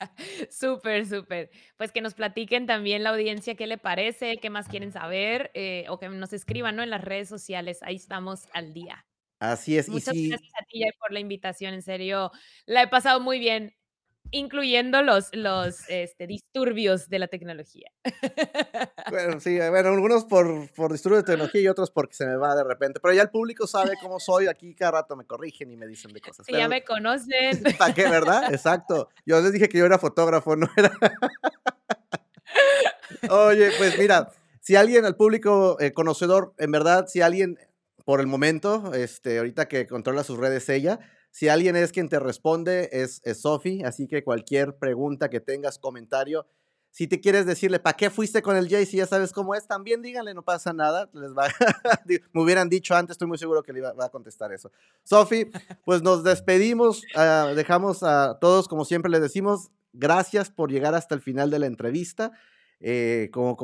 Súper, 0.50 1.06
súper. 1.06 1.50
Pues 1.76 1.90
que 1.90 2.02
nos 2.02 2.14
platiquen 2.14 2.66
también 2.66 3.02
la 3.02 3.10
audiencia 3.10 3.54
qué 3.54 3.66
le 3.66 3.78
parece, 3.78 4.36
qué 4.36 4.50
más 4.50 4.68
quieren 4.68 4.92
saber 4.92 5.50
eh, 5.54 5.86
o 5.88 5.98
que 5.98 6.08
nos 6.08 6.32
escriban 6.32 6.76
¿no? 6.76 6.82
en 6.82 6.90
las 6.90 7.02
redes 7.02 7.28
sociales. 7.28 7.78
Ahí 7.82 7.96
estamos 7.96 8.46
al 8.52 8.74
día. 8.74 9.06
Así 9.38 9.76
es. 9.76 9.88
Muchas 9.88 10.14
gracias 10.14 10.52
a 10.54 10.64
ti 10.64 10.82
por 10.98 11.12
la 11.12 11.20
invitación. 11.20 11.74
En 11.74 11.82
serio, 11.82 12.30
la 12.64 12.82
he 12.82 12.88
pasado 12.88 13.20
muy 13.20 13.38
bien 13.38 13.74
incluyendo 14.30 15.02
los, 15.02 15.28
los 15.32 15.88
este, 15.88 16.26
disturbios 16.26 17.08
de 17.08 17.18
la 17.18 17.28
tecnología. 17.28 17.90
Bueno, 19.08 19.38
sí, 19.38 19.56
bueno, 19.56 19.90
algunos 19.90 20.24
por, 20.24 20.68
por 20.72 20.90
disturbios 20.90 21.22
de 21.22 21.32
tecnología 21.32 21.60
y 21.60 21.68
otros 21.68 21.92
porque 21.92 22.14
se 22.14 22.26
me 22.26 22.36
va 22.36 22.56
de 22.56 22.64
repente, 22.64 22.98
pero 23.00 23.14
ya 23.14 23.22
el 23.22 23.30
público 23.30 23.66
sabe 23.66 23.92
cómo 24.02 24.18
soy, 24.18 24.48
aquí 24.48 24.74
cada 24.74 24.92
rato 24.92 25.14
me 25.14 25.24
corrigen 25.24 25.70
y 25.70 25.76
me 25.76 25.86
dicen 25.86 26.12
de 26.12 26.20
cosas. 26.20 26.44
Sí, 26.44 26.52
ya 26.52 26.68
me 26.68 26.82
conocen. 26.82 27.62
¿Para 27.78 27.94
qué, 27.94 28.08
verdad? 28.08 28.52
Exacto. 28.52 29.08
Yo 29.24 29.40
les 29.40 29.52
dije 29.52 29.68
que 29.68 29.78
yo 29.78 29.86
era 29.86 29.98
fotógrafo, 29.98 30.56
no 30.56 30.68
era... 30.76 30.90
Oye, 33.30 33.70
pues 33.78 33.96
mira, 33.98 34.28
si 34.60 34.74
alguien, 34.74 35.04
al 35.04 35.14
público 35.14 35.76
eh, 35.78 35.92
conocedor, 35.92 36.52
en 36.58 36.72
verdad, 36.72 37.06
si 37.06 37.20
alguien, 37.20 37.58
por 38.06 38.20
el 38.20 38.28
momento, 38.28 38.94
este, 38.94 39.38
ahorita 39.38 39.66
que 39.66 39.88
controla 39.88 40.22
sus 40.22 40.38
redes 40.38 40.68
ella, 40.68 41.00
si 41.32 41.48
alguien 41.48 41.74
es 41.74 41.90
quien 41.90 42.08
te 42.08 42.20
responde, 42.20 42.88
es, 42.92 43.20
Sofi, 43.34 43.82
así 43.82 44.06
que 44.06 44.22
cualquier 44.22 44.76
pregunta 44.76 45.28
que 45.28 45.40
tengas, 45.40 45.80
comentario, 45.80 46.46
si 46.92 47.08
te 47.08 47.20
quieres 47.20 47.46
decirle, 47.46 47.80
¿para 47.80 47.96
qué 47.96 48.08
fuiste 48.08 48.42
con 48.42 48.56
el 48.56 48.68
Jay? 48.68 48.86
Si 48.86 48.98
ya 48.98 49.06
sabes 49.06 49.32
cómo 49.32 49.56
es, 49.56 49.66
también 49.66 50.02
díganle, 50.02 50.34
no 50.34 50.42
pasa 50.42 50.72
nada. 50.72 51.10
Les 51.14 51.34
va 51.34 51.48
me 52.32 52.40
hubieran 52.40 52.68
dicho 52.68 52.94
antes, 52.94 53.14
estoy 53.14 53.26
muy 53.26 53.38
seguro 53.38 53.64
que 53.64 53.72
le 53.72 53.80
va, 53.80 53.92
a 53.98 54.08
contestar 54.08 54.52
eso. 54.52 54.70
Sofi, 55.02 55.50
pues 55.84 56.00
nos 56.00 56.22
despedimos, 56.22 57.02
ah, 57.16 57.52
dejamos 57.56 58.04
a 58.04 58.38
todos, 58.40 58.68
como 58.68 58.84
siempre 58.84 59.10
les 59.10 59.20
decimos, 59.20 59.72
gracias 59.92 60.48
por 60.48 60.70
llegar 60.70 60.94
hasta 60.94 61.16
el 61.16 61.20
final 61.20 61.50
de 61.50 61.58
la 61.58 61.66
entrevista. 61.66 62.30
Eh, 62.78 63.30
como 63.32 63.56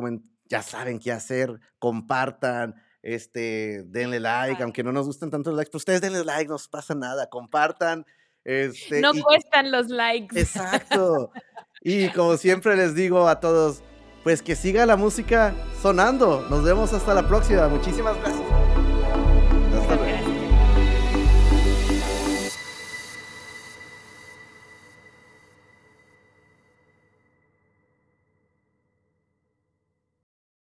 ya 0.46 0.62
saben 0.62 0.98
qué 0.98 1.12
hacer, 1.12 1.60
compartan, 1.78 2.74
este, 3.02 3.82
denle 3.86 4.20
like, 4.20 4.62
aunque 4.62 4.82
no 4.82 4.92
nos 4.92 5.06
gusten 5.06 5.30
tanto 5.30 5.50
los 5.50 5.56
likes, 5.56 5.70
pues 5.70 5.82
ustedes 5.82 6.00
denle 6.00 6.24
like, 6.24 6.48
no 6.48 6.56
pasa 6.70 6.94
nada, 6.94 7.28
compartan. 7.28 8.06
Este, 8.44 9.00
no 9.00 9.12
cuestan 9.12 9.70
los 9.70 9.88
likes. 9.88 10.38
Exacto. 10.38 11.32
Y 11.84 12.10
como 12.10 12.36
siempre 12.36 12.76
les 12.76 12.94
digo 12.94 13.26
a 13.26 13.40
todos, 13.40 13.82
pues 14.22 14.40
que 14.40 14.54
siga 14.54 14.86
la 14.86 14.96
música 14.96 15.52
sonando. 15.80 16.46
Nos 16.48 16.62
vemos 16.62 16.92
hasta 16.92 17.12
la 17.12 17.26
próxima. 17.26 17.66
Muchísimas 17.66 18.16
gracias. 18.18 18.41